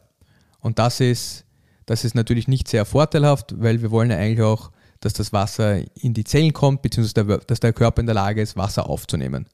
Und 0.59 0.79
das 0.79 0.99
ist, 1.01 1.45
das 1.85 2.03
ist 2.03 2.15
natürlich 2.15 2.47
nicht 2.47 2.67
sehr 2.67 2.85
vorteilhaft, 2.85 3.55
weil 3.57 3.81
wir 3.81 3.91
wollen 3.91 4.11
ja 4.11 4.17
eigentlich 4.17 4.41
auch, 4.41 4.71
dass 4.99 5.13
das 5.13 5.33
Wasser 5.33 5.79
in 5.95 6.13
die 6.13 6.23
Zellen 6.23 6.53
kommt, 6.53 6.81
beziehungsweise 6.83 7.39
dass 7.47 7.59
der 7.59 7.73
Körper 7.73 8.01
in 8.01 8.05
der 8.05 8.15
Lage 8.15 8.41
ist, 8.41 8.55
Wasser 8.55 8.87
aufzunehmen. 8.89 9.47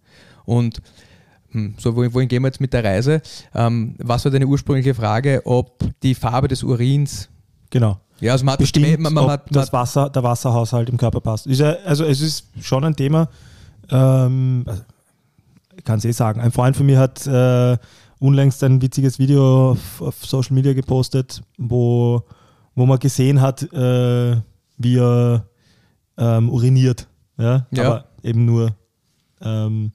Und 0.46 0.82
hm, 1.52 1.76
so, 1.78 1.96
wohin, 1.96 2.28
gehen 2.28 2.44
wir 2.44 2.50
jetzt 2.50 2.60
mit 2.60 2.74
der 2.74 2.84
Reise? 2.84 3.22
Ähm, 3.56 3.96
was 4.00 4.26
war 4.26 4.32
deine 4.32 4.48
ursprüngliche 4.48 4.94
Frage, 4.94 5.42
ob 5.46 5.80
die 6.04 6.16
Farbe 6.16 6.48
des 6.48 6.64
Urins, 6.64 7.30
Genau. 7.70 8.00
ja, 8.20 8.32
also 8.34 8.46
man 8.46 8.54
hat 8.54 8.60
Bestimmt, 8.60 8.86
gemerkt, 8.86 9.04
man, 9.04 9.14
man 9.14 9.26
man 9.26 9.40
das 9.50 9.74
Wasser, 9.74 10.10
der 10.10 10.24
Wasserhaushalt 10.24 10.90
im 10.90 10.98
Körper 10.98 11.22
passt. 11.22 11.46
Ja, 11.48 11.76
also 11.86 12.06
es 12.06 12.22
ist 12.22 12.48
schon 12.62 12.84
ein 12.84 12.96
Thema, 12.96 13.30
ähm, 13.90 14.64
also 14.66 14.82
ich 15.76 15.84
kann 15.84 16.00
es 16.00 16.06
eh 16.06 16.12
sagen, 16.12 16.42
ein 16.42 16.52
Freund 16.52 16.76
von 16.76 16.86
mir 16.86 17.00
hat 17.00 17.26
äh, 17.28 17.78
unlängst 18.20 18.64
ein 18.64 18.82
witziges 18.82 19.20
Video 19.20 19.72
auf, 19.72 20.02
auf 20.02 20.26
Social 20.26 20.54
Media 20.56 20.74
gepostet, 20.74 21.42
wo, 21.58 22.24
wo 22.76 22.86
man 22.86 23.00
gesehen 23.00 23.42
hat, 23.42 23.64
äh, 23.74 24.38
wie 24.78 24.98
er 24.98 25.48
ähm, 26.18 26.50
uriniert. 26.50 27.08
Ja? 27.38 27.68
Ja. 27.72 27.86
Aber 27.86 28.06
eben 28.24 28.46
nur, 28.46 28.76
ähm, 29.42 29.92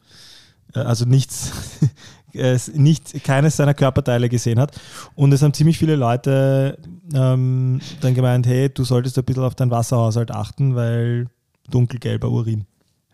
äh, 0.75 0.81
also 0.81 1.05
nichts, 1.05 1.53
es 2.33 2.73
nicht, 2.73 3.25
keines 3.25 3.57
seiner 3.57 3.75
Körperteile 3.75 4.29
gesehen 4.29 4.59
hat. 4.59 4.81
Und 5.15 5.33
es 5.33 5.43
haben 5.43 5.53
ziemlich 5.53 5.79
viele 5.79 5.97
Leute 5.97 6.79
ähm, 7.15 7.81
dann 8.01 8.15
gemeint, 8.15 8.47
hey, 8.47 8.69
du 8.71 8.85
solltest 8.85 9.19
ein 9.19 9.25
bisschen 9.25 9.45
auf 9.45 9.55
deinen 9.55 9.71
Wasserhaushalt 9.71 10.31
achten, 10.31 10.75
weil 10.75 11.27
dunkelgelber 11.71 12.29
Urin. 12.29 12.67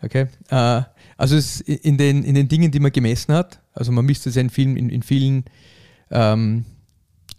Okay. 0.02 0.26
Äh, 0.50 0.82
also 1.16 1.62
in 1.66 1.98
den, 1.98 2.22
in 2.22 2.34
den 2.34 2.48
Dingen, 2.48 2.70
die 2.70 2.80
man 2.80 2.92
gemessen 2.92 3.34
hat, 3.34 3.60
also 3.72 3.90
man 3.92 4.04
misst 4.04 4.26
es 4.26 4.36
ja 4.36 4.42
in 4.42 4.50
vielen, 4.50 4.76
in, 4.76 4.90
in 4.90 5.02
vielen 5.02 5.44
ähm, 6.10 6.64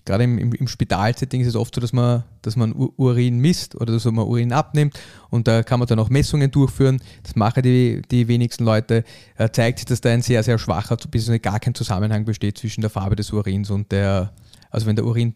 gerade 0.10 0.24
im, 0.24 0.38
im, 0.40 0.54
im 0.54 0.68
Spitalsetting 0.68 1.42
ist 1.42 1.48
es 1.48 1.56
oft 1.56 1.76
so, 1.76 1.82
dass 1.82 1.94
man, 1.94 2.24
dass 2.42 2.56
man 2.56 2.74
Urin 2.74 3.38
misst 3.38 3.76
oder 3.76 3.94
dass 3.94 4.06
man 4.06 4.26
Urin 4.26 4.52
abnimmt 4.52 5.00
und 5.30 5.48
da 5.48 5.62
kann 5.62 5.80
man 5.80 5.88
dann 5.88 6.00
auch 6.00 6.10
Messungen 6.10 6.50
durchführen. 6.50 7.00
Das 7.22 7.36
machen 7.36 7.62
die, 7.64 8.02
die 8.10 8.28
wenigsten 8.28 8.66
Leute. 8.66 9.04
Äh, 9.38 9.50
zeigt 9.52 9.80
sich, 9.80 9.86
dass 9.86 10.02
da 10.02 10.10
ein 10.10 10.24
sehr, 10.24 10.42
sehr 10.42 10.58
schwacher, 10.58 10.98
bis 11.12 11.30
gar 11.42 11.60
kein 11.60 11.76
Zusammenhang 11.76 12.26
besteht 12.26 12.58
zwischen 12.58 12.82
der 12.82 12.90
Farbe 12.90 13.16
des 13.16 13.32
Urins 13.32 13.70
und 13.70 13.92
der, 13.92 14.34
also 14.72 14.88
wenn 14.88 14.96
der 14.96 15.06
Urin 15.06 15.36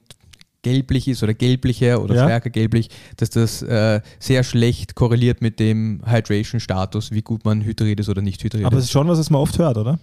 gelblich 0.63 1.08
ist 1.08 1.21
oder 1.21 1.34
gelblicher 1.36 2.02
oder 2.02 2.15
Ja. 2.15 2.23
stärker 2.26 2.49
gelblich, 2.49 2.89
dass 3.17 3.30
das 3.30 3.62
äh, 3.62 4.02
sehr 4.19 4.43
schlecht 4.43 4.95
korreliert 4.95 5.41
mit 5.41 5.60
dem 5.60 6.02
Hydration-Status, 6.06 7.12
wie 7.12 7.21
gut 7.21 7.45
man 7.45 7.62
hydriert 7.63 7.99
ist 7.99 8.10
oder 8.10 8.21
nicht 8.23 8.43
hydriert 8.43 8.65
Aber 8.65 8.78
es 8.78 8.86
ist. 8.86 8.89
ist 8.89 8.91
schon 8.93 9.08
was, 9.08 9.19
was 9.19 9.30
man 9.30 9.41
oft 9.41 9.58
hört, 9.60 9.78
oder? 9.78 9.99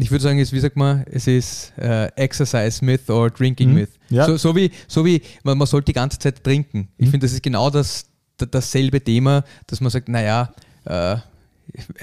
Ich 0.00 0.10
würde 0.10 0.22
sagen, 0.24 0.40
es, 0.40 0.52
wie 0.52 0.58
sagt 0.58 0.76
man, 0.76 1.04
es 1.08 1.26
ist 1.28 1.72
äh, 1.78 2.06
Exercise 2.16 2.84
Myth 2.84 3.08
or 3.10 3.30
Drinking 3.30 3.68
Mhm. 3.68 3.74
Myth. 3.74 3.90
Ja. 4.10 4.26
So, 4.26 4.36
so 4.36 4.56
wie, 4.56 4.70
so 4.88 5.04
wie 5.04 5.22
man, 5.44 5.56
man 5.58 5.66
sollte 5.68 5.86
die 5.86 5.92
ganze 5.92 6.18
Zeit 6.18 6.42
trinken. 6.42 6.88
Ich 6.98 7.06
Mhm. 7.06 7.10
finde, 7.12 7.26
das 7.26 7.32
ist 7.34 7.42
genau 7.44 7.70
das, 7.70 8.06
da- 8.38 8.46
dasselbe 8.46 9.00
Thema, 9.00 9.44
dass 9.68 9.80
man 9.80 9.90
sagt, 9.90 10.08
naja, 10.08 10.52
äh, 10.84 11.16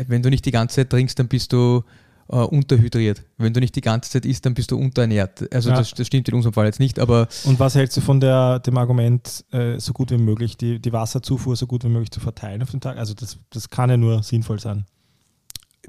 wenn 0.07 0.21
du 0.21 0.29
nicht 0.29 0.45
die 0.45 0.51
ganze 0.51 0.77
Zeit 0.77 0.89
trinkst, 0.89 1.19
dann 1.19 1.27
bist 1.27 1.51
du 1.51 1.83
äh, 2.29 2.35
unterhydriert. 2.35 3.23
Wenn 3.37 3.53
du 3.53 3.59
nicht 3.59 3.75
die 3.75 3.81
ganze 3.81 4.11
Zeit 4.11 4.25
isst, 4.25 4.45
dann 4.45 4.53
bist 4.53 4.71
du 4.71 4.77
unterernährt. 4.77 5.53
Also 5.53 5.69
Ja. 5.69 5.75
das, 5.77 5.91
das 5.93 6.07
stimmt 6.07 6.27
in 6.29 6.35
unserem 6.35 6.53
Fall 6.53 6.65
jetzt 6.65 6.79
nicht, 6.79 6.99
aber 6.99 7.27
Und 7.43 7.59
was 7.59 7.75
hältst 7.75 7.97
du 7.97 8.01
von 8.01 8.19
der, 8.19 8.59
dem 8.59 8.77
Argument, 8.77 9.43
äh, 9.51 9.79
so 9.79 9.93
gut 9.93 10.11
wie 10.11 10.17
möglich, 10.17 10.57
die, 10.57 10.79
die 10.79 10.93
Wasserzufuhr 10.93 11.55
so 11.55 11.67
gut 11.67 11.83
wie 11.83 11.89
möglich 11.89 12.11
zu 12.11 12.19
verteilen 12.19 12.61
auf 12.61 12.71
den 12.71 12.81
Tag? 12.81 12.97
Also 12.97 13.13
das, 13.13 13.37
das 13.49 13.69
kann 13.69 13.89
ja 13.89 13.97
nur 13.97 14.23
sinnvoll 14.23 14.59
sein. 14.59 14.85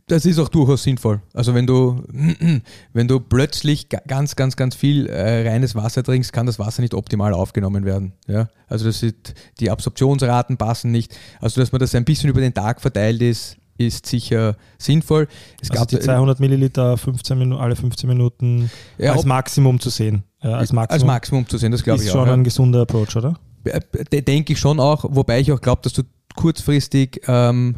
Das 0.07 0.24
ist 0.24 0.38
auch 0.38 0.48
durchaus 0.48 0.83
sinnvoll. 0.85 1.20
Also 1.35 1.53
wenn 1.55 1.66
du, 1.66 2.03
wenn 2.92 3.07
du 3.09 3.20
plötzlich 3.20 3.88
ga- 3.88 4.00
ganz, 4.07 4.35
ganz, 4.35 4.57
ganz 4.57 4.74
viel 4.74 5.07
äh, 5.07 5.48
reines 5.48 5.74
Wasser 5.74 6.03
trinkst, 6.03 6.33
kann 6.33 6.46
das 6.46 6.59
Wasser 6.59 6.81
nicht 6.83 6.94
optimal 6.94 7.33
aufgenommen 7.35 7.85
werden. 7.85 8.12
Ja? 8.26 8.48
Also 8.66 8.87
das 8.87 9.00
sind, 9.00 9.35
die 9.61 9.70
Absorptionsraten 9.70 10.57
passen 10.57 10.90
nicht. 10.90 11.16
Also 11.40 11.61
dass 11.61 11.70
man 11.72 11.81
das 11.81 11.94
ein 11.94 12.05
bisschen 12.05 12.31
über 12.31 12.40
den 12.40 12.55
Tag 12.55 12.81
verteilt 12.81 13.20
ist, 13.20 13.57
ist 13.86 14.06
sicher 14.06 14.56
sinnvoll. 14.78 15.26
Es 15.60 15.70
Also 15.70 15.84
die 15.84 15.98
200 16.00 16.40
Milliliter 16.40 16.96
15 16.96 17.38
Minu 17.38 17.56
alle 17.58 17.76
15 17.76 18.08
Minuten 18.08 18.70
Ja, 18.98 19.12
als 19.12 19.24
Maximum 19.24 19.80
zu 19.80 19.90
sehen. 19.90 20.24
Ja, 20.42 20.52
als 20.52 20.72
Maximum, 20.72 20.94
als 20.94 21.04
Maximum 21.04 21.48
zu 21.48 21.58
sehen, 21.58 21.72
das 21.72 21.82
glaube 21.82 22.00
ist 22.00 22.06
ich 22.06 22.12
schon 22.12 22.22
auch. 22.22 22.26
ja. 22.26 22.32
ein 22.34 22.44
gesunder 22.44 22.80
Approach, 22.82 23.16
oder? 23.16 23.38
De- 23.64 24.22
Denke 24.22 24.54
ich 24.54 24.58
schon 24.58 24.80
auch, 24.80 25.04
wobei 25.08 25.40
ich 25.40 25.52
auch 25.52 25.60
glaube, 25.60 25.82
dass 25.82 25.92
du 25.92 26.02
kurzfristig 26.34 27.20
ähm, 27.26 27.76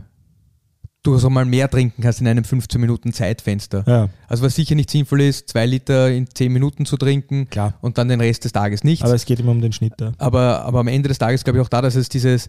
durchaus 1.02 1.24
auch 1.24 1.30
mal 1.30 1.44
mehr 1.44 1.68
trinken 1.68 2.02
kannst 2.02 2.20
in 2.20 2.28
einem 2.28 2.44
15 2.44 2.80
Minuten 2.80 3.12
Zeitfenster. 3.12 3.84
Ja, 3.86 4.08
Also 4.28 4.44
was 4.44 4.54
sicher 4.54 4.74
nicht 4.74 4.90
sinnvoll 4.90 5.22
ist, 5.22 5.48
zwei 5.48 5.66
Liter 5.66 6.10
in 6.10 6.28
10 6.32 6.52
Minuten 6.52 6.86
zu 6.86 6.96
trinken 6.96 7.48
klar. 7.50 7.74
und 7.80 7.98
dann 7.98 8.08
den 8.08 8.20
Rest 8.20 8.44
des 8.44 8.52
Tages 8.52 8.84
nicht. 8.84 9.02
Aber 9.02 9.14
es 9.14 9.24
geht 9.24 9.40
immer 9.40 9.50
um 9.50 9.60
den 9.60 9.72
Schnitt. 9.72 9.94
Ja. 10.00 10.12
Aber, 10.18 10.62
aber 10.64 10.80
am 10.80 10.88
Ende 10.88 11.08
des 11.08 11.18
Tages 11.18 11.42
glaube 11.42 11.58
ich 11.58 11.64
auch 11.64 11.68
da, 11.68 11.82
dass 11.82 11.96
es 11.96 12.08
dieses, 12.08 12.48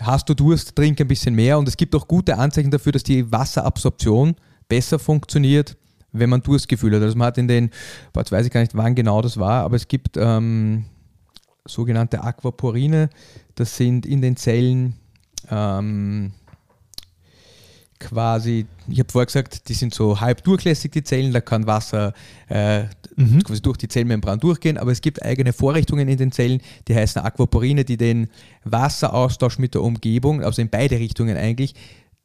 hast 0.00 0.28
du 0.28 0.34
Durst, 0.34 0.76
trink 0.76 1.00
ein 1.00 1.08
bisschen 1.08 1.34
mehr. 1.34 1.58
Und 1.58 1.66
es 1.66 1.76
gibt 1.76 1.94
auch 1.94 2.06
gute 2.06 2.36
Anzeichen 2.36 2.70
dafür, 2.70 2.92
dass 2.92 3.04
die 3.04 3.30
Wasserabsorption 3.32 4.36
besser 4.68 4.98
funktioniert, 4.98 5.76
wenn 6.12 6.28
man 6.28 6.42
Durstgefühl 6.42 6.94
hat. 6.94 7.02
Also 7.02 7.16
man 7.16 7.28
hat 7.28 7.38
in 7.38 7.48
den, 7.48 7.70
jetzt 8.14 8.32
weiß 8.32 8.44
ich 8.44 8.52
gar 8.52 8.60
nicht, 8.60 8.74
wann 8.76 8.94
genau 8.94 9.22
das 9.22 9.38
war, 9.38 9.62
aber 9.64 9.76
es 9.76 9.88
gibt 9.88 10.18
ähm, 10.18 10.84
sogenannte 11.66 12.22
Aquaporine. 12.22 13.08
Das 13.54 13.78
sind 13.78 14.04
in 14.04 14.20
den 14.20 14.36
Zellen 14.36 14.96
ähm, 15.50 16.32
quasi, 18.00 18.66
ich 18.88 18.98
habe 18.98 19.10
vorher 19.10 19.26
gesagt, 19.26 19.68
die 19.68 19.74
sind 19.74 19.94
so 19.94 20.20
halb 20.20 20.44
durchlässig, 20.44 20.92
die 20.92 21.02
Zellen, 21.02 21.32
da 21.32 21.40
kann 21.40 21.66
Wasser 21.66 22.12
äh, 22.48 22.84
Mhm. 23.18 23.42
quasi 23.42 23.60
durch 23.60 23.76
die 23.76 23.88
Zellmembran 23.88 24.38
durchgehen, 24.38 24.78
aber 24.78 24.92
es 24.92 25.00
gibt 25.00 25.24
eigene 25.24 25.52
Vorrichtungen 25.52 26.06
in 26.06 26.18
den 26.18 26.30
Zellen, 26.30 26.60
die 26.86 26.94
heißen 26.94 27.20
Aquaporine, 27.20 27.84
die 27.84 27.96
den 27.96 28.28
Wasseraustausch 28.62 29.58
mit 29.58 29.74
der 29.74 29.82
Umgebung, 29.82 30.40
also 30.40 30.62
in 30.62 30.70
beide 30.70 31.00
Richtungen 31.00 31.36
eigentlich, 31.36 31.74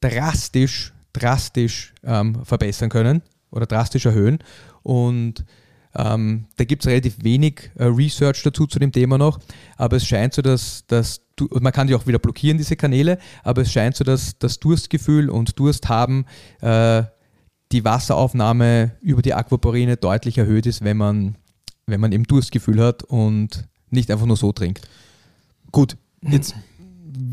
drastisch, 0.01 0.93
drastisch 1.11 1.95
ähm, 2.03 2.45
verbessern 2.45 2.89
können 2.89 3.23
oder 3.49 3.65
drastisch 3.65 4.05
erhöhen. 4.05 4.37
Und 4.83 5.45
ähm, 5.95 6.45
da 6.57 6.63
gibt 6.63 6.83
es 6.83 6.89
relativ 6.89 7.23
wenig 7.23 7.71
äh, 7.75 7.85
Research 7.85 8.41
dazu 8.43 8.67
zu 8.67 8.79
dem 8.79 8.91
Thema 8.91 9.17
noch, 9.17 9.39
aber 9.77 9.97
es 9.97 10.05
scheint 10.05 10.33
so, 10.33 10.41
dass, 10.41 10.85
dass 10.87 11.21
du, 11.35 11.47
man 11.59 11.71
kann 11.71 11.87
die 11.87 11.95
auch 11.95 12.07
wieder 12.07 12.19
blockieren, 12.19 12.57
diese 12.57 12.75
Kanäle, 12.75 13.19
aber 13.43 13.61
es 13.61 13.71
scheint 13.71 13.95
so, 13.95 14.03
dass 14.03 14.37
das 14.39 14.59
Durstgefühl 14.59 15.29
und 15.29 15.59
Durst 15.59 15.89
haben 15.89 16.25
äh, 16.61 17.03
die 17.71 17.83
Wasseraufnahme 17.83 18.91
über 19.01 19.21
die 19.21 19.33
Aquaporine 19.33 19.97
deutlich 19.97 20.37
erhöht 20.37 20.65
ist, 20.65 20.83
wenn 20.83 20.97
man, 20.97 21.35
wenn 21.85 21.99
man 21.99 22.11
eben 22.11 22.23
Durstgefühl 22.23 22.81
hat 22.81 23.03
und 23.03 23.67
nicht 23.89 24.09
einfach 24.11 24.25
nur 24.25 24.37
so 24.37 24.51
trinkt. 24.51 24.87
Gut, 25.71 25.97
jetzt 26.21 26.55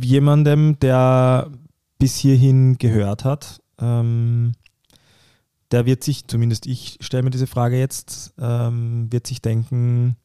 jemandem, 0.03 0.79
der 0.81 1.51
bis 1.99 2.17
hierhin 2.17 2.79
gehört 2.79 3.25
hat, 3.25 3.61
ähm, 3.79 4.53
der 5.71 5.87
wird 5.87 6.03
sich, 6.05 6.27
zumindest 6.27 6.67
ich 6.67 6.99
stelle 7.01 7.23
mir 7.23 7.31
diese 7.31 7.47
Frage 7.47 7.79
jetzt, 7.79 8.35
ähm, 8.39 9.11
wird 9.11 9.27
sich 9.27 9.41
denken, 9.41 10.17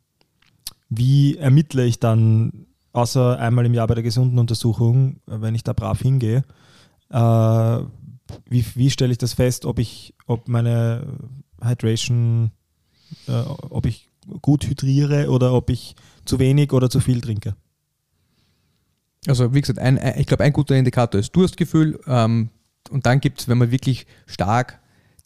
wie 0.89 1.38
ermittle 1.38 1.86
ich 1.86 1.99
dann, 1.99 2.67
außer 2.93 3.39
einmal 3.39 3.65
im 3.65 3.73
Jahr 3.73 3.88
bei 3.88 3.95
der 3.95 4.03
gesunden 4.03 4.39
Untersuchung, 4.39 5.17
wenn 5.25 5.55
ich 5.55 5.63
da 5.63 5.73
brav 5.73 6.01
hingehe, 6.01 6.43
äh, 7.10 7.79
wie, 8.49 8.65
wie 8.75 8.89
stelle 8.89 9.12
ich 9.12 9.17
das 9.17 9.34
fest, 9.34 9.65
ob 9.65 9.79
ich, 9.79 10.15
ob 10.25 10.47
meine 10.47 11.05
Hydration, 11.62 12.51
äh, 13.27 13.41
ob 13.41 13.86
ich 13.86 14.10
gut 14.41 14.65
hydriere 14.65 15.29
oder 15.29 15.53
ob 15.53 15.69
ich 15.69 15.95
zu 16.25 16.39
wenig 16.39 16.73
oder 16.73 16.89
zu 16.89 16.99
viel 16.99 17.21
trinke? 17.21 17.55
Also 19.27 19.53
wie 19.53 19.62
gesagt, 19.62 19.79
ein, 19.79 19.99
ich 20.17 20.27
glaube, 20.27 20.43
ein 20.43 20.53
guter 20.53 20.75
Indikator 20.75 21.19
ist 21.19 21.36
Durstgefühl. 21.36 21.99
Ähm, 22.08 22.49
und 22.89 23.05
dann 23.05 23.19
gibt 23.19 23.41
es, 23.41 23.47
wenn 23.47 23.58
man 23.58 23.71
wirklich 23.71 24.05
stark 24.27 24.79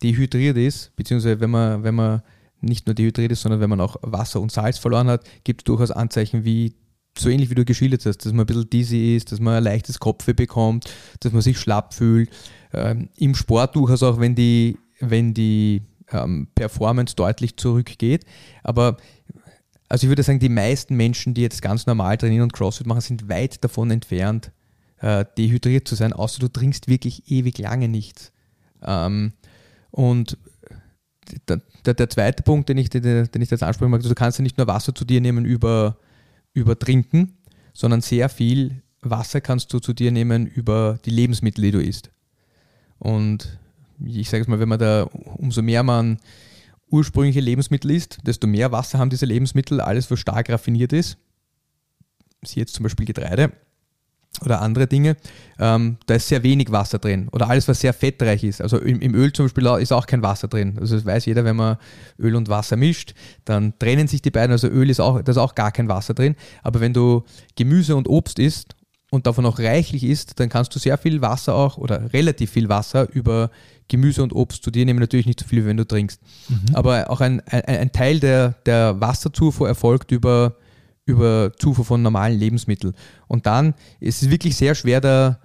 dehydriert 0.03 0.57
ist, 0.57 0.95
beziehungsweise 0.95 1.39
wenn 1.39 1.49
man, 1.49 1.83
wenn 1.83 1.95
man 1.95 2.21
nicht 2.62 2.88
nur 2.88 2.93
dehydriert 2.93 3.31
ist, 3.31 3.41
sondern 3.41 3.62
wenn 3.62 3.69
man 3.69 3.81
auch 3.81 3.97
Wasser 4.01 4.41
und 4.41 4.51
Salz 4.51 4.77
verloren 4.77 5.07
hat, 5.07 5.23
gibt 5.43 5.62
es 5.62 5.65
durchaus 5.65 5.91
Anzeichen 5.91 6.43
wie, 6.43 6.75
so 7.17 7.29
ähnlich 7.29 7.49
wie 7.49 7.55
du 7.55 7.65
geschildert 7.65 8.05
hast, 8.05 8.19
dass 8.25 8.31
man 8.31 8.41
ein 8.41 8.45
bisschen 8.45 8.69
dizzy 8.69 9.15
ist, 9.15 9.31
dass 9.31 9.39
man 9.39 9.55
ein 9.55 9.63
leichtes 9.63 9.99
Kopfweh 9.99 10.33
bekommt, 10.33 10.85
dass 11.19 11.33
man 11.33 11.41
sich 11.41 11.57
schlapp 11.57 11.93
fühlt. 11.93 12.29
Ähm, 12.73 13.09
Im 13.17 13.35
Sport 13.35 13.75
durchaus 13.75 14.03
auch, 14.03 14.19
wenn 14.19 14.35
die, 14.35 14.77
wenn 14.99 15.33
die 15.33 15.81
ähm, 16.12 16.47
Performance 16.55 17.15
deutlich 17.15 17.57
zurückgeht. 17.57 18.25
Aber 18.63 18.97
also 19.88 20.05
ich 20.05 20.09
würde 20.09 20.23
sagen, 20.23 20.39
die 20.39 20.49
meisten 20.49 20.95
Menschen, 20.95 21.33
die 21.33 21.41
jetzt 21.41 21.62
ganz 21.62 21.85
normal 21.88 22.17
trainieren 22.17 22.43
und 22.43 22.53
CrossFit 22.53 22.88
machen, 22.88 23.01
sind 23.01 23.27
weit 23.27 23.63
davon 23.63 23.89
entfernt, 23.91 24.51
äh, 24.99 25.25
dehydriert 25.38 25.88
zu 25.88 25.95
sein, 25.95 26.13
außer 26.13 26.39
du 26.39 26.47
trinkst 26.47 26.88
wirklich 26.88 27.31
ewig 27.31 27.57
lange 27.57 27.88
nichts. 27.88 28.31
Ähm, 28.83 29.33
und 29.91 30.38
der, 31.47 31.62
der, 31.93 32.10
zweite 32.10 32.43
Punkt, 32.43 32.69
den 32.69 32.78
ich, 32.78 32.89
den, 32.89 33.02
den 33.02 33.41
ich 33.41 33.52
jetzt 33.52 33.63
ansprechen 33.63 33.91
mag, 33.91 34.02
du 34.02 34.15
kannst 34.15 34.39
ja 34.39 34.43
nicht 34.43 34.58
nur 34.58 34.67
Wasser 34.67 34.93
zu 34.95 35.06
dir 35.06 35.21
nehmen 35.21 35.45
über, 35.45 35.97
über 36.54 36.78
Trinken, 36.78 37.38
sondern 37.73 38.02
sehr 38.02 38.30
viel 38.30 38.82
Wasser 39.02 39.41
kannst 39.41 39.71
du 39.73 39.80
zu 39.80 39.93
dir 39.93 40.12
nehmen 40.12 40.47
über 40.47 40.99
die 41.06 41.12
Lebensmittel, 41.12 41.63
die 41.63 41.71
du 41.71 41.82
isst. 41.82 42.12
Und 42.97 43.60
ich 44.04 44.30
sage 44.30 44.41
es 44.41 44.47
mal, 44.47 44.60
wenn 44.60 44.69
man 44.69 44.80
da, 44.80 45.04
umso 45.04 45.62
mehr 45.62 45.84
man 45.84 46.19
ursprüngliche 46.89 47.39
Lebensmittel 47.39 47.91
isst, 47.91 48.19
desto 48.25 48.47
mehr 48.47 48.71
Wasser 48.71 48.99
haben 48.99 49.10
diese 49.10 49.25
Lebensmittel, 49.25 49.80
alles 49.80 50.10
was 50.10 50.19
stark 50.19 50.49
raffiniert 50.49 50.91
ist, 50.91 51.17
sie 52.43 52.60
jetzt 52.60 52.73
zum 52.73 52.84
Beispiel 52.84 53.06
Getreide, 53.06 53.52
oder 54.43 54.61
andere 54.61 54.87
Dinge, 54.87 55.17
ähm, 55.59 55.97
da 56.05 56.15
ist 56.15 56.27
sehr 56.27 56.43
wenig 56.43 56.71
Wasser 56.71 56.99
drin. 56.99 57.27
Oder 57.31 57.49
alles, 57.49 57.67
was 57.67 57.81
sehr 57.81 57.93
fettreich 57.93 58.43
ist. 58.43 58.61
Also 58.61 58.77
im, 58.77 59.01
im, 59.01 59.13
Öl 59.13 59.33
zum 59.33 59.45
Beispiel 59.45 59.65
ist 59.81 59.91
auch 59.91 60.05
kein 60.05 60.21
Wasser 60.21 60.47
drin. 60.47 60.77
Also 60.79 60.95
das 60.95 61.05
weiß 61.05 61.25
jeder, 61.25 61.43
wenn 61.43 61.55
man 61.55 61.77
Öl 62.17 62.35
und 62.35 62.47
Wasser 62.47 62.77
mischt, 62.77 63.13
dann 63.45 63.77
trennen 63.79 64.07
sich 64.07 64.21
die 64.21 64.31
beiden. 64.31 64.51
Also 64.51 64.67
Öl 64.67 64.89
ist 64.89 65.01
auch, 65.01 65.21
da 65.21 65.31
ist 65.31 65.37
auch 65.37 65.55
gar 65.55 65.71
kein 65.71 65.89
Wasser 65.89 66.13
drin. 66.13 66.35
Aber 66.63 66.79
wenn 66.79 66.93
du 66.93 67.23
Gemüse 67.55 67.95
und 67.95 68.07
Obst 68.07 68.39
isst 68.39 68.75
und 69.11 69.27
davon 69.27 69.45
auch 69.45 69.59
reichlich 69.59 70.03
isst, 70.03 70.39
dann 70.39 70.49
kannst 70.49 70.73
du 70.75 70.79
sehr 70.79 70.97
viel 70.97 71.21
Wasser 71.21 71.55
auch 71.55 71.77
oder 71.77 72.13
relativ 72.13 72.51
viel 72.51 72.69
Wasser 72.69 73.09
über 73.11 73.49
Gemüse 73.89 74.23
und 74.23 74.33
Obst 74.33 74.63
zu 74.63 74.71
dir 74.71 74.85
nehmen. 74.85 74.99
Natürlich 74.99 75.25
nicht 75.25 75.39
so 75.39 75.47
viel, 75.47 75.65
wenn 75.65 75.77
du 75.77 75.85
trinkst. 75.85 76.21
Mhm. 76.47 76.75
Aber 76.75 77.09
auch 77.09 77.19
ein, 77.19 77.41
ein, 77.47 77.65
ein 77.65 77.91
Teil 77.91 78.19
der, 78.19 78.53
der 78.65 79.01
Wasserzufuhr 79.01 79.67
erfolgt 79.67 80.11
über 80.11 80.55
über 81.09 81.51
Zufuhr 81.57 81.85
von 81.85 82.01
normalen 82.01 82.37
Lebensmitteln. 82.37 82.93
Und 83.27 83.45
dann 83.45 83.73
ist 83.99 84.21
es 84.21 84.29
wirklich 84.29 84.55
sehr 84.55 84.75
schwer, 84.75 85.01
da, 85.01 85.39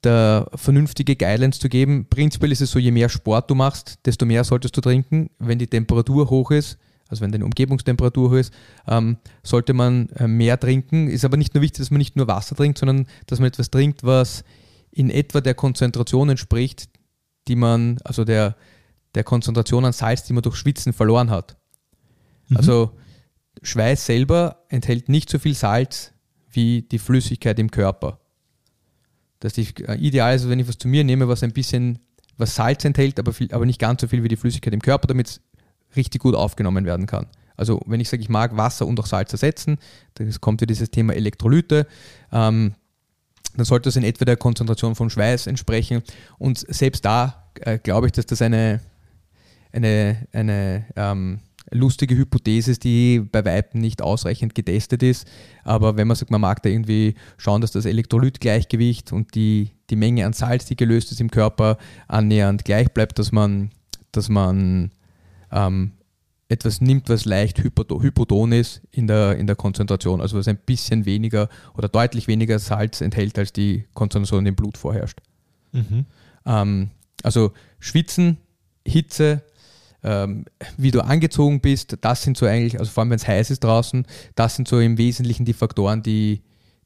da 0.00 0.46
vernünftige 0.54 1.16
Guidelines 1.16 1.58
zu 1.58 1.68
geben. 1.68 2.06
Prinzipiell 2.08 2.52
ist 2.52 2.60
es 2.60 2.70
so, 2.70 2.78
je 2.78 2.90
mehr 2.90 3.08
Sport 3.08 3.50
du 3.50 3.54
machst, 3.54 3.98
desto 4.04 4.26
mehr 4.26 4.44
solltest 4.44 4.76
du 4.76 4.80
trinken. 4.80 5.30
Wenn 5.38 5.58
die 5.58 5.66
Temperatur 5.66 6.30
hoch 6.30 6.50
ist, 6.50 6.78
also 7.08 7.22
wenn 7.22 7.32
deine 7.32 7.44
Umgebungstemperatur 7.44 8.30
hoch 8.30 8.34
ist, 8.34 8.52
ähm, 8.86 9.16
sollte 9.42 9.72
man 9.72 10.08
äh, 10.10 10.28
mehr 10.28 10.60
trinken. 10.60 11.08
Ist 11.08 11.24
aber 11.24 11.36
nicht 11.36 11.54
nur 11.54 11.62
wichtig, 11.62 11.78
dass 11.78 11.90
man 11.90 11.98
nicht 11.98 12.16
nur 12.16 12.28
Wasser 12.28 12.54
trinkt, 12.54 12.78
sondern 12.78 13.06
dass 13.26 13.38
man 13.38 13.48
etwas 13.48 13.70
trinkt, 13.70 14.04
was 14.04 14.44
in 14.90 15.10
etwa 15.10 15.40
der 15.40 15.54
Konzentration 15.54 16.28
entspricht, 16.28 16.88
die 17.46 17.56
man, 17.56 17.98
also 18.04 18.24
der, 18.24 18.56
der 19.14 19.24
Konzentration 19.24 19.84
an 19.84 19.92
Salz, 19.92 20.24
die 20.24 20.32
man 20.32 20.42
durch 20.42 20.56
Schwitzen 20.56 20.92
verloren 20.92 21.30
hat. 21.30 21.56
Mhm. 22.48 22.56
Also 22.58 22.90
Schweiß 23.62 24.06
selber 24.06 24.64
enthält 24.68 25.08
nicht 25.08 25.30
so 25.30 25.38
viel 25.38 25.54
Salz 25.54 26.12
wie 26.50 26.82
die 26.82 26.98
Flüssigkeit 26.98 27.58
im 27.58 27.70
Körper. 27.70 28.18
Das 29.40 29.56
ist 29.58 29.80
äh, 29.80 29.94
ideal, 29.96 30.32
also 30.32 30.48
wenn 30.48 30.58
ich 30.58 30.68
was 30.68 30.78
zu 30.78 30.88
mir 30.88 31.04
nehme, 31.04 31.28
was 31.28 31.42
ein 31.42 31.52
bisschen 31.52 32.00
was 32.36 32.54
Salz 32.54 32.84
enthält, 32.84 33.18
aber, 33.18 33.32
viel, 33.32 33.52
aber 33.52 33.66
nicht 33.66 33.80
ganz 33.80 34.00
so 34.00 34.08
viel 34.08 34.22
wie 34.22 34.28
die 34.28 34.36
Flüssigkeit 34.36 34.72
im 34.72 34.80
Körper, 34.80 35.08
damit 35.08 35.28
es 35.28 35.40
richtig 35.96 36.22
gut 36.22 36.34
aufgenommen 36.34 36.84
werden 36.84 37.06
kann. 37.06 37.26
Also 37.56 37.80
wenn 37.86 38.00
ich 38.00 38.08
sage, 38.08 38.22
ich 38.22 38.28
mag 38.28 38.56
Wasser 38.56 38.86
und 38.86 38.98
auch 39.00 39.06
Salz 39.06 39.32
ersetzen, 39.32 39.78
dann 40.14 40.32
kommt 40.40 40.60
wieder 40.60 40.68
dieses 40.68 40.90
Thema 40.90 41.14
Elektrolyte, 41.14 41.86
ähm, 42.32 42.74
dann 43.56 43.64
sollte 43.64 43.88
das 43.88 43.96
in 43.96 44.04
etwa 44.04 44.24
der 44.24 44.36
Konzentration 44.36 44.94
von 44.94 45.10
Schweiß 45.10 45.48
entsprechen. 45.48 46.02
Und 46.38 46.58
selbst 46.72 47.04
da 47.04 47.50
äh, 47.60 47.78
glaube 47.78 48.06
ich, 48.06 48.12
dass 48.12 48.26
das 48.26 48.40
eine, 48.40 48.80
eine, 49.72 50.28
eine 50.32 50.86
ähm, 50.94 51.40
lustige 51.70 52.16
Hypothese 52.16 52.70
ist, 52.70 52.84
die 52.84 53.20
bei 53.20 53.44
Weitem 53.44 53.80
nicht 53.80 54.02
ausreichend 54.02 54.54
getestet 54.54 55.02
ist. 55.02 55.26
Aber 55.64 55.96
wenn 55.96 56.08
man 56.08 56.16
sagt, 56.16 56.30
man 56.30 56.40
mag 56.40 56.62
da 56.62 56.68
irgendwie 56.68 57.14
schauen, 57.36 57.60
dass 57.60 57.72
das 57.72 57.84
Elektrolytgleichgewicht 57.84 59.12
und 59.12 59.34
die, 59.34 59.70
die 59.90 59.96
Menge 59.96 60.26
an 60.26 60.32
Salz, 60.32 60.66
die 60.66 60.76
gelöst 60.76 61.12
ist 61.12 61.20
im 61.20 61.30
Körper, 61.30 61.78
annähernd 62.06 62.64
gleich 62.64 62.92
bleibt, 62.92 63.18
dass 63.18 63.32
man, 63.32 63.70
dass 64.12 64.28
man 64.28 64.90
ähm, 65.52 65.92
etwas 66.48 66.80
nimmt, 66.80 67.08
was 67.10 67.26
leicht 67.26 67.58
hypoton 67.58 68.52
ist 68.52 68.80
in 68.90 69.06
der, 69.06 69.36
in 69.36 69.46
der 69.46 69.56
Konzentration, 69.56 70.20
also 70.20 70.38
was 70.38 70.48
ein 70.48 70.56
bisschen 70.56 71.04
weniger 71.04 71.48
oder 71.74 71.88
deutlich 71.88 72.26
weniger 72.26 72.58
Salz 72.58 73.02
enthält, 73.02 73.38
als 73.38 73.52
die 73.52 73.84
Konzentration 73.92 74.46
im 74.46 74.54
Blut 74.54 74.78
vorherrscht. 74.78 75.20
Mhm. 75.72 76.06
Ähm, 76.46 76.90
also 77.22 77.52
Schwitzen, 77.78 78.38
Hitze, 78.86 79.42
ähm, 80.02 80.44
wie 80.76 80.90
du 80.90 81.00
angezogen 81.00 81.60
bist, 81.60 81.96
das 82.00 82.22
sind 82.22 82.36
so 82.36 82.46
eigentlich, 82.46 82.78
also 82.78 82.90
vor 82.90 83.02
allem 83.02 83.10
wenn 83.10 83.16
es 83.16 83.26
heiß 83.26 83.50
ist 83.50 83.64
draußen, 83.64 84.06
das 84.34 84.56
sind 84.56 84.68
so 84.68 84.78
im 84.80 84.98
Wesentlichen 84.98 85.44
die 85.44 85.52
Faktoren, 85.52 86.02
die, 86.02 86.42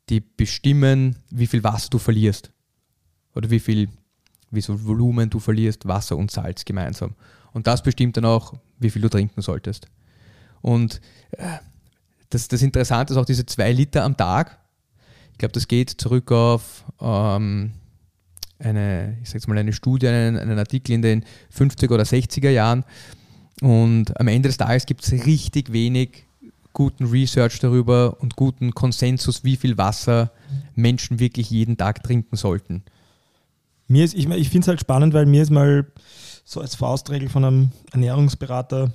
die 0.09 0.21
bestimmen, 0.21 1.17
wie 1.31 1.47
viel 1.47 1.63
Wasser 1.63 1.89
du 1.91 1.99
verlierst. 1.99 2.51
Oder 3.35 3.51
wie 3.51 3.61
viel, 3.61 3.89
wie 4.51 4.63
viel 4.63 4.85
Volumen 4.85 5.31
du 5.31 5.39
verlierst, 5.39 5.87
Wasser 5.87 6.17
und 6.17 6.31
Salz 6.31 6.65
gemeinsam. 6.65 7.15
Und 7.53 7.67
das 7.67 7.83
bestimmt 7.83 8.17
dann 8.17 8.25
auch, 8.25 8.55
wie 8.79 8.91
viel 8.91 9.03
du 9.03 9.09
trinken 9.09 9.43
solltest. 9.43 9.89
Und 10.61 11.01
äh, 11.33 11.59
das, 12.31 12.49
das 12.49 12.63
Interessante 12.63 13.13
ist 13.13 13.19
auch 13.19 13.27
diese 13.27 13.45
zwei 13.47 13.73
Liter 13.73 14.05
am 14.05 14.17
Tag. 14.17 14.59
Ich 15.33 15.39
glaube, 15.39 15.53
das 15.53 15.69
geht 15.69 15.91
zurück 15.91 16.31
auf 16.33 16.85
ähm, 17.01 17.73
eine, 18.65 19.19
ich 19.23 19.31
sage 19.31 19.49
mal, 19.49 19.59
eine 19.59 19.73
Studie, 19.73 20.09
einen, 20.09 20.37
einen 20.37 20.59
Artikel 20.59 20.93
in 20.93 21.03
den 21.03 21.25
50er 21.57 21.93
oder 21.93 22.05
60er 22.05 22.51
Jahren. 22.51 22.85
Und 23.61 24.19
am 24.19 24.29
Ende 24.29 24.49
des 24.49 24.57
Tages 24.57 24.87
gibt 24.87 25.05
es 25.05 25.13
richtig 25.27 25.73
wenig 25.73 26.25
guten 26.73 27.07
Research 27.07 27.59
darüber 27.61 28.17
und 28.21 28.37
guten 28.37 28.73
Konsensus, 28.73 29.45
wie 29.45 29.57
viel 29.57 29.79
Wasser 29.79 30.33
Menschen 30.75 31.21
wirklich 31.21 31.51
jeden 31.51 31.77
Tag 31.77 32.03
trinken 32.03 32.37
sollten. 32.37 32.83
Mir 33.89 34.05
ist, 34.05 34.15
ich, 34.15 34.29
ich 34.29 34.49
finde 34.49 34.65
es 34.65 34.69
halt 34.69 34.81
spannend, 34.81 35.13
weil 35.13 35.27
mir 35.27 35.43
ist 35.43 35.51
mal 35.51 35.87
so 36.45 36.61
als 36.61 36.75
Faustregel 36.75 37.29
von 37.29 37.45
einem 37.45 37.73
Ernährungsberater 37.93 38.93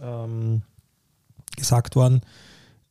ähm, 0.00 0.62
gesagt 1.56 1.96
worden, 1.96 2.20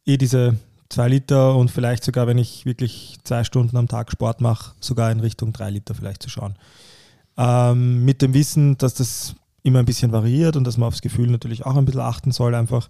eh 0.06 0.18
diese 0.18 0.58
zwei 0.92 1.08
Liter 1.08 1.56
und 1.56 1.72
vielleicht 1.72 2.04
sogar, 2.04 2.28
wenn 2.28 2.38
ich 2.38 2.66
wirklich 2.66 3.18
zwei 3.24 3.44
Stunden 3.44 3.78
am 3.78 3.88
Tag 3.88 4.12
Sport 4.12 4.42
mache, 4.42 4.74
sogar 4.80 5.12
in 5.12 5.20
Richtung 5.20 5.54
drei 5.54 5.70
Liter 5.70 5.96
vielleicht 5.96 6.22
zu 6.22 6.30
schauen. 6.30 6.56
Ähm, 7.38 8.04
mit 8.04 8.22
dem 8.22 8.34
Wissen, 8.34 8.78
dass 8.78 8.94
das 8.94 9.36
immer 9.64 9.80
ein 9.80 9.86
bisschen 9.86 10.12
variiert 10.12 10.56
und 10.56 10.66
dass 10.66 10.78
man 10.78 10.88
aufs 10.88 11.02
Gefühl 11.02 11.30
natürlich 11.30 11.66
auch 11.66 11.76
ein 11.76 11.86
bisschen 11.86 12.02
achten 12.02 12.32
soll, 12.32 12.56
einfach. 12.56 12.90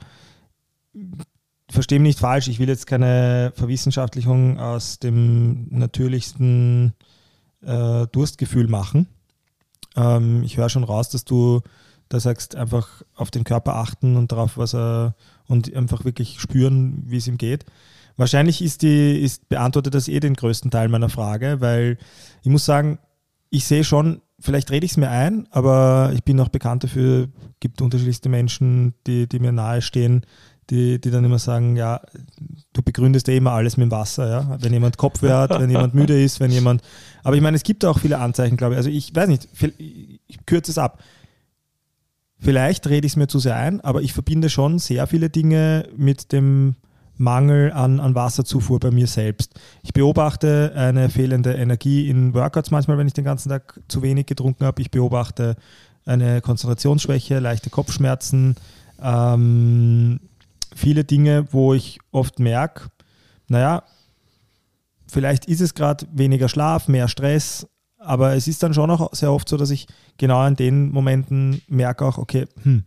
Verstehe 1.70 2.00
mich 2.00 2.10
nicht 2.10 2.20
falsch, 2.20 2.50
ich 2.50 2.60
will 2.60 2.68
jetzt 2.68 2.86
keine 2.86 3.54
Verwissenschaftlichung 3.56 4.60
aus 4.60 5.00
dem 5.00 5.68
natürlichsten 5.70 6.94
äh, 7.62 8.08
Durstgefühl 8.08 8.68
machen. 8.68 9.08
Ähm, 9.96 10.44
ich 10.44 10.58
höre 10.58 10.68
schon 10.68 10.84
raus, 10.84 11.10
dass 11.10 11.24
du 11.24 11.62
da 12.10 12.20
sagst, 12.20 12.58
einfach 12.58 13.04
auf 13.16 13.32
den 13.32 13.46
Körper 13.46 13.76
achten 13.76 14.18
und 14.18 14.34
darauf, 14.34 14.58
was 14.58 14.74
er 14.74 15.16
und 15.48 15.74
einfach 15.74 16.04
wirklich 16.04 16.42
spüren, 16.42 17.04
wie 17.08 17.18
es 17.18 17.28
ihm 17.28 17.38
geht. 17.38 17.66
Wahrscheinlich 18.18 18.62
ist 18.62 18.82
die, 18.82 19.20
ist, 19.20 19.50
beantwortet 19.50 19.96
das 19.96 20.08
eh 20.08 20.20
den 20.20 20.36
größten 20.36 20.72
Teil 20.72 20.90
meiner 20.90 21.10
Frage, 21.10 21.62
weil 21.62 21.98
ich 22.44 22.50
muss 22.50 22.66
sagen, 22.66 23.00
ich 23.50 23.66
sehe 23.66 23.84
schon, 23.84 24.22
vielleicht 24.40 24.72
rede 24.72 24.86
ich 24.86 24.92
es 24.92 24.98
mir 24.98 25.10
ein, 25.10 25.48
aber 25.52 26.12
ich 26.14 26.24
bin 26.24 26.40
auch 26.40 26.50
bekannt 26.50 26.84
dafür, 26.84 27.30
gibt 27.60 27.82
unterschiedlichste 27.82 28.30
Menschen, 28.30 28.94
die, 29.08 29.28
die 29.28 29.40
mir 29.40 29.52
nahestehen, 29.52 30.26
die, 30.70 31.02
die 31.02 31.12
dann 31.12 31.26
immer 31.26 31.40
sagen, 31.40 31.76
ja, 31.76 32.02
du 32.72 32.82
begründest 32.82 33.28
ja 33.28 33.34
immer 33.34 33.52
alles 33.52 33.76
mit 33.76 33.86
dem 33.86 33.92
Wasser, 33.92 34.30
ja. 34.30 34.58
Wenn 34.62 34.72
jemand 34.72 34.98
Kopfweh 34.98 35.32
hat, 35.32 35.60
wenn 35.60 35.70
jemand 35.70 35.94
müde 35.94 36.22
ist, 36.22 36.40
wenn 36.40 36.52
jemand. 36.52 36.82
Aber 37.24 37.36
ich 37.36 37.42
meine, 37.42 37.58
es 37.58 37.64
gibt 37.64 37.84
auch 37.84 38.00
viele 38.00 38.20
Anzeichen, 38.20 38.56
glaube 38.56 38.76
ich. 38.76 38.78
Also 38.78 38.90
ich 38.90 39.14
weiß 39.14 39.28
nicht, 39.28 39.50
ich 39.62 40.46
kürze 40.46 40.72
es 40.72 40.78
ab. 40.78 41.04
Vielleicht 42.40 42.88
rede 42.88 43.06
ich 43.06 43.14
es 43.14 43.18
mir 43.18 43.28
zu 43.28 43.38
sehr 43.38 43.56
ein, 43.56 43.82
aber 43.82 44.02
ich 44.02 44.14
verbinde 44.14 44.50
schon 44.50 44.80
sehr 44.80 45.06
viele 45.06 45.30
Dinge 45.30 45.88
mit 45.96 46.32
dem 46.32 46.76
Mangel 47.22 47.72
an, 47.72 48.00
an 48.00 48.16
Wasserzufuhr 48.16 48.80
bei 48.80 48.92
mir 48.92 49.08
selbst. 49.08 49.54
Ich 49.84 49.94
beobachte 49.94 50.74
eine 50.76 51.10
fehlende 51.10 51.54
Energie 51.54 52.10
in 52.10 52.34
Workouts 52.34 52.72
manchmal, 52.72 52.98
wenn 52.98 53.08
ich 53.08 53.14
den 53.14 53.24
ganzen 53.24 53.50
Tag 53.50 53.80
zu 53.88 54.02
wenig 54.02 54.26
getrunken 54.26 54.66
habe. 54.66 54.82
Ich 54.82 54.92
beobachte 54.92 55.56
eine 56.06 56.42
Konzentrationsschwäche, 56.42 57.40
leichte 57.40 57.70
Kopfschmerzen, 57.70 58.56
ähm, 59.02 60.20
viele 60.76 61.04
Dinge, 61.04 61.48
wo 61.52 61.74
ich 61.74 62.00
oft 62.12 62.40
merke, 62.40 62.90
naja, 63.48 63.84
vielleicht 65.08 65.46
ist 65.46 65.62
es 65.62 65.76
gerade 65.76 66.08
weniger 66.12 66.50
Schlaf, 66.50 66.88
mehr 66.88 67.08
Stress, 67.08 67.68
aber 68.00 68.34
es 68.34 68.48
ist 68.48 68.64
dann 68.64 68.74
schon 68.74 68.90
auch 68.90 69.14
sehr 69.14 69.32
oft 69.32 69.48
so, 69.48 69.58
dass 69.58 69.70
ich 69.70 69.88
genau 70.18 70.46
in 70.48 70.56
den 70.56 70.92
Momenten 70.92 71.62
merke 71.68 72.06
auch, 72.06 72.18
okay, 72.18 72.48
hm, 72.64 72.84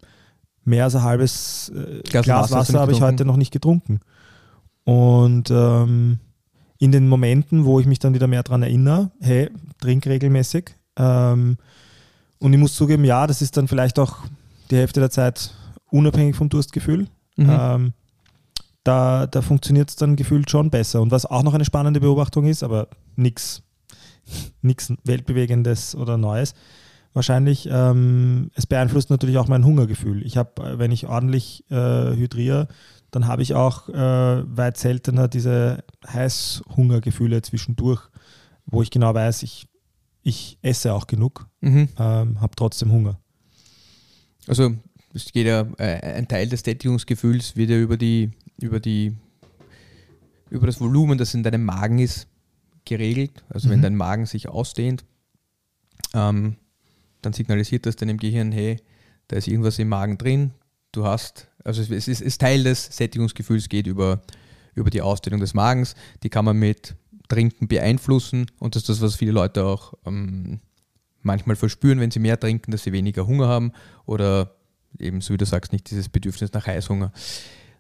mehr 0.65 0.85
als 0.85 0.97
ein 0.97 1.03
halbes 1.03 1.69
äh, 1.69 2.01
Glas 2.03 2.25
Glas, 2.25 2.51
Wasser 2.51 2.57
Wasser, 2.57 2.81
habe 2.81 2.93
ich 2.93 3.01
heute 3.01 3.25
noch 3.25 3.37
nicht 3.37 3.53
getrunken. 3.53 4.01
Und 4.85 5.51
ähm, 5.51 6.19
in 6.79 6.93
den 6.93 7.09
Momenten, 7.09 7.65
wo 7.65 7.81
ich 7.81 7.87
mich 7.87 7.99
dann 7.99 8.15
wieder 8.15 8.27
mehr 8.27 8.43
daran 8.43 8.63
erinnere, 8.63 9.11
hey, 9.21 9.51
trink 9.81 10.07
regelmäßig. 10.07 10.77
Ähm, 10.97 11.57
und 12.39 12.53
ich 12.53 12.59
muss 12.59 12.75
zugeben, 12.75 13.05
ja, 13.05 13.27
das 13.27 13.43
ist 13.43 13.57
dann 13.57 13.69
vielleicht 13.69 13.99
auch 13.99 14.19
die 14.71 14.77
Hälfte 14.77 15.01
der 15.01 15.11
Zeit 15.11 15.55
unabhängig 15.91 16.37
vom 16.37 16.49
Durstgefühl. 16.49 17.07
Mhm. 17.37 17.51
Ähm, 17.51 17.93
da 18.83 19.27
da 19.27 19.41
funktioniert 19.41 19.89
es 19.89 19.97
dann 19.97 20.17
gefühlt 20.17 20.51
schon 20.51 20.71
besser. 20.71 21.01
Und 21.01 21.11
was 21.11 21.25
auch 21.27 21.43
noch 21.43 21.55
eine 21.55 21.65
spannende 21.65 22.01
Beobachtung 22.01 22.47
ist, 22.47 22.63
aber 22.63 22.89
nichts 23.17 23.63
nichts 24.63 24.93
Weltbewegendes 25.05 25.95
oder 25.95 26.17
Neues, 26.17 26.55
wahrscheinlich, 27.13 27.69
ähm, 27.71 28.51
es 28.55 28.67
beeinflusst 28.67 29.11
natürlich 29.11 29.39
auch 29.39 29.49
mein 29.49 29.65
Hungergefühl. 29.65 30.25
Ich 30.27 30.37
habe, 30.37 30.79
wenn 30.79 30.93
ich 30.93 31.07
ordentlich 31.07 31.65
äh, 31.71 32.17
hydriere, 32.17 32.69
dann 33.15 33.27
habe 33.29 33.43
ich 33.43 33.55
auch 33.55 33.89
äh, 33.89 33.93
weit 34.57 34.77
seltener 34.77 35.29
diese 35.29 35.85
Heißhungergefühle 36.07 37.43
zwischendurch, 37.43 38.01
wo 38.67 38.83
ich 38.83 38.91
genau 38.91 39.15
weiß, 39.15 39.43
ich, 39.45 39.69
ich 40.23 40.59
esse 40.63 40.93
auch 40.95 41.07
genug, 41.07 41.47
Mhm. 41.61 41.89
ähm, 41.99 42.41
habe 42.41 42.57
trotzdem 42.57 42.91
Hunger. 42.91 43.21
Also 44.49 44.75
es 45.13 45.31
geht 45.33 45.47
ja, 45.47 45.61
äh, 45.79 46.15
ein 46.17 46.29
Teil 46.29 46.49
des 46.49 46.61
Sättigungsgefühls 46.61 47.57
wird 47.57 47.71
ja 47.71 47.79
über 47.79 47.97
die, 47.97 48.31
über 48.61 48.81
die, 48.81 49.17
über 50.51 50.67
das 50.67 50.81
Volumen, 50.81 51.17
das 51.19 51.35
in 51.35 51.43
deinem 51.43 51.65
Magen 51.65 51.99
ist, 52.01 52.27
geregelt. 52.85 53.45
Also 53.49 53.71
wenn 53.71 53.79
Mhm. 53.79 53.83
dein 53.83 53.97
Magen 53.97 54.27
sich 54.27 54.49
ausdehnt, 54.49 55.05
ähm, 56.15 56.57
dann 57.23 57.33
signalisiert 57.33 57.87
das 57.87 57.97
deinem 57.97 58.19
Gehirn, 58.19 58.53
hey, 58.53 58.77
da 59.29 59.37
ist 59.37 59.47
irgendwas 59.49 59.79
im 59.79 59.89
Magen 59.89 60.19
drin, 60.19 60.51
du 60.93 61.07
hast, 61.07 61.49
also 61.65 61.83
es 61.83 62.09
ist, 62.09 62.21
ist 62.21 62.41
Teil 62.41 62.63
des 62.63 62.85
Sättigungsgefühls, 62.97 63.69
geht 63.69 63.87
über, 63.87 64.23
über 64.75 64.91
die 64.91 65.03
Ausdehnung 65.03 65.41
des 65.41 65.55
Magens, 65.55 65.95
die 66.23 66.29
kann 66.29 66.45
man 66.45 66.59
mit 66.59 66.95
Trinken 67.29 67.69
beeinflussen 67.69 68.47
und 68.59 68.77
das 68.77 68.83
ist 68.83 68.91
das, 68.91 69.01
was 69.01 69.17
viele 69.17 69.33
Leute 69.33 69.65
auch 69.65 69.95
ähm, 70.07 70.61
manchmal 71.23 71.57
verspüren, 71.57 72.01
wenn 72.01 72.11
sie 72.11 72.21
mehr 72.21 72.39
trinken, 72.39 72.71
dass 72.71 72.83
sie 72.83 72.93
weniger 72.93 73.27
Hunger 73.27 73.49
haben 73.49 73.73
oder 74.05 74.55
eben, 74.99 75.21
so 75.21 75.33
wie 75.33 75.39
du 75.39 75.47
sagst, 75.47 75.73
nicht 75.73 75.91
dieses 75.91 76.09
Bedürfnis 76.09 76.53
nach 76.53 76.67
Heißhunger. 76.67 77.13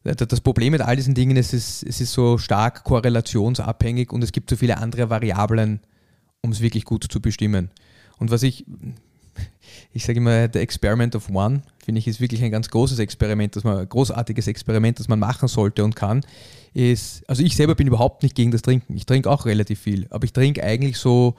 Das 0.02 0.40
Problem 0.42 0.72
mit 0.72 0.82
all 0.82 0.96
diesen 0.96 1.14
Dingen 1.14 1.36
es 1.36 1.54
ist, 1.54 1.82
es 1.82 2.00
ist 2.00 2.12
so 2.12 2.36
stark 2.36 2.84
korrelationsabhängig 2.84 4.12
und 4.12 4.22
es 4.22 4.32
gibt 4.32 4.50
so 4.50 4.56
viele 4.56 4.76
andere 4.78 5.08
Variablen, 5.08 5.80
um 6.42 6.52
es 6.52 6.60
wirklich 6.60 6.84
gut 6.84 7.06
zu 7.10 7.20
bestimmen. 7.20 7.70
Und 8.18 8.30
was 8.30 8.42
ich, 8.42 8.66
ich 9.92 10.04
sage 10.04 10.18
immer, 10.18 10.48
the 10.52 10.58
experiment 10.58 11.14
of 11.16 11.28
one, 11.30 11.62
finde 11.84 11.98
ich, 11.98 12.08
ist 12.08 12.20
wirklich 12.20 12.42
ein 12.42 12.50
ganz 12.50 12.68
großes 12.68 12.98
Experiment, 12.98 13.56
das 13.56 13.64
man, 13.64 13.88
großartiges 13.88 14.46
Experiment, 14.46 14.98
das 14.98 15.08
man 15.08 15.18
machen 15.18 15.48
sollte 15.48 15.84
und 15.84 15.96
kann, 15.96 16.22
ist, 16.72 17.28
also 17.28 17.42
ich 17.42 17.56
selber 17.56 17.74
bin 17.74 17.86
überhaupt 17.86 18.22
nicht 18.22 18.34
gegen 18.34 18.50
das 18.50 18.62
Trinken. 18.62 18.96
Ich 18.96 19.06
trinke 19.06 19.30
auch 19.30 19.46
relativ 19.46 19.80
viel, 19.80 20.06
aber 20.10 20.24
ich 20.24 20.32
trinke 20.32 20.62
eigentlich 20.62 20.98
so, 20.98 21.36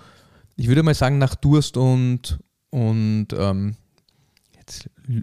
ich 0.55 0.67
würde 0.67 0.83
mal 0.83 0.93
sagen, 0.93 1.17
nach 1.17 1.35
Durst 1.35 1.77
und, 1.77 2.39
und 2.69 3.27
ähm, 3.37 3.75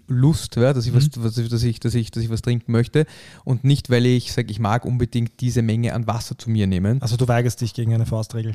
Lust, 0.07 0.57
ja, 0.57 0.73
dass, 0.73 0.87
ich 0.87 0.95
was, 0.95 1.09
was, 1.17 1.35
dass, 1.35 1.63
ich, 1.65 1.81
dass, 1.81 1.95
ich, 1.95 2.11
dass 2.11 2.23
ich 2.23 2.31
was 2.31 2.43
trinken 2.43 2.71
möchte 2.71 3.07
und 3.45 3.65
nicht, 3.65 3.91
weil 3.91 4.07
ich 4.07 4.33
sage, 4.33 4.51
ich 4.51 4.61
mag 4.61 4.85
unbedingt 4.85 5.41
diese 5.41 5.63
Menge 5.63 5.95
an 5.95 6.07
Wasser 6.07 6.39
zu 6.39 6.51
mir 6.51 6.67
nehmen. 6.67 7.03
Also 7.03 7.17
du 7.17 7.27
weigerst 7.27 7.61
dich 7.61 7.75
gegen 7.75 7.93
eine 7.93 8.07
Faustregel. 8.07 8.55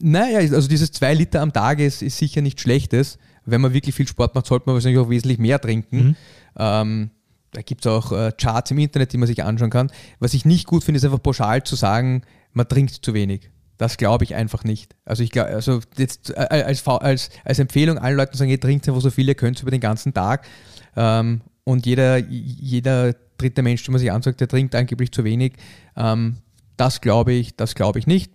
Naja, 0.00 0.38
also 0.38 0.66
dieses 0.66 0.90
zwei 0.90 1.14
Liter 1.14 1.40
am 1.40 1.52
Tag 1.52 1.78
ist, 1.78 2.02
ist 2.02 2.18
sicher 2.18 2.40
nicht 2.40 2.60
schlechtes. 2.60 3.18
Wenn 3.44 3.60
man 3.60 3.72
wirklich 3.72 3.94
viel 3.94 4.08
Sport 4.08 4.34
macht, 4.34 4.46
sollte 4.46 4.64
man 4.66 4.74
wahrscheinlich 4.74 5.00
auch 5.00 5.10
wesentlich 5.10 5.38
mehr 5.38 5.60
trinken. 5.60 5.96
Mhm. 6.04 6.16
Ähm, 6.56 7.10
da 7.52 7.62
gibt 7.62 7.84
es 7.84 7.90
auch 7.90 8.12
äh, 8.12 8.32
Charts 8.32 8.70
im 8.70 8.78
Internet, 8.78 9.12
die 9.12 9.18
man 9.18 9.26
sich 9.26 9.42
anschauen 9.42 9.70
kann. 9.70 9.90
Was 10.20 10.34
ich 10.34 10.44
nicht 10.44 10.66
gut 10.66 10.84
finde, 10.84 10.98
ist 10.98 11.04
einfach 11.04 11.22
pauschal 11.22 11.62
zu 11.64 11.76
sagen, 11.76 12.22
man 12.52 12.68
trinkt 12.68 12.94
zu 13.04 13.14
wenig. 13.14 13.50
Das 13.78 13.96
glaube 13.96 14.24
ich 14.24 14.34
einfach 14.34 14.64
nicht. 14.64 14.94
Also 15.04 15.22
ich 15.22 15.30
glaube, 15.30 15.50
also 15.50 15.80
jetzt 15.96 16.30
äh, 16.30 16.34
als, 16.34 16.80
V- 16.80 16.98
als, 16.98 17.30
als 17.44 17.58
Empfehlung 17.58 17.98
allen 17.98 18.16
Leuten 18.16 18.32
zu 18.32 18.38
sagen, 18.38 18.50
ihr 18.50 18.60
trinkt 18.60 18.88
einfach 18.88 19.00
so 19.00 19.10
viel 19.10 19.28
ihr 19.28 19.34
könnt 19.34 19.60
über 19.60 19.70
den 19.70 19.80
ganzen 19.80 20.14
Tag. 20.14 20.46
Ähm, 20.94 21.40
und 21.64 21.84
jeder, 21.84 22.18
jeder 22.18 23.14
dritte 23.38 23.62
Mensch, 23.62 23.82
den 23.82 23.92
man 23.92 23.98
sich 23.98 24.12
ansagt, 24.12 24.40
der 24.40 24.48
trinkt 24.48 24.74
angeblich 24.74 25.10
zu 25.12 25.24
wenig. 25.24 25.54
Ähm, 25.96 26.36
das 26.76 27.00
glaube 27.00 27.32
ich, 27.32 27.56
das 27.56 27.74
glaube 27.74 27.98
ich 27.98 28.06
nicht. 28.06 28.32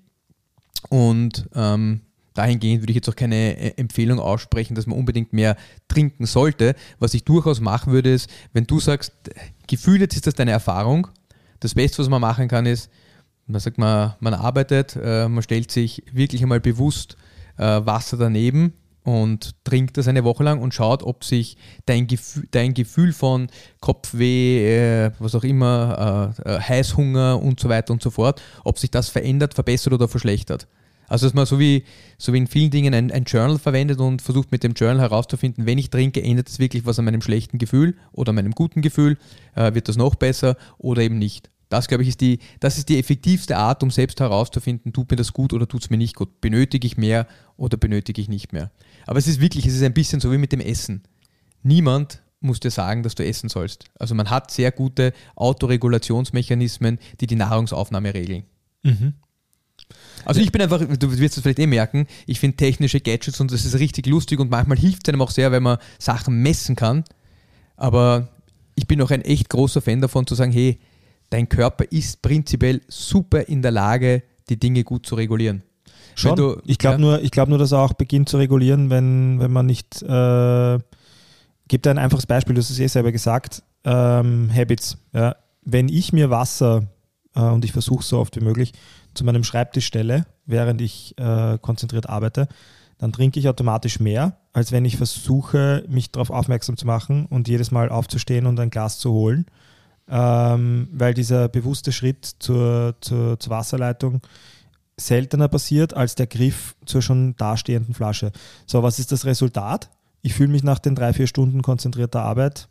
Und 0.89 1.49
ähm, 1.55 2.01
dahingehend 2.37 2.83
würde 2.83 2.91
ich 2.91 2.95
jetzt 2.95 3.09
auch 3.09 3.15
keine 3.15 3.57
äh, 3.57 3.73
Empfehlung 3.77 4.19
aussprechen, 4.19 4.75
dass 4.75 4.85
man 4.87 4.97
unbedingt 4.97 5.33
mehr 5.33 5.55
trinken 5.87 6.25
sollte. 6.25 6.75
Was 6.99 7.13
ich 7.13 7.23
durchaus 7.23 7.59
machen 7.59 7.91
würde, 7.91 8.13
ist, 8.13 8.29
wenn 8.53 8.65
du 8.65 8.79
sagst, 8.79 9.13
gefühlt 9.67 10.13
ist 10.13 10.27
das 10.27 10.35
deine 10.35 10.51
Erfahrung, 10.51 11.07
das 11.59 11.73
Beste, 11.73 11.99
was 11.99 12.09
man 12.09 12.21
machen 12.21 12.47
kann, 12.47 12.65
ist, 12.65 12.91
man 13.47 13.59
sagt, 13.59 13.77
man, 13.77 14.13
man 14.19 14.33
arbeitet, 14.33 14.97
äh, 15.01 15.27
man 15.27 15.41
stellt 15.41 15.71
sich 15.71 16.03
wirklich 16.11 16.41
einmal 16.43 16.59
bewusst 16.59 17.17
äh, 17.57 17.63
Wasser 17.63 18.17
daneben 18.17 18.73
und 19.03 19.55
trinkt 19.63 19.97
das 19.97 20.07
eine 20.07 20.25
Woche 20.25 20.43
lang 20.43 20.61
und 20.61 20.73
schaut, 20.73 21.01
ob 21.01 21.23
sich 21.23 21.57
dein 21.85 22.07
Gefühl, 22.07 22.47
dein 22.51 22.73
Gefühl 22.73 23.13
von 23.13 23.47
Kopfweh, 23.79 25.11
was 25.19 25.33
auch 25.33 25.45
immer, 25.45 26.33
Heißhunger 26.45 27.41
und 27.41 27.57
so 27.57 27.69
weiter 27.69 27.93
und 27.93 28.03
so 28.03 28.09
fort, 28.09 28.41
ob 28.65 28.77
sich 28.77 28.91
das 28.91 29.07
verändert, 29.07 29.53
verbessert 29.53 29.93
oder 29.93 30.09
verschlechtert. 30.09 30.67
Also 31.07 31.25
dass 31.25 31.33
man 31.33 31.45
so 31.45 31.59
wie, 31.59 31.83
so 32.17 32.33
wie 32.33 32.37
in 32.37 32.47
vielen 32.47 32.69
Dingen 32.69 32.93
ein, 32.93 33.11
ein 33.11 33.23
Journal 33.23 33.59
verwendet 33.59 33.99
und 33.99 34.21
versucht 34.21 34.51
mit 34.51 34.63
dem 34.63 34.73
Journal 34.73 34.99
herauszufinden, 34.99 35.65
wenn 35.65 35.77
ich 35.77 35.89
trinke, 35.89 36.21
ändert 36.21 36.49
es 36.49 36.59
wirklich 36.59 36.85
was 36.85 36.99
an 36.99 37.05
meinem 37.05 37.21
schlechten 37.21 37.57
Gefühl 37.57 37.95
oder 38.11 38.33
meinem 38.33 38.51
guten 38.51 38.81
Gefühl, 38.81 39.17
äh, 39.55 39.73
wird 39.73 39.87
das 39.87 39.95
noch 39.95 40.15
besser 40.15 40.57
oder 40.77 41.01
eben 41.01 41.17
nicht. 41.17 41.49
Das, 41.69 41.87
glaube 41.87 42.03
ich, 42.03 42.09
ist 42.09 42.21
die, 42.21 42.39
das 42.59 42.77
ist 42.77 42.89
die 42.89 42.97
effektivste 42.97 43.57
Art, 43.57 43.83
um 43.83 43.91
selbst 43.91 44.19
herauszufinden, 44.19 44.93
tut 44.93 45.11
mir 45.11 45.17
das 45.17 45.33
gut 45.33 45.51
oder 45.51 45.67
tut 45.67 45.83
es 45.83 45.89
mir 45.89 45.97
nicht 45.97 46.15
gut. 46.15 46.39
Benötige 46.39 46.87
ich 46.87 46.97
mehr 46.97 47.27
oder 47.57 47.77
benötige 47.77 48.21
ich 48.21 48.29
nicht 48.29 48.53
mehr. 48.53 48.71
Aber 49.05 49.19
es 49.19 49.27
ist 49.27 49.41
wirklich, 49.41 49.65
es 49.65 49.75
ist 49.75 49.83
ein 49.83 49.93
bisschen 49.93 50.21
so 50.21 50.31
wie 50.31 50.37
mit 50.37 50.53
dem 50.53 50.61
Essen. 50.61 51.03
Niemand 51.63 52.21
muss 52.39 52.59
dir 52.59 52.71
sagen, 52.71 53.03
dass 53.03 53.15
du 53.15 53.25
essen 53.25 53.49
sollst. 53.49 53.85
Also 53.99 54.15
man 54.15 54.29
hat 54.29 54.51
sehr 54.51 54.71
gute 54.71 55.13
Autoregulationsmechanismen, 55.35 56.99
die 57.19 57.27
die 57.27 57.35
Nahrungsaufnahme 57.35 58.13
regeln. 58.13 58.43
Also 60.25 60.41
ich 60.41 60.51
bin 60.51 60.61
einfach, 60.61 60.79
du 60.79 61.17
wirst 61.19 61.37
es 61.37 61.43
vielleicht 61.43 61.59
eh 61.59 61.67
merken, 61.67 62.07
ich 62.25 62.39
finde 62.39 62.57
technische 62.57 62.99
Gadgets 62.99 63.39
und 63.39 63.51
das 63.51 63.65
ist 63.65 63.75
richtig 63.79 64.07
lustig 64.07 64.39
und 64.39 64.49
manchmal 64.49 64.77
hilft 64.77 65.07
es 65.07 65.13
einem 65.13 65.21
auch 65.21 65.31
sehr, 65.31 65.51
wenn 65.51 65.63
man 65.63 65.77
Sachen 65.99 66.41
messen 66.41 66.75
kann. 66.75 67.03
Aber 67.75 68.29
ich 68.75 68.87
bin 68.87 69.01
auch 69.01 69.11
ein 69.11 69.21
echt 69.21 69.49
großer 69.49 69.81
Fan 69.81 70.01
davon 70.01 70.27
zu 70.27 70.35
sagen, 70.35 70.51
hey, 70.51 70.79
dein 71.29 71.49
Körper 71.49 71.85
ist 71.91 72.21
prinzipiell 72.21 72.81
super 72.87 73.47
in 73.47 73.61
der 73.61 73.71
Lage, 73.71 74.23
die 74.49 74.59
Dinge 74.59 74.83
gut 74.83 75.05
zu 75.05 75.15
regulieren. 75.15 75.63
Schon. 76.15 76.35
Du- 76.35 76.61
ich 76.65 76.77
glaube 76.77 76.95
ja. 76.95 77.01
nur, 77.01 77.21
ich 77.21 77.31
glaube 77.31 77.49
nur, 77.49 77.59
dass 77.59 77.71
er 77.71 77.79
auch 77.79 77.93
beginnt 77.93 78.27
zu 78.29 78.37
regulieren, 78.37 78.89
wenn, 78.89 79.39
wenn 79.39 79.51
man 79.51 79.65
nicht. 79.65 80.01
Äh, 80.01 80.79
gib 81.67 81.83
dir 81.83 81.91
ein 81.91 81.97
einfaches 81.97 82.25
Beispiel, 82.25 82.55
du 82.55 82.61
hast 82.61 82.69
es 82.71 82.79
eh 82.79 82.87
selber 82.87 83.11
gesagt. 83.11 83.61
Ähm, 83.83 84.49
Habits. 84.53 84.97
Ja. 85.13 85.35
Wenn 85.63 85.89
ich 85.89 86.13
mir 86.13 86.29
Wasser, 86.29 86.87
äh, 87.35 87.41
und 87.41 87.63
ich 87.65 87.71
versuche 87.71 88.03
so 88.03 88.19
oft 88.19 88.35
wie 88.35 88.43
möglich, 88.43 88.73
zu 89.17 89.25
meinem 89.25 89.43
Schreibtisch 89.43 89.85
stelle, 89.85 90.25
während 90.45 90.81
ich 90.81 91.17
äh, 91.17 91.57
konzentriert 91.61 92.07
arbeite, 92.07 92.47
dann 92.97 93.11
trinke 93.11 93.39
ich 93.39 93.49
automatisch 93.49 93.99
mehr, 93.99 94.37
als 94.53 94.71
wenn 94.71 94.85
ich 94.85 94.97
versuche, 94.97 95.83
mich 95.87 96.11
darauf 96.11 96.29
aufmerksam 96.29 96.77
zu 96.77 96.87
machen 96.87 97.25
und 97.27 97.47
jedes 97.47 97.71
Mal 97.71 97.89
aufzustehen 97.89 98.45
und 98.45 98.59
ein 98.59 98.69
Glas 98.69 98.97
zu 98.99 99.11
holen. 99.11 99.45
Ähm, 100.09 100.87
weil 100.93 101.13
dieser 101.13 101.49
bewusste 101.49 101.91
Schritt 101.91 102.25
zur, 102.39 102.95
zur, 103.01 103.37
zur 103.39 103.51
Wasserleitung 103.51 104.21
seltener 104.95 105.47
passiert 105.47 105.93
als 105.93 106.15
der 106.15 106.27
Griff 106.27 106.75
zur 106.85 107.01
schon 107.01 107.35
dastehenden 107.35 107.93
Flasche. 107.93 108.31
So, 108.65 108.83
was 108.83 108.99
ist 108.99 109.11
das 109.11 109.25
Resultat? 109.25 109.89
Ich 110.21 110.33
fühle 110.33 110.49
mich 110.49 110.63
nach 110.63 110.79
den 110.79 110.95
drei, 110.95 111.13
vier 111.13 111.27
Stunden 111.27 111.61
konzentrierter 111.61 112.21
Arbeit, 112.21 112.67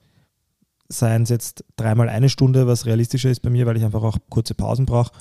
seien 0.89 1.23
es 1.23 1.29
jetzt 1.29 1.65
dreimal 1.77 2.09
eine 2.09 2.29
Stunde, 2.29 2.67
was 2.67 2.87
realistischer 2.87 3.31
ist 3.31 3.41
bei 3.41 3.51
mir, 3.51 3.67
weil 3.67 3.77
ich 3.77 3.85
einfach 3.85 4.03
auch 4.03 4.19
kurze 4.29 4.55
Pausen 4.55 4.87
brauche, 4.87 5.13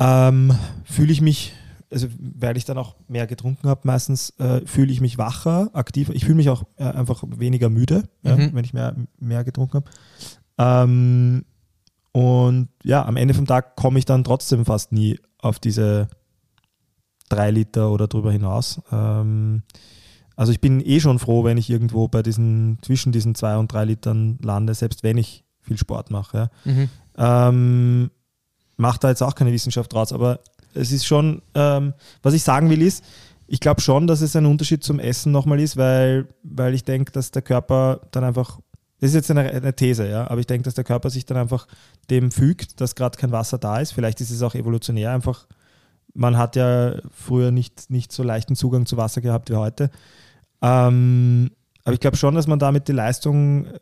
ähm, 0.00 0.52
fühle 0.84 1.12
ich 1.12 1.20
mich, 1.20 1.52
also 1.92 2.08
weil 2.18 2.56
ich 2.56 2.64
dann 2.64 2.78
auch 2.78 2.96
mehr 3.08 3.26
getrunken 3.26 3.68
habe, 3.68 3.82
meistens 3.84 4.30
äh, 4.38 4.66
fühle 4.66 4.92
ich 4.92 5.00
mich 5.00 5.18
wacher, 5.18 5.70
aktiver. 5.74 6.14
Ich 6.14 6.24
fühle 6.24 6.36
mich 6.36 6.48
auch 6.50 6.64
äh, 6.76 6.84
einfach 6.84 7.22
weniger 7.28 7.68
müde, 7.68 8.04
ja, 8.22 8.36
Mhm. 8.36 8.54
wenn 8.54 8.64
ich 8.64 8.72
mehr, 8.72 8.96
mehr 9.18 9.44
getrunken 9.44 9.74
habe. 9.84 9.90
Ähm, 10.58 11.44
und 12.12 12.68
ja, 12.82 13.04
am 13.04 13.16
Ende 13.16 13.34
vom 13.34 13.46
Tag 13.46 13.76
komme 13.76 13.98
ich 13.98 14.04
dann 14.04 14.24
trotzdem 14.24 14.64
fast 14.64 14.90
nie 14.92 15.18
auf 15.38 15.58
diese 15.58 16.08
drei 17.28 17.50
Liter 17.50 17.90
oder 17.92 18.08
drüber 18.08 18.32
hinaus. 18.32 18.80
Ähm, 18.90 19.62
also 20.36 20.52
ich 20.52 20.60
bin 20.60 20.80
eh 20.80 21.00
schon 21.00 21.18
froh, 21.18 21.44
wenn 21.44 21.58
ich 21.58 21.70
irgendwo 21.70 22.08
bei 22.08 22.22
diesen, 22.22 22.78
zwischen 22.82 23.12
diesen 23.12 23.34
zwei 23.34 23.56
und 23.58 23.72
drei 23.72 23.84
Litern 23.84 24.38
lande, 24.42 24.74
selbst 24.74 25.02
wenn 25.02 25.18
ich 25.18 25.44
viel 25.60 25.76
Sport 25.76 26.10
mache. 26.10 26.50
Ja. 26.64 26.72
Mhm. 26.72 26.88
Ähm, 27.16 28.10
macht 28.80 29.04
da 29.04 29.08
jetzt 29.08 29.22
auch 29.22 29.34
keine 29.34 29.52
Wissenschaft 29.52 29.92
draus, 29.92 30.12
aber 30.12 30.40
es 30.74 30.90
ist 30.92 31.04
schon, 31.04 31.42
ähm, 31.54 31.94
was 32.22 32.34
ich 32.34 32.42
sagen 32.42 32.70
will, 32.70 32.82
ist, 32.82 33.04
ich 33.46 33.60
glaube 33.60 33.80
schon, 33.80 34.06
dass 34.06 34.20
es 34.20 34.36
ein 34.36 34.46
Unterschied 34.46 34.84
zum 34.84 35.00
Essen 35.00 35.32
nochmal 35.32 35.60
ist, 35.60 35.76
weil, 35.76 36.28
weil 36.42 36.74
ich 36.74 36.84
denke, 36.84 37.12
dass 37.12 37.30
der 37.30 37.42
Körper 37.42 38.00
dann 38.12 38.24
einfach, 38.24 38.60
das 39.00 39.10
ist 39.10 39.16
jetzt 39.16 39.30
eine, 39.30 39.50
eine 39.50 39.74
These, 39.74 40.08
ja, 40.08 40.30
aber 40.30 40.40
ich 40.40 40.46
denke, 40.46 40.64
dass 40.64 40.74
der 40.74 40.84
Körper 40.84 41.10
sich 41.10 41.26
dann 41.26 41.36
einfach 41.36 41.66
dem 42.10 42.30
fügt, 42.30 42.80
dass 42.80 42.94
gerade 42.94 43.18
kein 43.18 43.32
Wasser 43.32 43.58
da 43.58 43.80
ist. 43.80 43.92
Vielleicht 43.92 44.20
ist 44.20 44.30
es 44.30 44.42
auch 44.42 44.54
evolutionär 44.54 45.12
einfach. 45.12 45.46
Man 46.14 46.36
hat 46.36 46.56
ja 46.56 46.96
früher 47.12 47.50
nicht, 47.50 47.90
nicht 47.90 48.12
so 48.12 48.22
leichten 48.22 48.56
Zugang 48.56 48.86
zu 48.86 48.96
Wasser 48.96 49.20
gehabt 49.20 49.50
wie 49.50 49.56
heute. 49.56 49.90
Ähm, 50.62 51.50
aber 51.84 51.94
ich 51.94 52.00
glaube 52.00 52.16
schon, 52.16 52.34
dass 52.34 52.46
man 52.46 52.58
damit 52.58 52.88
die 52.88 52.92
Leistung 52.92 53.66
äh, 53.66 53.78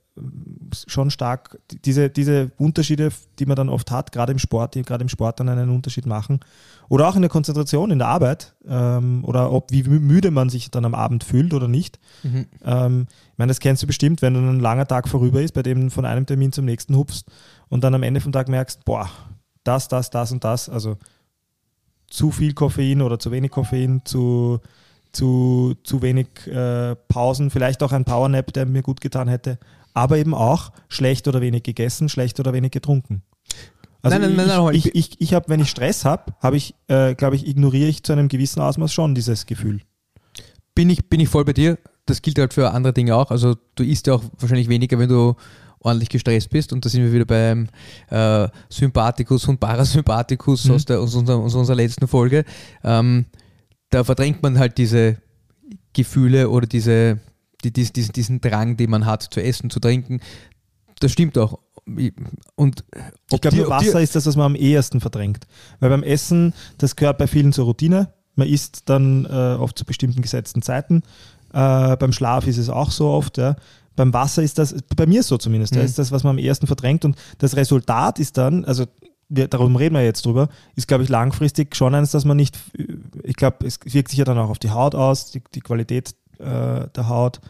schon 0.87 1.11
stark, 1.11 1.59
die- 1.71 1.81
diese, 1.83 2.11
diese 2.11 2.51
Unterschiede, 2.57 3.11
die 3.39 3.47
man 3.47 3.57
dann 3.57 3.69
oft 3.69 3.91
hat, 3.91 4.13
gerade 4.13 4.33
im 4.33 4.39
Sport, 4.39 4.75
die 4.75 4.83
gerade 4.83 5.03
im 5.03 5.09
Sport 5.09 5.41
dann 5.41 5.49
einen 5.49 5.71
Unterschied 5.71 6.07
machen. 6.07 6.41
Oder 6.89 7.09
auch 7.09 7.17
in 7.17 7.23
der 7.23 7.31
Konzentration, 7.31 7.91
in 7.91 7.99
der 7.99 8.09
Arbeit. 8.09 8.55
Ähm, 8.67 9.25
oder 9.25 9.53
ob 9.53 9.71
wie 9.73 9.83
mü- 9.83 10.01
müde 10.01 10.31
man 10.31 10.49
sich 10.49 10.71
dann 10.71 10.85
am 10.85 10.95
Abend 10.95 11.25
fühlt 11.25 11.53
oder 11.55 11.69
nicht. 11.69 11.99
Mhm. 12.23 12.47
Ähm, 12.65 13.07
ich 13.33 13.39
meine, 13.39 13.51
das 13.51 13.61
kennst 13.61 13.83
du 13.83 13.87
bestimmt, 13.87 14.23
wenn 14.23 14.35
dann 14.35 14.49
ein 14.49 14.61
langer 14.61 14.87
Tag 14.87 15.09
vorüber 15.09 15.43
ist, 15.43 15.53
bei 15.55 15.63
dem 15.63 15.81
du 15.83 15.91
von 15.91 16.05
einem 16.05 16.25
Termin 16.27 16.53
zum 16.53 16.65
nächsten 16.65 16.97
hupfst 16.97 17.25
und 17.69 17.85
dann 17.85 17.95
am 17.95 18.03
Ende 18.03 18.21
vom 18.21 18.33
Tag 18.33 18.49
merkst, 18.49 18.85
boah, 18.85 19.09
das, 19.65 19.89
das, 19.89 20.11
das 20.11 20.33
und 20.33 20.45
das, 20.45 20.69
also 20.69 20.97
zu 22.09 22.31
viel 22.31 22.55
Koffein 22.55 23.03
oder 23.03 23.19
zu 23.19 23.31
wenig 23.31 23.51
Koffein, 23.51 24.01
zu, 24.05 24.61
zu, 25.13 25.75
zu 25.85 26.03
wenig 26.03 26.29
äh, 26.47 26.95
Pausen, 27.09 27.51
vielleicht 27.51 27.83
auch 27.83 27.93
ein 27.93 28.05
Powernap, 28.05 28.53
der 28.53 28.67
mir 28.67 28.83
gut 28.83 29.01
getan 29.01 29.29
hätte, 29.29 29.59
aber 29.95 30.19
eben 30.19 30.35
auch 30.35 30.73
schlecht 30.89 31.29
oder 31.29 31.41
wenig 31.41 31.63
gegessen, 31.63 32.09
schlecht 32.09 32.39
oder 32.41 32.53
wenig 32.53 32.71
getrunken. 32.71 33.23
Also 34.01 34.17
Nein, 34.19 34.37
nein, 34.37 34.47
nein, 34.47 34.47
ich, 34.47 34.57
nein, 34.57 34.75
ich, 34.75 34.95
ich, 34.95 35.21
ich 35.21 35.35
habe, 35.35 35.49
wenn 35.49 35.61
ich 35.61 35.71
Stress 35.71 36.05
habe, 36.05 36.33
habe 36.41 36.57
ich, 36.57 36.75
äh, 36.87 37.15
glaube 37.15 37.35
ich, 37.37 37.47
ignoriere 37.49 37.89
ich 37.89 38.03
zu 38.05 38.13
einem 38.13 38.29
gewissen 38.29 38.61
Ausmaß 38.61 38.93
schon 38.93 39.15
dieses 39.15 39.45
Gefühl. 39.47 39.81
Bin 40.75 40.89
ich, 40.89 41.09
bin 41.09 41.19
ich 41.19 41.29
voll 41.29 41.45
bei 41.45 41.53
dir. 41.53 41.79
Das 42.07 42.23
gilt 42.23 42.39
halt 42.39 42.55
für 42.55 42.71
andere 42.71 42.93
Dinge 42.93 43.17
auch. 43.17 43.31
Also 43.33 43.57
du 43.75 43.83
isst 43.83 44.07
ja 44.07 44.15
auch 44.15 44.23
wahrscheinlich 44.39 44.69
weniger, 44.69 44.99
wenn 45.01 45.09
du 45.09 45.35
ordentlich 45.81 46.09
gestresst 46.09 46.51
bist. 46.51 46.73
Und 46.73 46.85
da 46.85 46.89
sind 46.89 47.03
wir 47.03 47.13
wieder 47.13 47.25
beim 47.25 47.69
äh, 48.11 48.49
Sympathikus 48.71 49.47
und 49.49 49.59
Parasympathikus 49.59 50.67
Mhm. 50.67 50.75
aus, 50.75 50.85
der, 50.85 51.01
aus, 51.01 51.15
unserer, 51.15 51.39
aus 51.39 51.55
unserer 51.55 51.77
letzten 51.77 52.07
Folge. 52.07 52.45
Ähm, 52.85 53.27
da 53.91 54.05
verdrängt 54.05 54.43
man 54.43 54.59
halt 54.59 54.79
diese 54.79 55.17
Gefühle 55.93 56.51
oder 56.51 56.67
diese, 56.67 57.19
die, 57.65 57.73
dies- 57.73 57.93
diesen, 57.93 58.13
diesen 58.13 58.41
Drang, 58.41 58.77
den 58.77 58.91
man 58.91 59.07
hat, 59.07 59.23
zu 59.23 59.43
essen, 59.43 59.71
zu 59.71 59.81
trinken. 59.81 60.21
Das 61.01 61.13
stimmt 61.13 61.39
auch. 61.39 61.59
Und 62.57 62.85
Ich 63.33 63.41
glaube, 63.41 63.69
Wasser 63.69 64.01
ist 64.01 64.15
das, 64.17 64.27
was 64.27 64.37
man 64.37 64.47
am 64.47 64.55
ehesten 64.57 65.01
verdrängt. 65.01 65.47
Weil 65.81 65.91
beim 65.91 66.03
Essen, 66.03 66.53
das 66.77 66.97
gehört 66.97 67.19
bei 67.19 67.27
vielen 67.27 67.53
zur 67.53 67.65
Routine. 67.67 68.13
Man 68.35 68.49
isst 68.49 68.83
dann 68.89 69.25
äh, 69.25 69.29
oft 69.59 69.79
zu 69.79 69.85
bestimmten 69.85 70.21
gesetzten 70.23 70.61
Zeiten. 70.63 71.03
Äh, 71.53 71.97
beim 71.97 72.13
Schlaf 72.13 72.47
ist 72.47 72.59
es 72.59 72.69
auch 72.69 72.91
so 72.91 73.09
oft. 73.09 73.39
Ja. 73.39 73.57
Beim 73.97 74.13
Wasser 74.13 74.43
ist 74.43 74.59
das, 74.59 74.75
bei 74.97 75.07
mir 75.07 75.23
so 75.23 75.39
zumindest, 75.39 75.75
Mhm. 75.75 75.81
ist 75.81 75.99
das, 75.99 76.13
was 76.13 76.25
man 76.25 76.33
am 76.33 76.39
ehesten 76.39 76.67
verdrängt. 76.67 77.05
Und 77.05 77.17
das 77.39 77.57
Resultat 77.57 78.19
ist 78.19 78.37
dann, 78.37 78.65
also 78.65 78.85
wir, 79.29 79.49
darum 79.49 79.77
reden 79.77 79.95
wir 79.95 80.05
jetzt 80.05 80.25
drüber, 80.25 80.49
ist, 80.75 80.89
glaube 80.89 81.05
ich, 81.05 81.09
langfristig 81.09 81.77
schon 81.77 81.95
eines, 81.95 82.11
dass 82.11 82.25
man 82.25 82.37
nicht, 82.37 82.59
ich 83.23 83.37
glaube, 83.37 83.67
es 83.67 83.79
wirkt 83.85 84.09
sich 84.09 84.19
ja 84.19 84.25
dann 84.25 84.39
auch 84.39 84.51
auf 84.51 84.59
die 84.59 84.71
Haut 84.71 84.95
aus, 84.95 85.31
die, 85.31 85.43
die 85.55 85.61
Qualität 85.61 86.15
äh, 86.39 86.89
der 86.89 87.09
Haut 87.09 87.41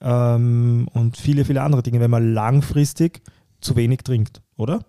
ähm, 0.00 0.88
und 0.92 1.16
viele, 1.16 1.44
viele 1.44 1.62
andere 1.62 1.82
Dinge, 1.82 2.00
wenn 2.00 2.10
man 2.10 2.32
langfristig 2.32 3.22
zu 3.60 3.76
wenig 3.76 4.00
trinkt, 4.00 4.40
oder? 4.56 4.84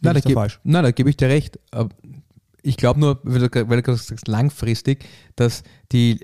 Nein, 0.00 0.14
da 0.14 0.20
geb, 0.20 0.34
falsch? 0.34 0.60
nein, 0.64 0.82
da 0.82 0.90
gebe 0.90 1.10
ich 1.10 1.16
dir 1.16 1.28
recht. 1.28 1.58
Aber 1.70 1.90
Ich 2.62 2.76
glaube 2.76 3.00
nur, 3.00 3.20
weil 3.22 3.48
du, 3.48 3.68
weil 3.68 3.76
du 3.76 3.82
gerade 3.82 3.98
sagst, 3.98 4.28
langfristig, 4.28 5.04
dass 5.36 5.62
die, 5.92 6.20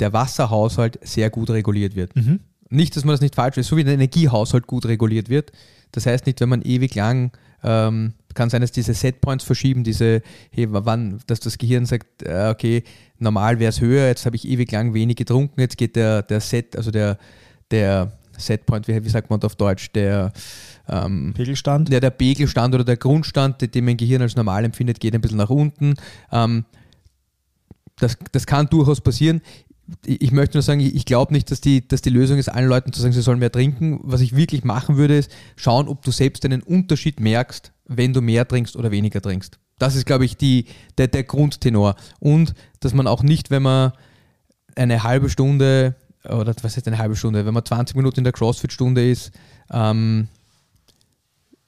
der 0.00 0.12
Wasserhaushalt 0.12 0.98
sehr 1.02 1.30
gut 1.30 1.50
reguliert 1.50 1.96
wird. 1.96 2.14
Mhm. 2.16 2.40
Nicht, 2.70 2.96
dass 2.96 3.04
man 3.04 3.14
das 3.14 3.20
nicht 3.20 3.34
falsch 3.34 3.56
ist, 3.56 3.68
so 3.68 3.76
wie 3.76 3.84
der 3.84 3.94
Energiehaushalt 3.94 4.66
gut 4.66 4.86
reguliert 4.86 5.28
wird. 5.28 5.52
Das 5.92 6.04
heißt 6.04 6.26
nicht, 6.26 6.40
wenn 6.40 6.50
man 6.50 6.62
ewig 6.62 6.94
lang, 6.94 7.32
ähm, 7.62 8.14
kann 8.34 8.50
sein, 8.50 8.60
dass 8.60 8.72
diese 8.72 8.94
Setpoints 8.94 9.44
verschieben, 9.44 9.84
diese, 9.84 10.22
hey, 10.50 10.66
wann, 10.70 11.20
dass 11.26 11.40
das 11.40 11.58
Gehirn 11.58 11.86
sagt, 11.86 12.22
äh, 12.22 12.48
okay, 12.50 12.84
normal 13.18 13.58
wäre 13.58 13.70
es 13.70 13.80
höher, 13.80 14.06
jetzt 14.06 14.26
habe 14.26 14.36
ich 14.36 14.46
ewig 14.46 14.70
lang 14.70 14.94
wenig 14.94 15.16
getrunken, 15.16 15.60
jetzt 15.60 15.76
geht 15.76 15.96
der, 15.96 16.22
der 16.22 16.40
Set, 16.40 16.76
also 16.76 16.90
der, 16.90 17.18
der 17.70 18.12
Setpoint, 18.36 18.86
wie, 18.86 19.04
wie 19.04 19.08
sagt 19.08 19.30
man 19.30 19.42
auf 19.42 19.56
Deutsch, 19.56 19.90
der 19.92 20.32
ähm, 20.88 21.34
Pegelstand? 21.34 21.90
ja, 21.90 22.00
der 22.00 22.10
Pegelstand 22.10 22.74
oder 22.74 22.84
der 22.84 22.96
Grundstand, 22.96 23.74
den 23.74 23.84
mein 23.84 23.96
Gehirn 23.96 24.22
als 24.22 24.36
normal 24.36 24.64
empfindet, 24.64 25.00
geht 25.00 25.14
ein 25.14 25.20
bisschen 25.20 25.38
nach 25.38 25.50
unten. 25.50 25.94
Ähm, 26.30 26.64
das, 27.98 28.16
das 28.30 28.46
kann 28.46 28.68
durchaus 28.68 29.00
passieren. 29.00 29.40
Ich 30.04 30.32
möchte 30.32 30.56
nur 30.56 30.62
sagen, 30.62 30.80
ich 30.80 31.04
glaube 31.04 31.32
nicht, 31.32 31.50
dass 31.50 31.60
die, 31.60 31.86
dass 31.86 32.02
die 32.02 32.10
Lösung 32.10 32.38
ist, 32.38 32.48
allen 32.48 32.68
Leuten 32.68 32.92
zu 32.92 33.00
sagen, 33.00 33.12
sie 33.12 33.22
sollen 33.22 33.38
mehr 33.38 33.52
trinken. 33.52 34.00
Was 34.02 34.20
ich 34.20 34.36
wirklich 34.36 34.64
machen 34.64 34.96
würde, 34.96 35.16
ist 35.16 35.30
schauen, 35.56 35.88
ob 35.88 36.02
du 36.02 36.10
selbst 36.10 36.44
einen 36.44 36.62
Unterschied 36.62 37.20
merkst, 37.20 37.72
wenn 37.86 38.12
du 38.12 38.20
mehr 38.20 38.46
trinkst 38.46 38.76
oder 38.76 38.90
weniger 38.90 39.22
trinkst. 39.22 39.58
Das 39.78 39.94
ist, 39.94 40.04
glaube 40.04 40.24
ich, 40.24 40.36
die, 40.36 40.66
der, 40.98 41.08
der 41.08 41.24
Grundtenor. 41.24 41.94
Und 42.20 42.54
dass 42.80 42.92
man 42.92 43.06
auch 43.06 43.22
nicht, 43.22 43.50
wenn 43.50 43.62
man 43.62 43.92
eine 44.76 45.02
halbe 45.02 45.30
Stunde 45.30 45.94
oder 46.24 46.54
was 46.62 46.76
heißt 46.76 46.86
eine 46.86 46.98
halbe 46.98 47.16
Stunde, 47.16 47.46
wenn 47.46 47.54
man 47.54 47.64
20 47.64 47.96
Minuten 47.96 48.20
in 48.20 48.24
der 48.24 48.32
CrossFit-Stunde 48.32 49.08
ist, 49.08 49.32
ähm, 49.70 50.28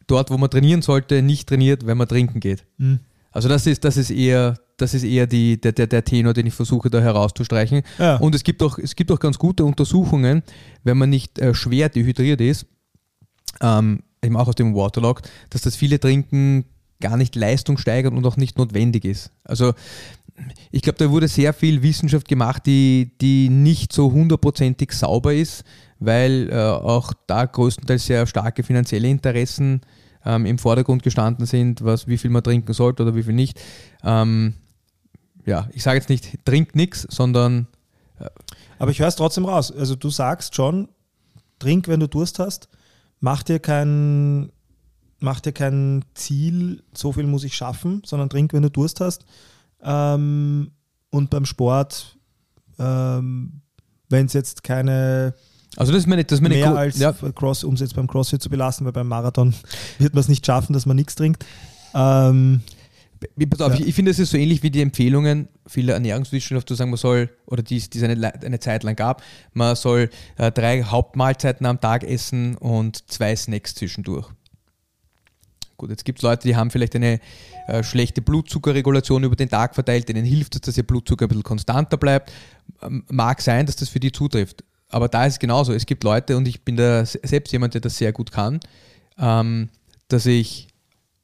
dort, 0.06 0.30
wo 0.30 0.38
man 0.38 0.50
trainieren 0.50 0.82
sollte, 0.82 1.22
nicht 1.22 1.48
trainiert, 1.48 1.86
wenn 1.86 1.96
man 1.96 2.08
trinken 2.08 2.40
geht. 2.40 2.64
Mhm. 2.78 3.00
Also 3.32 3.48
das 3.48 3.66
ist, 3.66 3.84
das 3.84 3.96
ist 3.96 4.10
eher, 4.10 4.58
das 4.76 4.94
ist 4.94 5.04
eher 5.04 5.26
die, 5.26 5.60
der, 5.60 5.72
der, 5.72 5.86
der 5.86 6.04
Tenor, 6.04 6.32
den 6.32 6.46
ich 6.46 6.54
versuche 6.54 6.90
da 6.90 7.00
herauszustreichen. 7.00 7.82
Ja. 7.98 8.16
Und 8.16 8.34
es 8.34 8.42
gibt 8.42 8.62
auch, 8.62 8.78
es 8.78 8.96
gibt 8.96 9.12
auch 9.12 9.20
ganz 9.20 9.38
gute 9.38 9.64
Untersuchungen, 9.64 10.42
wenn 10.82 10.98
man 10.98 11.10
nicht 11.10 11.38
äh, 11.38 11.54
schwer 11.54 11.88
dehydriert 11.88 12.40
ist, 12.40 12.66
ähm, 13.60 14.02
eben 14.22 14.36
auch 14.36 14.48
aus 14.48 14.56
dem 14.56 14.74
Waterlog, 14.74 15.22
dass 15.50 15.62
das 15.62 15.76
viele 15.76 16.00
Trinken 16.00 16.64
gar 17.00 17.16
nicht 17.16 17.36
leistungssteigernd 17.36 18.16
und 18.16 18.26
auch 18.26 18.36
nicht 18.36 18.58
notwendig 18.58 19.04
ist. 19.04 19.30
Also 19.44 19.72
ich 20.70 20.82
glaube, 20.82 20.98
da 20.98 21.10
wurde 21.10 21.28
sehr 21.28 21.52
viel 21.52 21.82
Wissenschaft 21.82 22.28
gemacht, 22.28 22.66
die, 22.66 23.12
die 23.20 23.48
nicht 23.48 23.92
so 23.92 24.12
hundertprozentig 24.12 24.92
sauber 24.92 25.34
ist, 25.34 25.64
weil 25.98 26.48
äh, 26.50 26.56
auch 26.56 27.12
da 27.26 27.44
größtenteils 27.44 28.06
sehr 28.06 28.26
starke 28.26 28.62
finanzielle 28.62 29.08
Interessen 29.08 29.82
ähm, 30.24 30.46
im 30.46 30.58
Vordergrund 30.58 31.02
gestanden 31.02 31.46
sind, 31.46 31.84
was, 31.84 32.06
wie 32.06 32.18
viel 32.18 32.30
man 32.30 32.42
trinken 32.42 32.72
sollte 32.72 33.02
oder 33.02 33.14
wie 33.14 33.22
viel 33.22 33.34
nicht. 33.34 33.60
Ähm, 34.02 34.54
ja, 35.46 35.68
ich 35.72 35.82
sage 35.82 35.98
jetzt 35.98 36.08
nicht, 36.08 36.44
trink 36.44 36.74
nichts, 36.74 37.06
sondern 37.10 37.66
Aber 38.78 38.90
ich 38.90 38.98
höre 38.98 39.08
es 39.08 39.16
trotzdem 39.16 39.44
raus. 39.44 39.72
Also 39.72 39.94
du 39.94 40.10
sagst 40.10 40.54
schon, 40.54 40.88
trink, 41.58 41.88
wenn 41.88 42.00
du 42.00 42.08
Durst 42.08 42.38
hast, 42.38 42.68
mach 43.20 43.42
dir 43.42 43.58
kein, 43.58 44.52
mach 45.18 45.40
dir 45.40 45.52
kein 45.52 46.04
Ziel, 46.14 46.82
so 46.94 47.12
viel 47.12 47.26
muss 47.26 47.44
ich 47.44 47.54
schaffen, 47.54 48.02
sondern 48.04 48.30
trink, 48.30 48.52
wenn 48.52 48.62
du 48.62 48.70
Durst 48.70 49.00
hast. 49.00 49.24
Ähm, 49.82 50.72
und 51.10 51.30
beim 51.30 51.44
Sport, 51.44 52.18
ähm, 52.78 53.62
wenn 54.08 54.26
es 54.26 54.32
jetzt 54.32 54.62
keine 54.62 55.34
also 55.76 55.92
das 55.92 56.02
ist 56.02 56.06
meine, 56.06 56.24
das 56.24 56.38
ist 56.38 56.42
meine 56.42 56.56
mehr 56.56 56.74
als 56.74 56.98
ja, 56.98 57.12
Cross, 57.12 57.64
um 57.64 57.74
es 57.74 57.80
jetzt 57.80 57.94
beim 57.94 58.06
CrossFit 58.06 58.42
zu 58.42 58.50
belassen, 58.50 58.84
weil 58.84 58.92
beim 58.92 59.08
Marathon 59.08 59.54
wird 59.98 60.14
man 60.14 60.20
es 60.20 60.28
nicht 60.28 60.44
schaffen, 60.44 60.72
dass 60.72 60.86
man 60.86 60.96
nichts 60.96 61.14
trinkt. 61.14 61.44
Ähm, 61.94 62.60
Pass 63.50 63.60
auf, 63.60 63.74
Ja. 63.74 63.80
ich, 63.80 63.88
ich 63.88 63.94
finde, 63.94 64.10
es 64.10 64.18
ist 64.18 64.30
so 64.30 64.38
ähnlich 64.38 64.62
wie 64.62 64.70
die 64.70 64.80
Empfehlungen 64.80 65.48
vieler 65.66 65.94
Ernährungswissenschaftler, 65.94 66.74
sagen, 66.74 66.90
man 66.90 66.96
soll, 66.96 67.28
oder 67.46 67.62
die 67.62 67.76
es 67.76 68.02
eine, 68.02 68.34
eine 68.34 68.60
Zeit 68.60 68.82
lang 68.82 68.96
gab, 68.96 69.22
man 69.52 69.76
soll 69.76 70.08
äh, 70.38 70.50
drei 70.50 70.82
Hauptmahlzeiten 70.82 71.66
am 71.66 71.80
Tag 71.80 72.02
essen 72.02 72.56
und 72.56 73.08
zwei 73.10 73.36
Snacks 73.36 73.74
zwischendurch. 73.74 74.26
Gut, 75.76 75.90
jetzt 75.90 76.04
gibt 76.04 76.18
es 76.18 76.22
Leute, 76.22 76.48
die 76.48 76.56
haben 76.56 76.70
vielleicht 76.70 76.96
eine 76.96 77.20
äh, 77.66 77.82
schlechte 77.82 78.22
Blutzuckerregulation 78.22 79.24
über 79.24 79.36
den 79.36 79.48
Tag 79.48 79.74
verteilt, 79.74 80.08
denen 80.08 80.24
hilft 80.24 80.54
es, 80.54 80.62
dass 80.62 80.76
ihr 80.76 80.82
Blutzucker 80.86 81.26
ein 81.26 81.28
bisschen 81.28 81.42
konstanter 81.42 81.96
bleibt. 81.98 82.32
Ähm, 82.82 83.04
mag 83.10 83.40
sein, 83.42 83.66
dass 83.66 83.76
das 83.76 83.90
für 83.90 84.00
die 84.00 84.12
zutrifft. 84.12 84.64
Aber 84.90 85.08
da 85.08 85.24
ist 85.24 85.34
es 85.34 85.38
genauso. 85.38 85.72
Es 85.72 85.86
gibt 85.86 86.04
Leute, 86.04 86.36
und 86.36 86.46
ich 86.48 86.62
bin 86.62 86.76
da 86.76 87.06
se- 87.06 87.20
selbst 87.22 87.52
jemand, 87.52 87.74
der 87.74 87.80
das 87.80 87.96
sehr 87.96 88.12
gut 88.12 88.30
kann, 88.32 88.60
ähm, 89.18 89.68
dass 90.08 90.26
ich 90.26 90.68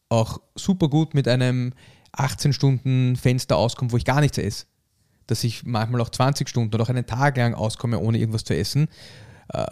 auch 0.09 0.41
super 0.55 0.89
gut 0.89 1.15
mit 1.15 1.27
einem 1.29 1.73
18-Stunden-Fenster 2.17 3.57
auskomme, 3.57 3.93
wo 3.93 3.97
ich 3.97 4.05
gar 4.05 4.21
nichts 4.21 4.39
esse. 4.39 4.67
Dass 5.27 5.43
ich 5.45 5.65
manchmal 5.65 6.01
auch 6.01 6.11
20 6.11 6.49
Stunden 6.49 6.75
oder 6.75 6.85
auch 6.85 6.89
einen 6.89 7.07
Tag 7.07 7.37
lang 7.37 7.55
auskomme, 7.55 7.99
ohne 7.99 8.19
irgendwas 8.19 8.45
zu 8.45 8.55
essen. 8.57 8.89
Äh, 9.53 9.67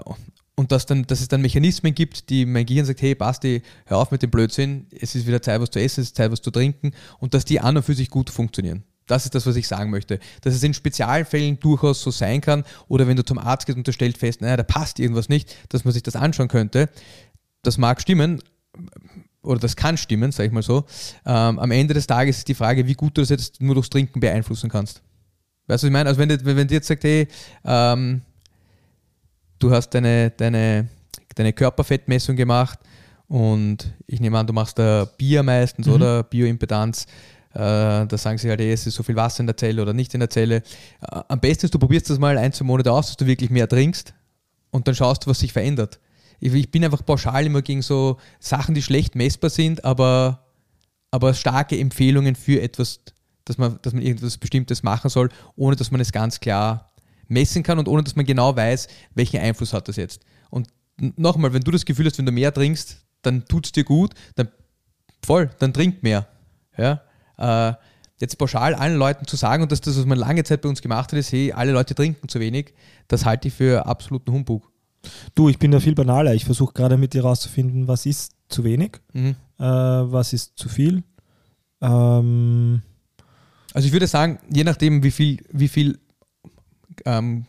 Und 0.56 0.70
dass, 0.72 0.86
dann, 0.86 1.04
dass 1.06 1.20
es 1.20 1.28
dann 1.28 1.40
Mechanismen 1.42 1.94
gibt, 1.94 2.30
die 2.30 2.46
mein 2.46 2.66
Gehirn 2.66 2.86
sagt, 2.86 3.02
hey 3.02 3.14
Basti, 3.14 3.62
hör 3.86 3.98
auf 3.98 4.10
mit 4.12 4.22
dem 4.22 4.30
Blödsinn, 4.30 4.86
es 5.00 5.14
ist 5.16 5.26
wieder 5.26 5.42
Zeit, 5.42 5.60
was 5.60 5.70
zu 5.70 5.80
essen, 5.80 6.00
es 6.02 6.08
ist 6.08 6.16
Zeit, 6.16 6.30
was 6.30 6.42
zu 6.42 6.50
trinken 6.52 6.92
und 7.18 7.34
dass 7.34 7.44
die 7.44 7.58
an 7.60 7.76
und 7.76 7.82
für 7.82 7.94
sich 7.94 8.08
gut 8.08 8.30
funktionieren. 8.30 8.84
Das 9.06 9.24
ist 9.24 9.34
das, 9.34 9.46
was 9.46 9.56
ich 9.56 9.68
sagen 9.68 9.90
möchte. 9.90 10.18
Dass 10.42 10.54
es 10.54 10.62
in 10.62 10.72
Spezialfällen 10.74 11.60
durchaus 11.60 12.02
so 12.02 12.10
sein 12.10 12.40
kann 12.40 12.64
oder 12.88 13.06
wenn 13.06 13.16
du 13.16 13.24
zum 13.24 13.38
Arzt 13.38 13.66
gehst 13.66 13.76
und 13.76 13.86
du 13.86 13.92
stellst 13.92 14.18
fest, 14.18 14.40
naja, 14.40 14.56
da 14.56 14.62
passt 14.62 14.98
irgendwas 14.98 15.28
nicht, 15.28 15.54
dass 15.68 15.84
man 15.84 15.92
sich 15.92 16.02
das 16.02 16.16
anschauen 16.16 16.48
könnte. 16.48 16.88
Das 17.62 17.76
mag 17.78 18.00
stimmen, 18.00 18.42
oder 19.42 19.60
das 19.60 19.76
kann 19.76 19.96
stimmen, 19.98 20.32
sag 20.32 20.46
ich 20.46 20.52
mal 20.52 20.62
so. 20.62 20.84
Ähm, 21.26 21.58
am 21.58 21.70
Ende 21.70 21.92
des 21.94 22.06
Tages 22.06 22.38
ist 22.38 22.48
die 22.48 22.54
Frage, 22.54 22.86
wie 22.86 22.94
gut 22.94 23.16
du 23.16 23.20
das 23.22 23.28
jetzt 23.28 23.60
nur 23.60 23.74
durchs 23.74 23.90
Trinken 23.90 24.20
beeinflussen 24.20 24.70
kannst. 24.70 25.02
Weißt 25.66 25.82
du, 25.82 25.86
was 25.86 25.88
ich 25.88 25.92
meine? 25.92 26.08
Also 26.08 26.18
wenn, 26.20 26.28
du- 26.30 26.44
wenn, 26.44 26.66
dir 26.66 26.74
jetzt 26.74 26.88
sagt, 26.88 27.04
hey, 27.04 27.28
ähm, 27.64 28.22
du 29.58 29.70
hast 29.70 29.90
deine, 29.90 30.30
deine, 30.30 30.88
deine 31.34 31.52
Körperfettmessung 31.52 32.36
gemacht 32.36 32.78
und 33.28 33.92
ich 34.06 34.20
nehme 34.20 34.38
an, 34.38 34.46
du 34.46 34.52
machst 34.52 34.78
da 34.78 35.06
Bier 35.16 35.42
meistens 35.42 35.86
oder 35.88 36.22
Bioimpedanz. 36.22 37.06
Äh, 37.54 38.06
da 38.06 38.18
sagen 38.18 38.36
sie 38.38 38.50
halt, 38.50 38.60
hey, 38.60 38.72
es 38.72 38.86
ist 38.86 38.96
so 38.96 39.04
viel 39.04 39.14
Wasser 39.14 39.40
in 39.40 39.46
der 39.46 39.56
Zelle 39.56 39.80
oder 39.80 39.92
nicht 39.92 40.12
in 40.14 40.20
der 40.20 40.30
Zelle. 40.30 40.56
Äh, 40.56 41.20
am 41.28 41.38
besten 41.38 41.66
ist, 41.66 41.74
du 41.74 41.78
probierst 41.78 42.10
das 42.10 42.18
mal 42.18 42.36
ein, 42.36 42.52
zwei 42.52 42.64
Monate 42.64 42.90
aus, 42.90 43.06
dass 43.06 43.16
du 43.16 43.26
wirklich 43.26 43.50
mehr 43.50 43.68
trinkst 43.68 44.12
und 44.70 44.88
dann 44.88 44.94
schaust 44.94 45.24
du, 45.24 45.30
was 45.30 45.38
sich 45.38 45.52
verändert. 45.52 46.00
Ich, 46.40 46.52
ich 46.52 46.70
bin 46.70 46.84
einfach 46.84 47.06
pauschal 47.06 47.46
immer 47.46 47.62
gegen 47.62 47.82
so 47.82 48.18
Sachen, 48.40 48.74
die 48.74 48.82
schlecht 48.82 49.14
messbar 49.14 49.50
sind, 49.50 49.84
aber, 49.84 50.46
aber 51.12 51.32
starke 51.32 51.78
Empfehlungen 51.78 52.34
für 52.34 52.60
etwas, 52.60 53.00
dass 53.44 53.56
man, 53.56 53.78
dass 53.82 53.92
man 53.92 54.02
irgendwas 54.02 54.36
Bestimmtes 54.36 54.82
machen 54.82 55.08
soll, 55.08 55.28
ohne 55.54 55.76
dass 55.76 55.92
man 55.92 56.00
es 56.00 56.10
ganz 56.10 56.40
klar 56.40 56.90
messen 57.28 57.62
kann 57.62 57.78
und 57.78 57.86
ohne 57.86 58.02
dass 58.02 58.16
man 58.16 58.26
genau 58.26 58.56
weiß, 58.56 58.88
welchen 59.14 59.40
Einfluss 59.40 59.72
hat 59.72 59.86
das 59.86 59.94
jetzt. 59.94 60.22
Und 60.50 60.68
nochmal, 60.98 61.52
wenn 61.52 61.62
du 61.62 61.70
das 61.70 61.84
Gefühl 61.84 62.06
hast, 62.06 62.18
wenn 62.18 62.26
du 62.26 62.32
mehr 62.32 62.52
trinkst, 62.52 62.98
dann 63.22 63.44
tut 63.46 63.66
es 63.66 63.72
dir 63.72 63.84
gut, 63.84 64.12
dann 64.34 64.48
voll, 65.24 65.50
dann 65.60 65.72
trink 65.72 66.02
mehr. 66.02 66.26
Ja? 66.76 67.00
Äh, 67.38 67.72
jetzt 68.20 68.38
pauschal 68.38 68.74
allen 68.74 68.96
Leuten 68.96 69.26
zu 69.26 69.36
sagen, 69.36 69.62
und 69.62 69.72
dass 69.72 69.80
das, 69.80 69.98
was 69.98 70.04
man 70.06 70.18
lange 70.18 70.44
Zeit 70.44 70.62
bei 70.62 70.68
uns 70.68 70.80
gemacht 70.82 71.12
hat, 71.12 71.18
ist, 71.18 71.32
hey, 71.32 71.52
alle 71.52 71.72
Leute 71.72 71.94
trinken 71.94 72.28
zu 72.28 72.38
wenig, 72.40 72.72
das 73.08 73.24
halte 73.24 73.48
ich 73.48 73.54
für 73.54 73.86
absoluten 73.86 74.32
Humbug. 74.32 74.70
Du, 75.34 75.48
ich 75.48 75.58
bin 75.58 75.70
da 75.70 75.80
viel 75.80 75.94
banaler. 75.94 76.34
Ich 76.34 76.44
versuche 76.44 76.72
gerade 76.72 76.96
mit 76.96 77.12
dir 77.12 77.22
rauszufinden, 77.22 77.88
was 77.88 78.06
ist 78.06 78.32
zu 78.48 78.64
wenig, 78.64 78.92
Mhm. 79.12 79.36
äh, 79.58 79.64
was 79.64 80.32
ist 80.32 80.56
zu 80.56 80.68
viel. 80.68 81.02
Ähm, 81.82 82.82
Also 83.74 83.86
ich 83.86 83.92
würde 83.92 84.06
sagen, 84.06 84.38
je 84.52 84.62
nachdem, 84.64 85.02
wie 85.02 85.10
viel, 85.10 85.42
wie 85.50 85.68
viel 85.68 85.98
ähm, 87.04 87.44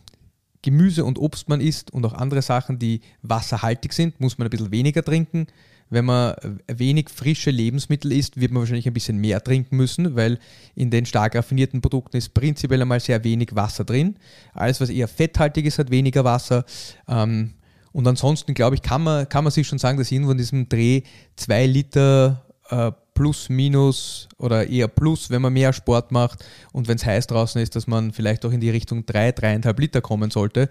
Gemüse 0.64 1.06
und 1.06 1.20
Obst 1.20 1.48
man 1.48 1.62
isst 1.62 1.92
und 1.92 2.04
auch 2.06 2.14
andere 2.14 2.42
Sachen, 2.42 2.80
die 2.80 3.02
wasserhaltig 3.22 3.94
sind, 3.94 4.20
muss 4.20 4.38
man 4.40 4.48
ein 4.48 4.50
bisschen 4.50 4.72
weniger 4.72 5.04
trinken. 5.04 5.46
Wenn 5.90 6.06
man 6.06 6.36
wenig 6.68 7.10
frische 7.10 7.52
Lebensmittel 7.52 8.12
isst, 8.12 8.40
wird 8.40 8.52
man 8.52 8.62
wahrscheinlich 8.62 8.88
ein 8.88 8.94
bisschen 8.94 9.18
mehr 9.18 9.44
trinken 9.44 9.78
müssen, 9.78 10.16
weil 10.16 10.40
in 10.74 10.90
den 10.90 11.06
stark 11.06 11.36
raffinierten 11.36 11.82
Produkten 11.82 12.18
ist 12.18 12.34
prinzipiell 12.34 12.82
einmal 12.82 13.00
sehr 13.00 13.24
wenig 13.24 13.56
Wasser 13.56 13.84
drin. 13.84 14.16
Alles, 14.54 14.82
was 14.82 14.90
eher 14.90 15.08
fetthaltig 15.08 15.66
ist, 15.66 15.78
hat 15.78 15.92
weniger 15.92 16.24
Wasser. 16.24 16.66
Ähm, 17.08 17.54
und 17.92 18.08
ansonsten, 18.08 18.54
glaube 18.54 18.76
ich, 18.76 18.82
kann 18.82 19.04
man, 19.04 19.30
kann 19.30 19.44
man 19.44 19.52
sich 19.52 19.68
schon 19.68 19.80
sagen, 19.80 19.98
dass 19.98 20.12
irgendwo 20.12 20.32
in 20.32 20.38
diesem 20.38 20.68
Dreh 20.68 21.04
zwei 21.36 21.66
Liter 21.66 22.46
äh, 22.70 22.92
plus, 23.14 23.50
minus 23.50 24.28
oder 24.38 24.68
eher 24.68 24.88
plus, 24.88 25.30
wenn 25.30 25.42
man 25.42 25.54
mehr 25.54 25.72
Sport 25.72 26.12
macht 26.12 26.46
und 26.74 26.88
wenn 26.88 26.98
es 26.98 27.06
heiß 27.06 27.28
draußen 27.28 27.62
ist, 27.62 27.76
dass 27.76 27.88
man 27.88 28.12
vielleicht 28.12 28.46
auch 28.46 28.52
in 28.52 28.60
die 28.60 28.70
Richtung 28.70 29.06
drei, 29.06 29.32
dreieinhalb 29.32 29.80
Liter 29.80 30.02
kommen 30.02 30.30
sollte. 30.30 30.68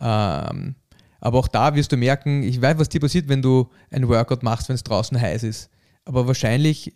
Ähm, 0.00 0.74
aber 1.22 1.38
auch 1.38 1.46
da 1.46 1.76
wirst 1.76 1.92
du 1.92 1.96
merken, 1.96 2.42
ich 2.42 2.60
weiß, 2.60 2.78
was 2.78 2.88
dir 2.88 3.00
passiert, 3.00 3.28
wenn 3.28 3.42
du 3.42 3.70
ein 3.92 4.08
Workout 4.08 4.42
machst, 4.42 4.68
wenn 4.68 4.74
es 4.74 4.82
draußen 4.82 5.18
heiß 5.18 5.44
ist. 5.44 5.70
Aber 6.04 6.26
wahrscheinlich 6.26 6.94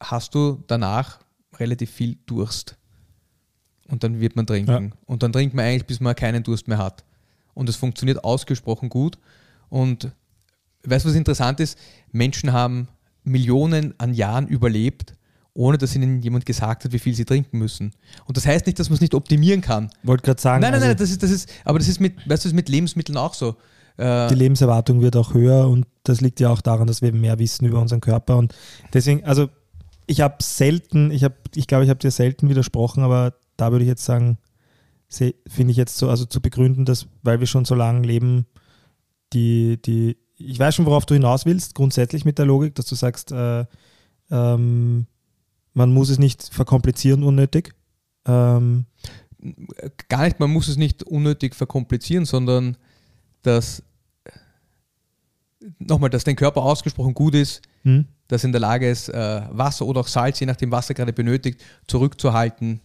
hast 0.00 0.36
du 0.36 0.62
danach 0.68 1.18
relativ 1.56 1.90
viel 1.90 2.16
Durst. 2.26 2.78
Und 3.88 4.04
dann 4.04 4.20
wird 4.20 4.36
man 4.36 4.46
trinken. 4.46 4.92
Und 5.04 5.24
dann 5.24 5.32
trinkt 5.32 5.56
man 5.56 5.64
eigentlich, 5.64 5.84
bis 5.84 5.98
man 5.98 6.14
keinen 6.14 6.44
Durst 6.44 6.68
mehr 6.68 6.78
hat. 6.78 7.04
Und 7.54 7.68
es 7.68 7.74
funktioniert 7.74 8.22
ausgesprochen 8.22 8.88
gut. 8.88 9.18
Und 9.68 10.12
weißt 10.84 11.04
du, 11.04 11.08
was 11.08 11.16
interessant 11.16 11.58
ist? 11.58 11.76
Menschen 12.12 12.52
haben 12.52 12.86
Millionen 13.24 13.98
an 13.98 14.14
Jahren 14.14 14.46
überlebt, 14.46 15.14
ohne 15.56 15.78
dass 15.78 15.94
ihnen 15.96 16.22
jemand 16.22 16.46
gesagt 16.46 16.84
hat, 16.84 16.92
wie 16.92 16.98
viel 16.98 17.14
sie 17.14 17.24
trinken 17.24 17.58
müssen. 17.58 17.92
Und 18.26 18.36
das 18.36 18.46
heißt 18.46 18.66
nicht, 18.66 18.78
dass 18.78 18.88
man 18.88 18.94
es 18.94 19.00
nicht 19.00 19.14
optimieren 19.14 19.60
kann. 19.60 19.90
wollte 20.02 20.22
gerade 20.22 20.40
sagen, 20.40 20.60
Nein, 20.60 20.72
nein, 20.72 20.82
also 20.82 20.86
nein, 20.88 20.96
das 20.96 21.10
ist, 21.10 21.22
das 21.22 21.30
ist, 21.30 21.50
aber 21.64 21.78
das 21.78 21.88
ist 21.88 22.00
mit, 22.00 22.28
weißt 22.28 22.44
du, 22.44 22.48
ist 22.48 22.54
mit 22.54 22.68
Lebensmitteln 22.68 23.16
auch 23.16 23.34
so. 23.34 23.56
Äh, 23.96 24.28
die 24.28 24.34
Lebenserwartung 24.34 25.00
wird 25.00 25.16
auch 25.16 25.34
höher 25.34 25.68
und 25.68 25.86
das 26.04 26.20
liegt 26.20 26.40
ja 26.40 26.50
auch 26.50 26.60
daran, 26.60 26.86
dass 26.86 27.02
wir 27.02 27.12
mehr 27.12 27.38
wissen 27.38 27.64
über 27.66 27.80
unseren 27.80 28.00
Körper. 28.00 28.36
Und 28.36 28.54
deswegen, 28.92 29.24
also 29.24 29.48
ich 30.06 30.20
habe 30.20 30.36
selten, 30.40 31.10
ich 31.10 31.24
habe, 31.24 31.34
ich 31.54 31.66
glaube, 31.66 31.84
ich 31.84 31.90
habe 31.90 31.98
dir 31.98 32.10
selten 32.10 32.48
widersprochen, 32.48 33.02
aber 33.02 33.34
da 33.56 33.72
würde 33.72 33.84
ich 33.84 33.88
jetzt 33.88 34.04
sagen, 34.04 34.38
finde 35.08 35.70
ich 35.70 35.76
jetzt 35.76 35.96
so, 35.96 36.10
also 36.10 36.26
zu 36.26 36.40
begründen, 36.40 36.84
dass, 36.84 37.06
weil 37.22 37.40
wir 37.40 37.46
schon 37.46 37.64
so 37.64 37.74
lange 37.74 38.06
leben, 38.06 38.46
die, 39.32 39.80
die, 39.80 40.16
ich 40.36 40.58
weiß 40.58 40.74
schon, 40.74 40.86
worauf 40.86 41.06
du 41.06 41.14
hinaus 41.14 41.46
willst, 41.46 41.74
grundsätzlich 41.74 42.24
mit 42.24 42.38
der 42.38 42.46
Logik, 42.46 42.74
dass 42.74 42.86
du 42.86 42.94
sagst, 42.94 43.32
äh, 43.32 43.64
ähm, 44.30 45.06
man 45.76 45.92
muss 45.92 46.08
es 46.08 46.18
nicht 46.18 46.42
verkomplizieren 46.42 47.22
unnötig. 47.22 47.74
Ähm, 48.24 48.86
gar 50.08 50.24
nicht, 50.24 50.40
man 50.40 50.50
muss 50.50 50.68
es 50.68 50.78
nicht 50.78 51.02
unnötig 51.02 51.54
verkomplizieren, 51.54 52.24
sondern 52.24 52.78
dass 53.42 53.82
nochmal, 55.78 56.08
dass 56.08 56.24
dein 56.24 56.34
Körper 56.34 56.62
ausgesprochen 56.62 57.12
gut 57.12 57.34
ist, 57.34 57.60
hm? 57.82 58.06
dass 58.28 58.42
er 58.42 58.46
in 58.46 58.52
der 58.52 58.60
Lage 58.62 58.88
ist, 58.88 59.10
äh, 59.10 59.42
Wasser 59.50 59.84
oder 59.84 60.00
auch 60.00 60.08
Salz, 60.08 60.40
je 60.40 60.46
nachdem, 60.46 60.70
was 60.70 60.88
er 60.88 60.94
gerade 60.94 61.12
benötigt, 61.12 61.62
zurückzuhalten 61.86 62.80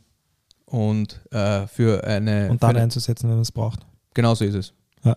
und 0.66 1.22
äh, 1.32 1.68
für 1.68 2.04
eine. 2.04 2.50
Und 2.50 2.56
für 2.56 2.60
dann 2.60 2.70
eine 2.72 2.82
einzusetzen, 2.82 3.30
wenn 3.30 3.36
man 3.36 3.44
es 3.44 3.54
braucht. 3.54 3.80
genau 4.14 4.36
so 4.36 4.44
ist 4.44 4.56
es. 4.56 4.74
Ja. 5.04 5.16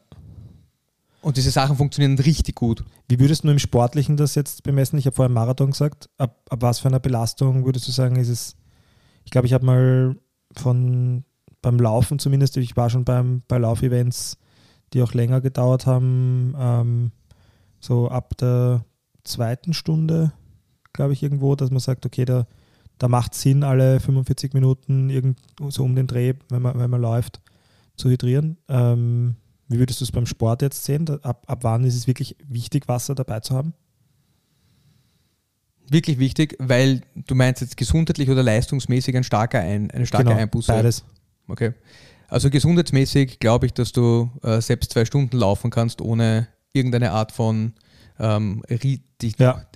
Und 1.25 1.39
diese 1.39 1.51
Sachen 1.51 1.79
funktionieren 1.79 2.19
richtig 2.19 2.55
gut. 2.55 2.85
Wie 3.09 3.19
würdest 3.19 3.45
du 3.45 3.49
im 3.49 3.59
Sportlichen 3.59 4.19
das 4.19 4.35
jetzt 4.35 4.63
bemessen? 4.63 4.99
Ich 4.99 5.07
habe 5.07 5.17
vorhin 5.17 5.33
Marathon 5.33 5.71
gesagt. 5.71 6.11
Ab, 6.19 6.43
ab 6.51 6.61
was 6.61 6.81
für 6.81 6.89
einer 6.89 7.01
Belastung 7.01 7.65
würdest 7.65 7.89
du 7.89 7.93
sagen, 7.93 8.17
ist 8.17 8.29
es? 8.29 8.57
Ich 9.25 9.31
glaube, 9.31 9.47
ich 9.47 9.55
habe 9.55 9.65
mal 9.65 10.17
von 10.55 11.25
beim 11.63 11.79
Laufen 11.79 12.19
zumindest, 12.19 12.59
ich 12.59 12.77
war 12.77 12.91
schon 12.91 13.07
beim, 13.07 13.41
bei 13.49 13.57
Laufevents, 13.57 14.37
die 14.93 15.03
auch 15.03 15.15
länger 15.15 15.41
gedauert 15.41 15.87
haben, 15.87 16.55
ähm, 16.59 17.11
so 17.81 18.11
ab 18.11 18.37
der 18.37 18.85
zweiten 19.25 19.73
Stunde, 19.73 20.35
glaube 20.93 21.15
ich, 21.15 21.23
irgendwo, 21.23 21.55
dass 21.55 21.71
man 21.71 21.81
sagt, 21.81 22.05
okay, 22.05 22.27
da, 22.27 22.47
da 22.99 23.09
macht 23.09 23.35
Sinn, 23.35 23.65
alle 23.65 23.99
45 23.99 24.53
Minuten 24.53 25.09
irgend, 25.09 25.39
so 25.71 25.85
um 25.85 25.97
den 25.97 26.07
Dreh, 26.07 26.35
wenn 26.51 26.61
man, 26.61 26.79
wenn 26.79 26.91
man 26.91 27.01
läuft, 27.01 27.41
zu 27.97 28.11
hydrieren. 28.11 28.59
Ähm, 28.69 29.37
wie 29.75 29.81
würdest 29.81 30.01
du 30.01 30.05
es 30.05 30.13
beim 30.13 30.27
Sport 30.27 30.63
jetzt 30.63 30.85
sehen? 30.85 31.09
Ab, 31.23 31.43
ab 31.47 31.59
wann 31.63 31.85
ist 31.85 31.97
es 31.97 32.07
wirklich 32.07 32.37
wichtig, 32.47 32.87
Wasser 32.87 33.17
dabei 33.17 33.41
zu 33.41 33.55
haben? 33.55 33.75
Wirklich 35.89 36.19
wichtig, 36.19 36.57
weil 36.61 37.03
du 37.15 37.35
meinst 37.35 37.61
jetzt 37.61 37.77
gesundheitlich 37.77 38.31
oder 38.31 38.43
leistungsmäßig 38.43 39.17
ein 39.17 39.25
starker 39.25 39.59
ein, 39.59 39.91
eine 39.91 40.07
starke 40.07 40.35
Einbuße. 40.35 40.69
Genau, 40.69 40.79
Beides. 40.79 41.05
Okay. 41.49 41.73
Also 42.29 42.51
gesundheitsmäßig 42.51 43.41
glaube 43.41 43.67
ich, 43.67 43.75
dass 43.75 43.93
du 43.93 44.31
äh, 44.43 44.61
selbst 44.61 44.93
zwei 44.93 45.05
Stunden 45.05 45.37
laufen 45.37 45.71
kannst, 45.71 46.01
ohne 46.01 46.47
irgendeine 46.73 47.11
Art 47.11 47.33
von 47.33 47.75
ähm, 48.19 48.63
Ja. 49.39 49.67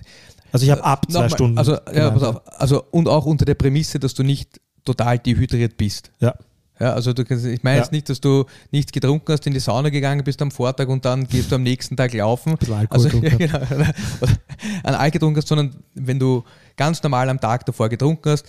Also 0.51 0.65
ich 0.65 0.71
habe 0.71 0.83
ab 0.83 1.05
zwei 1.07 1.13
Nochmal, 1.13 1.29
Stunden. 1.29 1.57
Also, 1.57 1.73
ja, 1.93 2.09
pass 2.09 2.23
auf. 2.23 2.41
also 2.59 2.83
und 2.91 3.09
auch 3.09 3.25
unter 3.25 3.43
der 3.43 3.55
Prämisse, 3.55 3.99
dass 3.99 4.13
du 4.13 4.23
nicht 4.23 4.61
total 4.85 5.19
dehydriert 5.19 5.75
bist. 5.75 6.11
Ja. 6.19 6.35
Ja, 6.79 6.93
also 6.93 7.11
du, 7.13 7.25
kannst- 7.25 7.45
ich 7.45 7.61
meine 7.63 7.77
Ja. 7.77 7.83
jetzt 7.83 7.91
nicht, 7.91 8.07
dass 8.09 8.21
du 8.21 8.45
nichts 8.71 8.91
getrunken 8.91 9.31
hast, 9.33 9.45
in 9.47 9.53
die 9.53 9.59
Sauna 9.59 9.89
gegangen 9.89 10.23
bist 10.23 10.41
am 10.41 10.49
Vortag 10.51 10.87
und 10.87 11.03
dann 11.05 11.27
gehst 11.27 11.51
du 11.51 11.55
am 11.55 11.63
nächsten 11.63 11.97
Tag 11.97 12.13
laufen. 12.13 12.55
also, 12.89 13.09
genau, 13.19 13.57
oder, 13.57 13.93
oder 14.21 14.31
an 14.83 14.95
Alkohol 14.95 15.11
getrunken 15.11 15.37
hast, 15.37 15.47
sondern 15.47 15.75
wenn 15.95 16.19
du 16.19 16.43
ganz 16.77 17.03
normal 17.03 17.29
am 17.29 17.39
Tag 17.39 17.65
davor 17.65 17.89
getrunken 17.89 18.29
hast, 18.31 18.45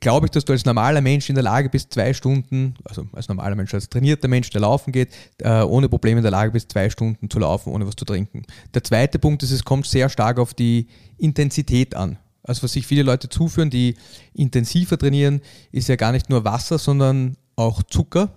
glaube 0.00 0.26
ich, 0.26 0.30
dass 0.30 0.44
du 0.44 0.52
als 0.52 0.64
normaler 0.64 1.00
Mensch 1.00 1.28
in 1.28 1.34
der 1.34 1.42
Lage 1.42 1.68
bist, 1.68 1.92
zwei 1.92 2.12
Stunden, 2.14 2.74
also 2.84 3.06
als 3.12 3.26
normaler 3.28 3.56
Mensch, 3.56 3.74
als 3.74 3.88
trainierter 3.88 4.28
Mensch, 4.28 4.48
der 4.50 4.60
laufen 4.60 4.92
geht, 4.92 5.08
äh, 5.38 5.62
ohne 5.62 5.88
Probleme 5.88 6.18
in 6.18 6.22
der 6.22 6.30
Lage 6.30 6.52
bist, 6.52 6.70
zwei 6.70 6.88
Stunden 6.88 7.28
zu 7.28 7.38
laufen, 7.40 7.72
ohne 7.72 7.86
was 7.86 7.96
zu 7.96 8.04
trinken. 8.04 8.42
Der 8.74 8.84
zweite 8.84 9.18
Punkt 9.18 9.42
ist, 9.42 9.50
es 9.50 9.64
kommt 9.64 9.86
sehr 9.86 10.08
stark 10.08 10.38
auf 10.38 10.54
die 10.54 10.86
Intensität 11.18 11.96
an. 11.96 12.18
Also 12.44 12.62
was 12.64 12.72
sich 12.72 12.86
viele 12.86 13.02
Leute 13.02 13.28
zuführen, 13.28 13.70
die 13.70 13.96
intensiver 14.34 14.98
trainieren, 14.98 15.40
ist 15.72 15.88
ja 15.88 15.96
gar 15.96 16.12
nicht 16.12 16.28
nur 16.30 16.44
Wasser, 16.44 16.78
sondern 16.78 17.36
auch 17.56 17.82
Zucker. 17.82 18.30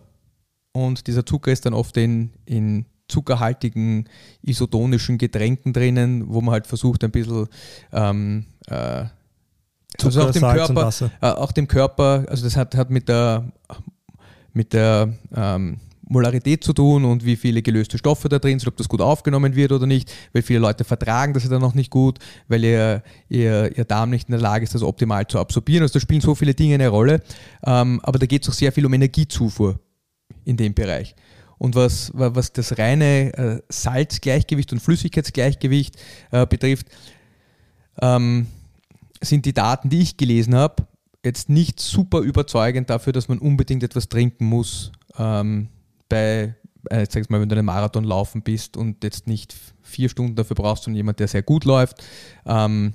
Und 0.72 1.08
dieser 1.08 1.26
Zucker 1.26 1.52
ist 1.52 1.66
dann 1.66 1.74
oft 1.74 1.96
in, 1.98 2.32
in 2.46 2.86
zuckerhaltigen 3.08 4.10
isotonischen 4.42 5.18
Getränken 5.18 5.74
drinnen, 5.74 6.24
wo 6.28 6.42
man 6.42 6.54
halt 6.54 6.68
versucht, 6.68 7.04
ein 7.04 7.12
bisschen 7.12 7.48
ähm, 7.92 8.46
äh, 8.68 9.06
also 10.04 10.24
auch 10.24 10.32
dem 10.32 10.42
Salz 10.42 10.58
Körper, 10.68 10.76
Wasser. 10.76 11.12
äh, 11.22 11.28
auch 11.30 11.52
dem 11.52 11.68
Körper, 11.68 12.26
also 12.28 12.44
das 12.44 12.58
hat, 12.58 12.76
hat 12.76 12.90
mit 12.90 13.08
der, 13.08 13.52
mit 14.54 14.74
der 14.74 15.14
ähm, 15.34 15.80
Molarität 16.08 16.64
zu 16.64 16.74
tun 16.74 17.04
und 17.06 17.26
wie 17.26 17.36
viele 17.36 17.62
gelöste 17.62 17.98
Stoffe 17.98 18.30
da 18.30 18.40
drin 18.40 18.60
sind, 18.60 18.68
ob 18.68 18.78
das 18.78 18.88
gut 18.88 19.02
aufgenommen 19.02 19.56
wird 19.56 19.72
oder 19.72 19.88
nicht, 19.88 20.12
weil 20.34 20.44
viele 20.44 20.60
Leute 20.60 20.84
vertragen 20.84 21.34
das 21.34 21.44
ja 21.44 21.50
dann 21.50 21.62
noch 21.62 21.74
nicht 21.74 21.90
gut, 21.90 22.20
weil 22.48 22.64
ihr, 22.64 23.04
ihr, 23.28 23.76
ihr 23.78 23.86
Darm 23.86 24.12
nicht 24.12 24.28
in 24.30 24.34
der 24.34 24.42
Lage 24.42 24.64
ist, 24.64 24.76
das 24.76 24.84
optimal 24.84 25.26
zu 25.28 25.40
absorbieren. 25.40 25.82
Also 25.84 25.94
da 25.94 26.00
spielen 26.00 26.22
so 26.22 26.36
viele 26.36 26.54
Dinge 26.54 26.76
eine 26.76 26.90
Rolle, 26.90 27.22
ähm, 27.66 28.00
aber 28.04 28.20
da 28.20 28.26
geht 28.26 28.44
es 28.44 28.50
auch 28.50 28.54
sehr 28.54 28.72
viel 28.72 28.86
um 28.86 28.94
Energiezufuhr 28.94 29.80
in 30.44 30.58
dem 30.58 30.74
Bereich. 30.74 31.16
Und 31.58 31.76
was, 31.76 32.12
wa- 32.14 32.36
was 32.36 32.54
das 32.54 32.78
reine 32.78 33.34
äh, 33.34 33.62
Salzgleichgewicht 33.70 34.74
und 34.74 34.82
Flüssigkeitsgleichgewicht 34.82 35.96
äh, 36.32 36.46
betrifft, 36.46 36.88
ähm, 38.02 38.48
sind 39.22 39.46
die 39.46 39.54
Daten, 39.54 39.90
die 39.90 40.02
ich 40.02 40.18
gelesen 40.18 40.54
habe, 40.54 40.86
jetzt 41.24 41.50
nicht 41.50 41.80
super 41.80 42.20
überzeugend 42.20 42.90
dafür, 42.90 43.14
dass 43.14 43.28
man 43.28 43.40
unbedingt 43.40 43.82
etwas 43.82 44.10
trinken 44.10 44.46
muss. 44.46 44.92
Ähm, 45.18 45.70
bei, 46.10 46.56
äh, 46.90 47.00
jetzt 47.00 47.14
sag's 47.14 47.30
mal, 47.30 47.42
wenn 47.42 47.50
du 47.50 47.56
einen 47.56 47.66
Marathon 47.66 48.04
laufen 48.04 48.42
bist 48.42 48.78
und 48.78 49.04
jetzt 49.04 49.28
nicht 49.28 49.56
vier 49.82 50.10
Stunden 50.10 50.36
dafür 50.36 50.56
brauchst, 50.56 50.84
sondern 50.84 50.98
jemand, 50.98 51.20
der 51.20 51.28
sehr 51.28 51.44
gut 51.44 51.66
läuft. 51.66 52.04
Ähm, 52.46 52.94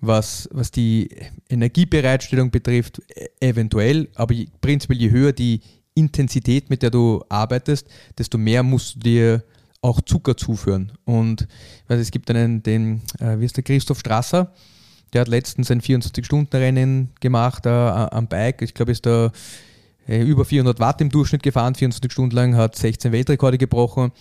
was, 0.00 0.48
was 0.52 0.70
die 0.70 1.08
Energiebereitstellung 1.48 2.50
betrifft, 2.50 3.00
e- 3.14 3.28
eventuell, 3.40 4.08
aber 4.16 4.34
prinzipiell 4.60 4.98
je 4.98 5.10
höher 5.10 5.32
die 5.32 5.60
Intensität, 5.94 6.70
mit 6.70 6.82
der 6.82 6.90
du 6.90 7.22
arbeitest, 7.28 7.86
desto 8.18 8.36
mehr 8.36 8.62
musst 8.62 8.96
du 8.96 9.00
dir 9.00 9.44
auch 9.80 10.00
Zucker 10.00 10.36
zuführen. 10.36 10.92
Und 11.04 11.42
ich 11.42 11.90
weiß, 11.90 12.00
es 12.00 12.10
gibt 12.10 12.30
einen, 12.30 12.62
den, 12.62 13.02
äh, 13.20 13.38
wie 13.38 13.44
ist 13.44 13.56
der, 13.56 13.64
Christoph 13.64 14.00
Strasser, 14.00 14.52
der 15.12 15.22
hat 15.22 15.28
letztens 15.28 15.70
ein 15.70 15.80
24-Stunden-Rennen 15.80 17.10
gemacht 17.20 17.66
äh, 17.66 17.68
am 17.68 18.28
Bike. 18.28 18.62
Ich 18.62 18.74
glaube, 18.74 18.92
ist 18.92 19.06
äh, 19.06 19.30
über 20.06 20.44
400 20.44 20.80
Watt 20.80 21.00
im 21.00 21.10
Durchschnitt 21.10 21.42
gefahren, 21.42 21.74
24 21.74 22.10
Stunden 22.12 22.34
lang, 22.34 22.56
hat 22.56 22.76
16 22.76 23.12
Weltrekorde 23.12 23.58
gebrochen. 23.58 24.12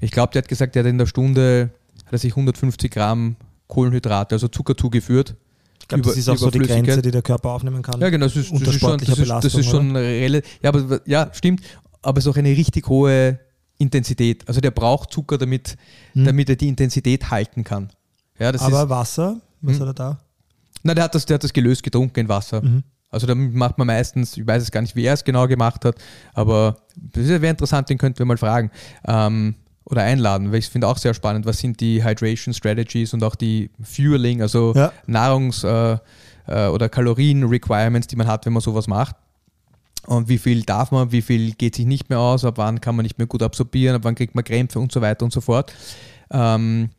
Ich 0.00 0.10
glaube, 0.10 0.32
der 0.32 0.42
hat 0.42 0.48
gesagt, 0.48 0.74
der 0.74 0.82
hat 0.84 0.90
in 0.90 0.98
der 0.98 1.06
Stunde 1.06 1.70
hat 2.06 2.12
er 2.12 2.18
sich 2.18 2.32
150 2.32 2.90
Gramm 2.90 3.36
Kohlenhydrate, 3.68 4.34
also 4.34 4.48
Zucker 4.48 4.76
zugeführt. 4.76 5.36
Ich 5.80 5.88
glaube, 5.88 6.02
das 6.04 6.16
ist 6.16 6.28
auch 6.28 6.36
so 6.36 6.50
die 6.50 6.58
Grenze, 6.58 7.02
die 7.02 7.10
der 7.10 7.22
Körper 7.22 7.50
aufnehmen 7.50 7.82
kann. 7.82 8.00
Ja, 8.00 8.10
genau, 8.10 8.26
das 8.26 8.36
ist, 8.36 8.52
das 8.52 8.60
ist 8.62 8.80
schon, 8.80 8.98
das 8.98 9.18
ist, 9.18 9.28
das 9.30 9.54
ist 9.54 9.66
schon 9.66 9.94
relativ, 9.96 10.50
ja, 10.62 10.68
aber, 10.72 11.00
ja, 11.06 11.30
stimmt, 11.32 11.62
aber 12.02 12.18
es 12.18 12.26
ist 12.26 12.32
auch 12.32 12.36
eine 12.36 12.50
richtig 12.50 12.88
hohe 12.88 13.38
Intensität. 13.78 14.46
Also 14.46 14.60
der 14.60 14.70
braucht 14.72 15.12
Zucker, 15.12 15.38
damit, 15.38 15.76
Hm. 16.12 16.24
damit 16.24 16.48
er 16.48 16.56
die 16.56 16.68
Intensität 16.68 17.30
halten 17.30 17.64
kann. 17.64 17.90
Ja, 18.38 18.48
Aber 18.48 18.82
ist, 18.82 18.88
Wasser, 18.88 19.40
was 19.60 19.74
Hm. 19.76 19.80
hat 19.80 19.88
er 19.88 19.94
da? 19.94 20.18
na, 20.82 20.94
der 20.94 21.04
hat 21.04 21.14
das, 21.14 21.26
der 21.26 21.34
hat 21.34 21.44
das 21.44 21.52
gelöst 21.52 21.82
getrunken 21.82 22.20
in 22.20 22.28
Wasser. 22.28 22.62
Mhm. 22.62 22.82
Also 23.10 23.26
damit 23.26 23.54
macht 23.54 23.76
man 23.78 23.86
meistens, 23.88 24.36
ich 24.36 24.46
weiß 24.46 24.62
es 24.62 24.70
gar 24.70 24.80
nicht, 24.82 24.94
wie 24.94 25.04
er 25.04 25.14
es 25.14 25.24
genau 25.24 25.46
gemacht 25.48 25.84
hat, 25.84 25.96
aber 26.32 26.76
das 26.96 27.26
wäre 27.26 27.46
interessant, 27.48 27.88
den 27.90 27.98
könnten 27.98 28.18
wir 28.20 28.26
mal 28.26 28.36
fragen 28.36 28.70
ähm, 29.06 29.56
oder 29.84 30.02
einladen, 30.02 30.52
weil 30.52 30.60
ich 30.60 30.68
finde 30.68 30.86
auch 30.86 30.98
sehr 30.98 31.14
spannend, 31.14 31.44
was 31.46 31.58
sind 31.58 31.80
die 31.80 32.04
Hydration 32.04 32.54
Strategies 32.54 33.12
und 33.12 33.24
auch 33.24 33.34
die 33.34 33.70
Fueling, 33.82 34.42
also 34.42 34.72
Ja. 34.76 34.92
Nahrungs- 35.08 35.64
äh, 35.66 35.98
äh, 36.46 36.68
oder 36.68 36.88
Kalorien-Requirements, 36.88 38.06
die 38.06 38.16
man 38.16 38.28
hat, 38.28 38.46
wenn 38.46 38.52
man 38.52 38.62
sowas 38.62 38.86
macht. 38.86 39.16
Und 40.06 40.28
wie 40.28 40.38
viel 40.38 40.62
darf 40.62 40.92
man, 40.92 41.12
wie 41.12 41.22
viel 41.22 41.52
geht 41.52 41.74
sich 41.74 41.86
nicht 41.86 42.08
mehr 42.10 42.18
aus, 42.20 42.44
ab 42.44 42.54
wann 42.56 42.80
kann 42.80 42.96
man 42.96 43.02
nicht 43.02 43.18
mehr 43.18 43.26
gut 43.26 43.42
absorbieren, 43.42 43.96
ab 43.96 44.02
wann 44.04 44.14
kriegt 44.14 44.34
man 44.34 44.44
Krämpfe 44.44 44.78
und 44.78 44.90
so 44.92 45.00
weiter 45.00 45.24
und 45.24 45.32
so 45.32 45.40
fort. 45.40 45.72
Ähm, 46.30 46.90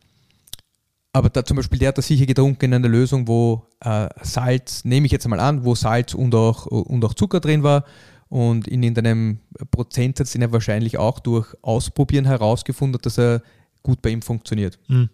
aber 1.13 1.29
da 1.29 1.43
zum 1.43 1.57
Beispiel, 1.57 1.79
der 1.79 1.89
hat 1.89 1.97
das 1.97 2.07
sicher 2.07 2.25
getrunken 2.25 2.65
in 2.65 2.73
einer 2.73 2.87
Lösung, 2.87 3.27
wo 3.27 3.67
äh, 3.81 4.07
Salz, 4.21 4.85
nehme 4.85 5.05
ich 5.05 5.11
jetzt 5.11 5.25
einmal 5.25 5.39
an, 5.39 5.65
wo 5.65 5.75
Salz 5.75 6.13
und 6.13 6.33
auch, 6.35 6.65
und 6.65 7.03
auch 7.03 7.13
Zucker 7.13 7.39
drin 7.39 7.63
war 7.63 7.83
und 8.29 8.67
in 8.67 8.81
irgendeinem 8.81 9.39
Prozentsatz, 9.71 10.31
den 10.31 10.41
er 10.41 10.53
wahrscheinlich 10.53 10.97
auch 10.97 11.19
durch 11.19 11.53
Ausprobieren 11.61 12.25
herausgefunden 12.25 12.95
hat, 12.95 13.05
dass 13.05 13.17
er 13.17 13.41
gut 13.83 14.01
bei 14.01 14.09
ihm 14.09 14.21
funktioniert. 14.21 14.79
Hm. 14.87 15.09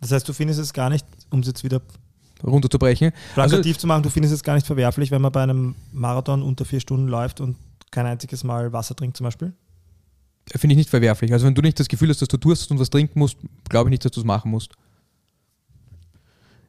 Das 0.00 0.12
heißt, 0.12 0.28
du 0.28 0.34
findest 0.34 0.60
es 0.60 0.72
gar 0.72 0.90
nicht, 0.90 1.06
um 1.30 1.40
es 1.40 1.46
jetzt 1.46 1.64
wieder 1.64 1.80
Runterzubrechen. 2.44 3.12
plakativ 3.34 3.78
zu 3.78 3.86
machen, 3.86 4.02
du 4.02 4.10
findest 4.10 4.34
es 4.34 4.42
gar 4.42 4.54
nicht 4.54 4.66
verwerflich, 4.66 5.10
wenn 5.10 5.22
man 5.22 5.32
bei 5.32 5.42
einem 5.44 5.76
Marathon 5.92 6.42
unter 6.42 6.64
vier 6.64 6.80
Stunden 6.80 7.08
läuft 7.08 7.40
und 7.40 7.56
kein 7.90 8.04
einziges 8.06 8.44
Mal 8.44 8.72
Wasser 8.72 8.96
trinkt 8.96 9.16
zum 9.16 9.24
Beispiel? 9.24 9.54
Finde 10.50 10.74
ich 10.74 10.78
nicht 10.78 10.90
verwerflich. 10.90 11.32
Also 11.32 11.46
wenn 11.46 11.54
du 11.54 11.62
nicht 11.62 11.78
das 11.78 11.88
Gefühl 11.88 12.08
hast, 12.10 12.20
dass 12.20 12.28
du 12.28 12.36
Durst 12.36 12.70
und 12.70 12.78
was 12.80 12.90
trinken 12.90 13.18
musst, 13.18 13.36
glaube 13.68 13.88
ich 13.88 13.92
nicht, 13.92 14.04
dass 14.04 14.12
du 14.12 14.20
es 14.20 14.26
machen 14.26 14.50
musst. 14.50 14.72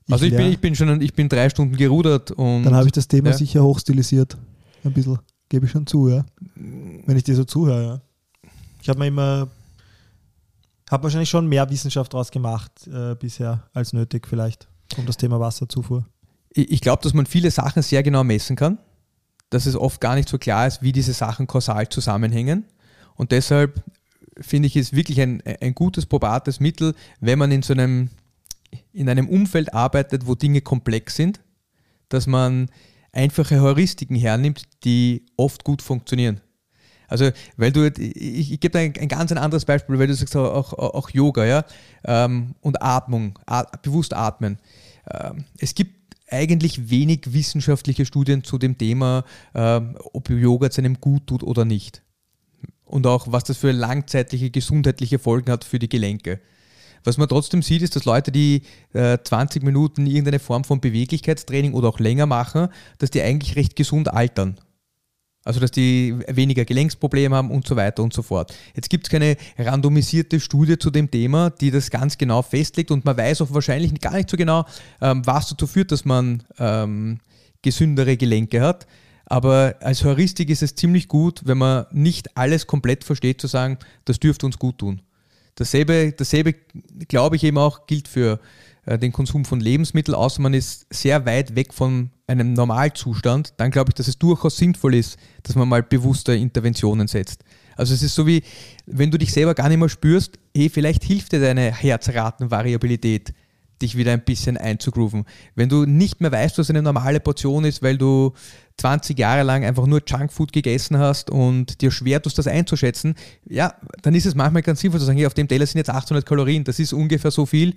Also 0.10 0.26
ich, 0.26 0.32
leer. 0.32 0.42
bin, 0.42 0.52
ich 0.52 0.60
bin 0.60 0.76
schon, 0.76 1.02
ich 1.02 1.14
bin 1.14 1.30
drei 1.30 1.50
Stunden 1.50 1.76
gerudert 1.76 2.32
und 2.32 2.64
Dann 2.64 2.76
habe 2.76 2.88
ich 2.88 2.92
das 2.92 3.08
Thema 3.08 3.30
Ja. 3.30 3.38
sicher 3.38 3.64
hochstilisiert. 3.64 4.38
Ein 4.84 4.94
bisschen, 4.94 5.18
gebe 5.50 5.66
ich 5.66 5.72
schon 5.72 5.88
zu, 5.88 6.10
ja. 6.10 6.26
Wenn 6.56 7.16
ich 7.18 7.24
dir 7.24 7.36
so 7.36 7.46
zuhöre, 7.46 7.84
ja. 7.84 8.02
Ich 8.82 8.90
habe 8.90 9.00
mir 9.00 9.08
immer, 9.08 9.48
habe 10.92 11.04
wahrscheinlich 11.04 11.30
schon 11.30 11.48
mehr 11.48 11.70
Wissenschaft 11.70 12.12
draus 12.14 12.32
gemacht 12.32 12.86
äh, 12.88 13.16
bisher 13.16 13.64
als 13.74 13.94
nötig 13.94 14.28
vielleicht, 14.28 14.68
um 14.98 15.06
das 15.06 15.16
Thema 15.18 15.40
Wasserzufuhr. 15.40 16.06
ich, 16.54 16.70
ich 16.70 16.82
glaube, 16.82 17.02
dass 17.02 17.14
man 17.14 17.26
viele 17.26 17.50
Sachen 17.50 17.82
sehr 17.82 18.04
genau 18.04 18.24
messen 18.26 18.56
kann, 18.58 18.78
dass 19.50 19.66
es 19.66 19.76
oft 19.76 20.02
gar 20.02 20.16
nicht 20.16 20.28
so 20.28 20.38
klar 20.38 20.68
ist, 20.68 20.82
wie 20.82 20.92
diese 20.92 21.14
Sachen 21.14 21.48
kausal 21.48 21.88
zusammenhängen. 21.88 22.66
Und 23.16 23.32
deshalb 23.32 23.84
finde 24.39 24.68
ich 24.68 24.76
es 24.76 24.93
wirklich 24.93 25.22
ein, 25.22 25.41
ein 25.61 25.76
gutes, 25.76 26.05
probates 26.05 26.59
Mittel, 26.59 26.95
wenn 27.20 27.39
man 27.39 27.51
in 27.51 27.61
so 27.61 27.74
einem, 27.74 28.09
in 28.91 29.09
einem 29.09 29.30
Umfeld 29.30 29.74
arbeitet, 29.74 30.28
wo 30.28 30.36
Dinge 30.36 30.61
komplex 30.61 31.16
sind, 31.16 31.39
dass 32.09 32.28
man 32.28 32.70
einfache 33.11 33.61
Heuristiken 33.61 34.16
hernimmt, 34.16 34.64
die 34.84 35.26
oft 35.38 35.64
gut 35.64 35.82
funktionieren. 35.82 36.41
Also, 37.07 37.30
weil 37.57 37.72
du, 37.72 37.86
ich, 37.86 38.53
ich 38.53 38.59
gebe 38.59 38.80
ein, 38.80 38.93
ein 38.99 39.07
ganz 39.07 39.32
ein 39.32 39.38
anderes 39.38 39.66
Beispiel, 39.66 39.99
weil 39.99 40.07
du 40.07 40.16
sagst 40.16 40.36
auch, 40.36 40.74
auch, 40.74 40.95
auch 40.95 41.09
Yoga, 41.11 41.45
ja, 41.45 41.64
ähm, 42.05 42.55
und 42.61 42.82
Atmung, 42.82 43.38
at, 43.45 43.84
bewusst 43.84 44.16
atmen. 44.16 44.57
Ähm, 45.11 45.45
es 45.59 45.76
gibt 45.76 46.16
eigentlich 46.30 46.89
wenig 46.89 47.34
wissenschaftliche 47.34 48.05
Studien 48.05 48.43
zu 48.43 48.57
dem 48.57 48.78
Thema, 48.78 49.26
ähm, 49.53 49.95
ob 50.14 50.30
Yoga 50.30 50.72
zu 50.72 50.82
einem 50.82 50.99
gut 50.99 51.28
tut 51.28 51.43
oder 51.43 51.66
nicht. 51.66 52.01
Und 52.94 53.08
auch, 53.08 53.26
was 53.32 53.44
das 53.44 53.58
für 53.58 53.72
langzeitliche 53.72 54.52
gesundheitliche 54.52 55.18
Folgen 55.18 55.52
hat 55.52 55.64
für 55.64 55.80
die 55.80 55.89
Gelenke. 55.89 56.39
Was 57.04 57.18
man 57.18 57.28
trotzdem 57.28 57.64
sieht, 57.64 57.82
ist, 57.82 57.96
dass 57.96 58.06
Leute, 58.06 58.32
die 58.32 58.62
äh, 58.94 59.18
20 59.18 59.64
Minuten 59.64 60.06
irgendeine 60.06 60.38
Form 60.38 60.64
von 60.64 60.80
Beweglichkeitstraining 60.80 61.74
oder 61.74 61.89
auch 61.89 62.00
länger 62.00 62.28
machen, 62.28 62.68
dass 63.00 63.10
die 63.10 63.24
eigentlich 63.24 63.56
recht 63.56 63.76
gesund 63.76 64.14
altern. 64.14 64.60
Also, 65.44 65.60
dass 65.60 65.72
die 65.72 66.16
weniger 66.28 66.66
Gelenksprobleme 66.66 67.36
haben 67.36 67.50
und 67.50 67.68
so 67.68 67.76
weiter 67.76 68.04
und 68.04 68.14
so 68.14 68.22
fort. 68.22 68.54
Jetzt 68.76 68.91
gibt 68.91 69.08
es 69.08 69.10
keine 69.10 69.38
randomisierte 69.58 70.39
Studie 70.39 70.78
zu 70.78 70.91
dem 70.91 71.10
Thema, 71.10 71.50
die 71.50 71.72
das 71.72 71.89
ganz 71.89 72.20
genau 72.20 72.44
festlegt 72.44 72.91
und 72.91 73.06
man 73.06 73.18
weiß 73.18 73.41
auch 73.41 73.52
wahrscheinlich 73.56 74.00
gar 74.02 74.14
nicht 74.14 74.30
so 74.30 74.38
genau, 74.38 74.66
ähm, 75.02 75.26
was 75.26 75.50
dazu 75.50 75.66
führt, 75.66 75.91
dass 75.91 76.06
man 76.06 76.44
ähm, 76.60 77.22
gesündere 77.64 78.18
Gelenke 78.18 78.62
hat. 78.62 78.86
Aber 79.34 79.78
als 79.80 80.04
Heuristik 80.04 80.52
ist 80.52 80.62
es 80.62 80.76
ziemlich 80.76 81.08
gut, 81.08 81.42
wenn 81.46 81.58
man 81.58 81.88
nicht 81.90 82.38
alles 82.38 82.68
komplett 82.68 83.04
versteht, 83.04 83.42
zu 83.42 83.48
sagen, 83.48 83.80
das 84.06 84.20
dürfte 84.20 84.46
uns 84.46 84.60
gut 84.60 84.78
tun. 84.78 85.02
Dasselbe, 85.56 86.14
dasselbe 86.16 86.54
glaube 87.08 87.38
ich 87.38 87.44
eben 87.44 87.58
auch, 87.58 87.88
gilt 87.88 88.08
für 88.08 88.40
äh, 88.86 89.00
den 89.00 89.12
Konsum 89.12 89.44
von 89.44 89.60
Lebensmitteln, 89.60 90.14
außer 90.14 90.40
man 90.40 90.54
ist 90.54 90.86
sehr 90.94 91.26
weit 91.26 91.56
weg 91.56 91.74
von 91.74 92.12
einem 92.28 92.54
Normalzustand, 92.54 93.56
dann 93.58 93.72
glaube 93.72 93.90
ich, 93.90 93.96
dass 93.96 94.08
es 94.08 94.20
durchaus 94.20 94.56
sinnvoll 94.56 94.94
ist, 94.94 95.18
dass 95.42 95.56
man 95.56 95.68
mal 95.68 95.82
bewusste 95.82 96.36
Interventionen 96.36 97.08
setzt. 97.08 97.44
Also 97.76 97.96
es 97.96 98.04
ist 98.04 98.14
so 98.14 98.28
wie, 98.28 98.44
wenn 98.86 99.10
du 99.10 99.18
dich 99.18 99.34
selber 99.34 99.56
gar 99.56 99.68
nicht 99.68 99.80
mehr 99.80 99.90
spürst, 99.90 100.38
eh, 100.54 100.70
vielleicht 100.70 101.04
hilft 101.04 101.32
dir 101.32 101.40
deine 101.40 101.74
Herzratenvariabilität, 101.74 103.34
dich 103.84 103.96
wieder 103.96 104.12
ein 104.14 104.24
bisschen 104.24 104.58
einzugrooven. 104.58 105.26
Wenn 105.56 105.70
du 105.70 105.86
nicht 105.86 106.22
mehr 106.22 106.32
weißt, 106.32 106.58
was 106.58 106.70
eine 106.70 106.82
normale 106.82 107.20
Portion 107.20 107.66
ist, 107.66 107.84
weil 107.84 107.98
du 107.98 108.34
20 108.78 109.20
Jahre 109.20 109.44
lang 109.44 109.64
einfach 109.64 109.86
nur 109.86 110.02
Junkfood 110.06 110.52
gegessen 110.52 110.98
hast 110.98 111.30
und 111.30 111.82
dir 111.82 111.92
schwer 111.92 112.22
tust, 112.22 112.38
das 112.40 112.48
einzuschätzen, 112.48 113.16
ja, 113.48 113.76
dann 114.02 114.16
ist 114.16 114.26
es 114.26 114.34
manchmal 114.34 114.64
ganz 114.64 114.80
sinnvoll 114.80 115.00
zu 115.00 115.06
sagen, 115.06 115.18
hey, 115.18 115.28
auf 115.28 115.36
dem 115.36 115.48
Teller 115.48 115.68
sind 115.68 115.78
jetzt 115.78 115.92
800 115.92 116.26
Kalorien, 116.26 116.64
das 116.64 116.80
ist 116.80 116.94
ungefähr 116.94 117.30
so 117.30 117.46
viel, 117.46 117.76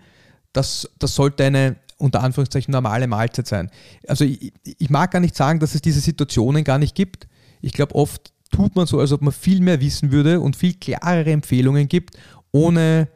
das, 0.52 0.88
das 0.98 1.14
sollte 1.14 1.44
eine 1.44 1.76
unter 1.98 2.22
Anführungszeichen 2.22 2.72
normale 2.72 3.06
Mahlzeit 3.06 3.46
sein. 3.46 3.70
Also 4.06 4.24
ich, 4.24 4.52
ich 4.64 4.90
mag 4.90 5.10
gar 5.10 5.20
nicht 5.20 5.36
sagen, 5.36 5.60
dass 5.60 5.74
es 5.74 5.82
diese 5.82 6.00
Situationen 6.00 6.62
gar 6.62 6.78
nicht 6.78 6.94
gibt. 6.94 7.26
Ich 7.62 7.72
glaube, 7.72 7.94
oft 7.94 8.32
tut 8.50 8.76
man 8.76 8.86
so, 8.86 9.00
als 9.00 9.12
ob 9.12 9.22
man 9.22 9.32
viel 9.32 9.60
mehr 9.60 9.80
wissen 9.80 10.12
würde 10.12 10.40
und 10.40 10.56
viel 10.56 10.74
klarere 10.74 11.30
Empfehlungen 11.30 11.88
gibt, 11.88 12.16
ohne 12.52 13.08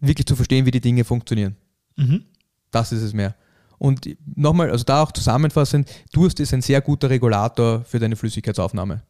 wirklich 0.00 0.26
zu 0.26 0.36
verstehen, 0.36 0.66
wie 0.66 0.70
die 0.70 0.80
Dinge 0.80 1.04
funktionieren. 1.04 1.56
Mhm. 1.98 2.24
Das 2.70 2.92
ist 2.92 3.02
es 3.02 3.12
mehr. 3.12 3.34
Und 3.78 4.08
nochmal, 4.34 4.70
also 4.70 4.84
da 4.84 5.02
auch 5.02 5.12
zusammenfassend, 5.12 5.88
Durst 6.12 6.40
ist 6.40 6.52
ein 6.52 6.62
sehr 6.62 6.80
guter 6.80 7.10
Regulator 7.10 7.84
für 7.84 7.98
deine 7.98 8.16
Flüssigkeitsaufnahme. 8.16 9.02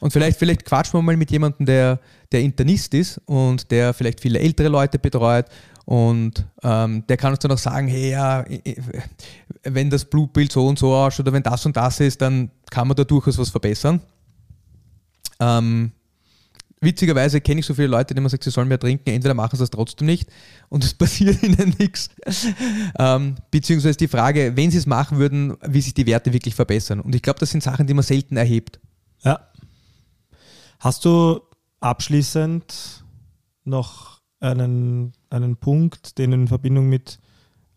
Und 0.00 0.12
vielleicht, 0.12 0.36
vielleicht 0.36 0.64
quatschen 0.64 0.98
wir 0.98 1.02
mal 1.02 1.16
mit 1.16 1.30
jemandem, 1.30 1.64
der, 1.64 2.00
der 2.32 2.40
Internist 2.40 2.92
ist 2.92 3.18
und 3.26 3.70
der 3.70 3.94
vielleicht 3.94 4.20
viele 4.20 4.40
ältere 4.40 4.66
Leute 4.66 4.98
betreut 4.98 5.46
und 5.84 6.44
ähm, 6.64 7.06
der 7.06 7.16
kann 7.16 7.30
uns 7.30 7.38
dann 7.38 7.52
auch 7.52 7.58
sagen, 7.58 7.86
hey, 7.86 8.10
ja, 8.10 8.44
wenn 9.62 9.90
das 9.90 10.04
Blutbild 10.04 10.50
so 10.50 10.66
und 10.66 10.78
so 10.78 10.92
ausschaut 10.92 11.26
oder 11.26 11.32
wenn 11.32 11.44
das 11.44 11.64
und 11.66 11.76
das 11.76 12.00
ist, 12.00 12.20
dann 12.20 12.50
kann 12.70 12.88
man 12.88 12.96
da 12.96 13.04
durchaus 13.04 13.38
was 13.38 13.50
verbessern. 13.50 14.00
Ähm, 15.38 15.92
witzigerweise 16.80 17.40
kenne 17.40 17.60
ich 17.60 17.66
so 17.66 17.74
viele 17.74 17.86
Leute, 17.86 18.12
die 18.12 18.20
man 18.20 18.28
sagt, 18.28 18.42
sie 18.42 18.50
sollen 18.50 18.68
mehr 18.68 18.80
trinken, 18.80 19.10
entweder 19.10 19.34
machen 19.34 19.56
sie 19.56 19.62
es 19.62 19.70
trotzdem 19.70 20.06
nicht 20.06 20.28
und 20.72 20.84
es 20.84 20.94
passiert 21.02 21.42
ihnen 21.42 21.74
nichts. 21.78 22.08
Ähm, 22.98 23.36
beziehungsweise 23.50 23.98
die 23.98 24.08
Frage, 24.08 24.56
wenn 24.56 24.70
sie 24.70 24.78
es 24.78 24.86
machen 24.86 25.18
würden, 25.18 25.54
wie 25.66 25.82
sich 25.82 25.92
die 25.92 26.06
Werte 26.06 26.32
wirklich 26.32 26.54
verbessern. 26.54 27.00
Und 27.00 27.14
ich 27.14 27.20
glaube, 27.20 27.38
das 27.38 27.50
sind 27.50 27.62
Sachen, 27.62 27.86
die 27.86 27.92
man 27.92 28.02
selten 28.02 28.38
erhebt. 28.38 28.80
Ja. 29.22 29.40
Hast 30.80 31.04
du 31.04 31.40
abschließend 31.80 33.04
noch 33.64 34.22
einen, 34.40 35.12
einen 35.28 35.56
Punkt, 35.56 36.16
den 36.16 36.32
in 36.32 36.48
Verbindung 36.48 36.88
mit 36.88 37.18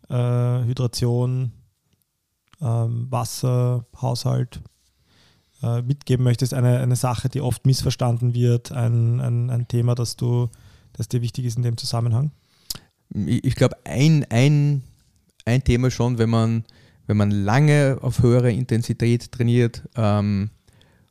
äh, 0.08 0.14
Hydration, 0.14 1.52
ähm, 2.62 3.08
Wasser, 3.10 3.84
Haushalt 4.00 4.62
äh, 5.62 5.82
mitgeben 5.82 6.24
möchtest? 6.24 6.54
Eine, 6.54 6.78
eine 6.78 6.96
Sache, 6.96 7.28
die 7.28 7.42
oft 7.42 7.66
missverstanden 7.66 8.32
wird, 8.32 8.72
ein, 8.72 9.20
ein, 9.20 9.50
ein 9.50 9.68
Thema, 9.68 9.94
das, 9.94 10.16
du, 10.16 10.48
das 10.94 11.08
dir 11.08 11.20
wichtig 11.20 11.44
ist 11.44 11.58
in 11.58 11.62
dem 11.62 11.76
Zusammenhang? 11.76 12.32
Ich, 13.14 13.54
glaube, 13.54 13.76
ein, 13.84 14.26
ein, 14.30 14.82
ein 15.44 15.64
Thema 15.64 15.90
schon, 15.90 16.18
wenn 16.18 16.30
man, 16.30 16.64
wenn 17.06 17.16
man 17.16 17.30
lange 17.30 17.98
auf 18.00 18.22
höhere 18.22 18.52
Intensität 18.52 19.30
trainiert 19.32 19.82
ähm, 19.96 20.50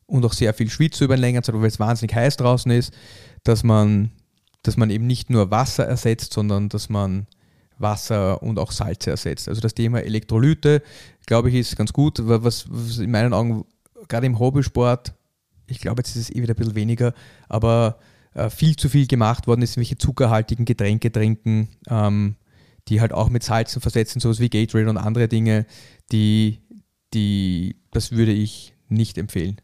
und 0.05 0.25
auch 0.25 0.33
sehr 0.33 0.53
viel 0.53 0.69
schwitzt 0.69 1.01
über 1.01 1.13
einen 1.13 1.21
längeren 1.21 1.43
Zeit, 1.43 1.55
weil 1.55 1.67
es 1.67 1.79
wahnsinnig 1.79 2.15
heiß 2.15 2.37
draußen 2.37 2.71
ist, 2.71 2.93
dass 3.43 3.63
man, 3.63 4.11
dass 4.63 4.77
man 4.77 4.89
eben 4.89 5.07
nicht 5.07 5.29
nur 5.29 5.51
Wasser 5.51 5.85
ersetzt, 5.85 6.33
sondern 6.33 6.69
dass 6.69 6.89
man 6.89 7.27
Wasser 7.77 8.41
und 8.41 8.59
auch 8.59 8.71
Salze 8.71 9.11
ersetzt. 9.11 9.49
Also 9.49 9.61
das 9.61 9.73
Thema 9.73 9.99
Elektrolyte, 10.01 10.81
glaube 11.25 11.49
ich, 11.49 11.55
ist 11.55 11.75
ganz 11.75 11.93
gut, 11.93 12.19
was, 12.21 12.65
was 12.69 12.97
in 12.97 13.11
meinen 13.11 13.33
Augen 13.33 13.65
gerade 14.07 14.27
im 14.27 14.39
Hobbysport, 14.39 15.13
ich 15.67 15.79
glaube, 15.79 15.99
jetzt 15.99 16.15
ist 16.15 16.29
es 16.29 16.35
eh 16.35 16.41
wieder 16.41 16.53
ein 16.53 16.57
bisschen 16.57 16.75
weniger, 16.75 17.13
aber 17.49 17.97
äh, 18.35 18.49
viel 18.49 18.75
zu 18.75 18.89
viel 18.89 19.07
gemacht 19.07 19.47
worden 19.47 19.61
ist, 19.61 19.77
welche 19.77 19.97
zuckerhaltigen 19.97 20.65
Getränke 20.65 21.11
trinken, 21.11 21.69
ähm, 21.89 22.35
die 22.87 23.01
halt 23.01 23.13
auch 23.13 23.29
mit 23.29 23.43
Salzen 23.43 23.81
versetzen, 23.81 24.19
sowas 24.19 24.39
wie 24.39 24.49
Gatorade 24.49 24.89
und 24.89 24.97
andere 24.97 25.27
Dinge, 25.27 25.65
die, 26.11 26.59
die, 27.13 27.77
das 27.91 28.11
würde 28.11 28.33
ich 28.33 28.75
nicht 28.87 29.17
empfehlen. 29.17 29.59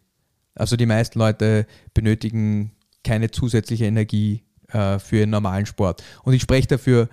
Also 0.56 0.76
die 0.76 0.86
meisten 0.86 1.20
Leute 1.20 1.68
benötigen 1.94 2.72
keine 3.04 3.30
zusätzliche 3.32 3.86
Energie 3.86 4.44
äh, 4.70 5.00
für 5.00 5.18
ihren 5.18 5.30
normalen 5.30 5.66
Sport. 5.66 6.04
Und 6.24 6.34
ich 6.34 6.42
spreche 6.42 6.68
dafür, 6.68 7.10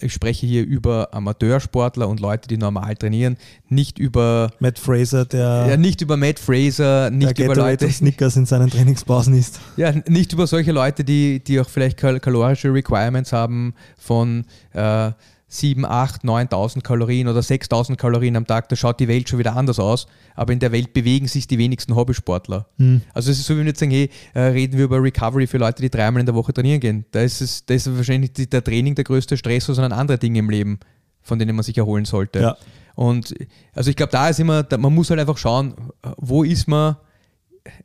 ich 0.00 0.12
spreche 0.12 0.46
hier 0.46 0.66
über 0.66 1.14
Amateursportler 1.14 2.06
und 2.06 2.20
Leute, 2.20 2.46
die 2.46 2.58
normal 2.58 2.94
trainieren, 2.94 3.38
nicht 3.68 3.98
über 3.98 4.50
Matt 4.58 4.78
Fraser, 4.78 5.24
der, 5.24 5.66
ja, 5.70 5.76
nicht 5.78 6.02
über 6.02 6.18
Matt 6.18 6.38
Fraser, 6.38 7.10
der 7.10 7.10
nicht 7.10 7.38
über 7.38 7.54
Leute, 7.54 7.90
Snickers 7.90 8.36
in 8.36 8.44
seinen 8.44 8.68
Trainingspausen 8.68 9.34
isst. 9.34 9.60
ja, 9.76 9.92
nicht 10.08 10.32
über 10.34 10.46
solche 10.46 10.72
Leute, 10.72 11.04
die, 11.04 11.42
die 11.42 11.58
auch 11.58 11.68
vielleicht 11.68 11.96
kal 11.96 12.20
kalorische 12.20 12.72
Requirements 12.72 13.32
haben 13.32 13.74
von 13.96 14.44
äh, 14.74 15.12
7, 15.52 15.84
8, 15.84 16.24
9.000 16.24 16.80
Kalorien 16.80 17.28
oder 17.28 17.40
6.000 17.40 17.96
Kalorien 17.96 18.36
am 18.36 18.46
Tag, 18.46 18.70
da 18.70 18.76
schaut 18.76 18.98
die 19.00 19.08
Welt 19.08 19.28
schon 19.28 19.38
wieder 19.38 19.54
anders 19.54 19.78
aus. 19.78 20.06
Aber 20.34 20.54
in 20.54 20.60
der 20.60 20.72
Welt 20.72 20.94
bewegen 20.94 21.28
sich 21.28 21.46
die 21.46 21.58
wenigsten 21.58 21.94
Hobbysportler. 21.94 22.66
Also 23.12 23.30
es 23.30 23.38
ist 23.38 23.46
so, 23.46 23.54
wie 23.54 23.58
wir 23.58 23.66
jetzt 23.66 23.80
sagen, 23.80 23.92
hey, 23.92 24.08
äh, 24.32 24.40
reden 24.40 24.78
wir 24.78 24.86
über 24.86 25.02
Recovery 25.02 25.46
für 25.46 25.58
Leute, 25.58 25.82
die 25.82 25.90
dreimal 25.90 26.20
in 26.20 26.26
der 26.26 26.34
Woche 26.34 26.54
trainieren 26.54 26.80
gehen. 26.80 27.04
Da 27.10 27.20
ist, 27.20 27.42
es, 27.42 27.66
da 27.66 27.74
ist 27.74 27.94
wahrscheinlich 27.94 28.32
der 28.32 28.64
Training 28.64 28.94
der 28.94 29.04
größte 29.04 29.36
Stress, 29.36 29.66
sondern 29.66 29.92
andere 29.92 30.16
Dinge 30.16 30.38
im 30.38 30.48
Leben, 30.48 30.80
von 31.20 31.38
denen 31.38 31.54
man 31.54 31.64
sich 31.64 31.76
erholen 31.76 32.06
sollte. 32.06 32.40
Ja. 32.40 32.56
Und 32.94 33.34
also 33.74 33.90
ich 33.90 33.96
glaube, 33.96 34.12
da 34.12 34.30
ist 34.30 34.40
immer, 34.40 34.66
man 34.78 34.94
muss 34.94 35.10
halt 35.10 35.20
einfach 35.20 35.38
schauen, 35.38 35.74
wo 36.16 36.44
ist 36.44 36.66
man, 36.66 36.96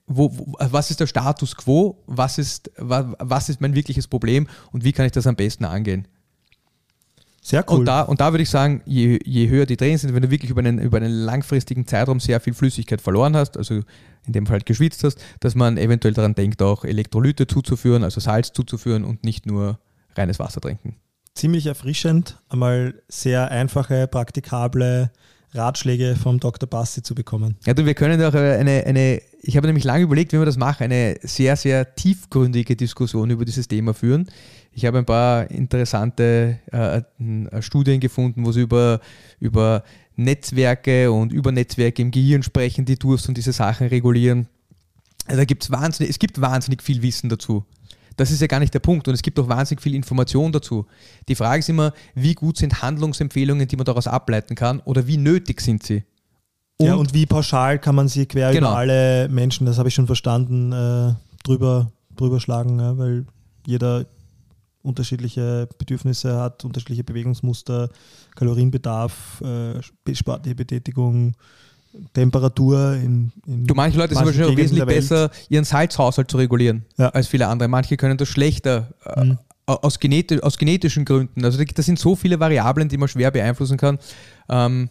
wo, 0.06 0.32
wo, 0.38 0.54
was 0.58 0.90
ist 0.90 1.02
der 1.02 1.08
Status 1.08 1.56
quo, 1.56 2.02
was 2.08 2.38
ist, 2.38 2.72
was 2.78 3.50
ist 3.50 3.60
mein 3.60 3.76
wirkliches 3.76 4.08
Problem 4.08 4.48
und 4.72 4.86
wie 4.86 4.94
kann 4.94 5.06
ich 5.06 5.12
das 5.12 5.28
am 5.28 5.36
besten 5.36 5.66
angehen. 5.66 6.08
Sehr 7.48 7.64
cool. 7.70 7.80
Und 7.80 7.86
da, 7.86 8.02
und 8.02 8.20
da 8.20 8.34
würde 8.34 8.44
ich 8.44 8.50
sagen, 8.50 8.82
je, 8.86 9.20
je 9.24 9.48
höher 9.48 9.66
die 9.66 9.78
Trainings 9.78 10.02
sind, 10.02 10.14
wenn 10.14 10.22
du 10.22 10.30
wirklich 10.30 10.52
über 10.52 10.60
einen, 10.60 10.80
über 10.80 10.98
einen 10.98 11.14
langfristigen 11.14 11.88
Zeitraum 11.88 12.20
sehr 12.20 12.42
viel 12.42 12.54
Flüssigkeit 12.54 13.00
verloren 13.00 13.38
hast, 13.38 13.56
also 13.56 13.76
in 14.26 14.34
dem 14.34 14.46
Fall 14.46 14.56
halt 14.56 14.66
geschwitzt 14.66 15.06
hast, 15.06 15.24
dass 15.40 15.56
man 15.56 15.78
eventuell 15.78 16.14
daran 16.14 16.36
denkt, 16.36 16.62
auch 16.62 16.84
Elektrolyte 16.84 17.48
zuzuführen, 17.48 18.04
also 18.04 18.20
Salz 18.20 18.52
zuzuführen 18.52 19.06
und 19.06 19.24
nicht 19.24 19.46
nur 19.46 19.80
reines 20.18 20.40
Wasser 20.40 20.60
trinken. 20.60 20.98
Ziemlich 21.36 21.68
erfrischend, 21.68 22.38
einmal 22.50 23.02
sehr 23.08 23.50
einfache, 23.50 24.08
praktikable 24.08 25.14
Ratschläge 25.58 26.16
vom 26.16 26.40
Dr. 26.40 26.70
Basti 26.70 27.02
zu 27.02 27.16
bekommen. 27.16 27.58
Ja, 27.66 27.74
du, 27.74 27.86
wir 27.86 27.94
können 27.94 28.22
auch 28.22 28.34
eine, 28.34 28.86
eine, 28.86 29.22
ich 29.42 29.58
habe 29.58 29.68
nämlich 29.68 29.84
lange 29.84 30.04
überlegt, 30.04 30.34
wie 30.34 30.38
wir 30.38 30.46
das 30.46 30.58
machen, 30.58 30.84
eine 30.84 31.18
sehr, 31.22 31.56
sehr 31.56 31.96
tiefgründige 31.96 32.76
Diskussion 32.76 33.30
über 33.30 33.46
dieses 33.46 33.68
Thema 33.68 33.94
führen. 33.94 34.30
Ich 34.72 34.86
habe 34.86 35.00
ein 35.00 35.06
paar 35.06 35.50
interessante 35.50 36.60
äh, 36.72 36.98
äh, 36.98 37.62
Studien 37.62 38.00
gefunden, 38.00 38.46
wo 38.46 38.52
sie 38.52 38.62
über, 38.62 39.02
über 39.40 39.84
Netzwerke 40.16 41.12
und 41.12 41.34
über 41.34 41.52
Netzwerke 41.52 42.02
im 42.02 42.12
Gehirn 42.12 42.44
sprechen, 42.44 42.86
die 42.86 42.98
Durst 42.98 43.28
und 43.28 43.38
diese 43.38 43.54
Sachen 43.54 43.88
regulieren. 43.88 44.48
Also 45.26 45.40
da 45.40 45.46
gibt's 45.46 45.72
wahnsinnig, 45.72 46.12
es 46.12 46.20
gibt 46.20 46.40
wahnsinnig 46.40 46.82
viel 46.82 47.02
Wissen 47.02 47.30
dazu. 47.30 47.66
Das 48.18 48.32
ist 48.32 48.42
ja 48.42 48.48
gar 48.48 48.60
nicht 48.60 48.74
der 48.74 48.80
Punkt. 48.80 49.08
Und 49.08 49.14
es 49.14 49.22
gibt 49.22 49.40
auch 49.40 49.48
wahnsinnig 49.48 49.82
viel 49.82 49.96
Information 49.96 50.52
dazu. 50.52 50.86
Die 51.30 51.36
Frage 51.36 51.60
ist 51.60 51.70
immer, 51.70 51.94
wie 52.16 52.34
gut 52.34 52.58
sind 52.58 52.82
Handlungsempfehlungen, 52.82 53.68
die 53.68 53.76
man 53.78 53.86
daraus 53.86 54.08
ableiten 54.08 54.56
kann, 54.56 54.82
oder 54.82 55.08
wie 55.08 55.18
nötig 55.18 55.62
sind 55.62 55.84
sie? 55.84 56.04
ja, 56.80 56.94
und 56.94 57.14
wie 57.14 57.26
pauschal 57.26 57.80
kann 57.80 57.96
man 57.96 58.08
sie 58.08 58.28
quer 58.28 58.52
Genau. 58.52 58.70
über 58.70 58.78
alle 58.78 59.28
Menschen, 59.30 59.66
das 59.66 59.80
habe 59.80 59.90
ich 59.90 59.96
schon 59.96 60.06
verstanden, 60.06 60.72
äh, 60.72 61.16
drüber, 61.44 61.92
drüber 62.16 62.40
schlagen, 62.40 62.80
ja, 62.80 62.96
weil 62.98 63.26
jeder 63.66 64.06
unterschiedliche 64.84 65.68
Bedürfnisse 65.78 66.38
hat, 66.38 66.64
unterschiedliche 66.66 67.04
Bewegungsmuster, 67.04 67.90
Kalorienbedarf, 68.36 69.42
äh, 69.42 69.82
sportliche 70.14 70.56
Betätigung, 70.56 71.34
Temperatur 72.14 72.96
in, 72.96 73.32
in 73.46 73.66
Du, 73.66 73.74
manche 73.74 73.98
Leute 73.98 74.16
sind 74.16 74.26
wahrscheinlich 74.26 74.54
auch 74.54 74.58
wesentlich 74.58 74.86
besser, 74.86 75.32
ihren 75.50 75.64
Salzhaushalt 75.64 76.30
zu 76.30 76.38
regulieren 76.38 76.86
Ja. 76.98 77.10
als 77.10 77.28
viele 77.28 77.48
andere. 77.48 77.68
Manche 77.70 77.98
können 77.98 78.18
das 78.18 78.28
schlechter 78.28 78.94
äh, 79.06 79.36
aus, 79.66 80.00
geneti 80.00 80.40
aus 80.40 80.58
genetischen 80.58 81.06
Gründen. 81.06 81.44
Also 81.44 81.64
das 81.64 81.86
sind 81.86 82.00
so 82.00 82.16
viele 82.16 82.40
Variablen, 82.40 82.90
die 82.90 82.98
man 82.98 83.08
schwer 83.10 83.32
beeinflussen 83.32 83.78
kann. 83.78 84.00
Ähm, 84.50 84.90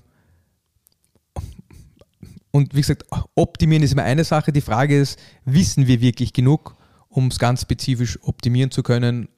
und 2.51 2.75
wie 2.75 2.81
gesagt, 2.81 3.05
optimieren 3.35 3.83
ist 3.83 3.93
immer 3.93 4.05
eine 4.05 4.25
Sache. 4.25 4.53
Die 4.53 4.61
Frage 4.63 4.99
ist, 4.99 5.19
wissen 5.45 5.87
wir 5.87 6.01
wirklich 6.01 6.33
genug, 6.33 6.75
um 7.09 7.29
es 7.29 7.39
ganz 7.39 7.63
spezifisch 7.63 8.19
optimieren 8.23 8.71
zu 8.71 8.83
können? 8.83 9.29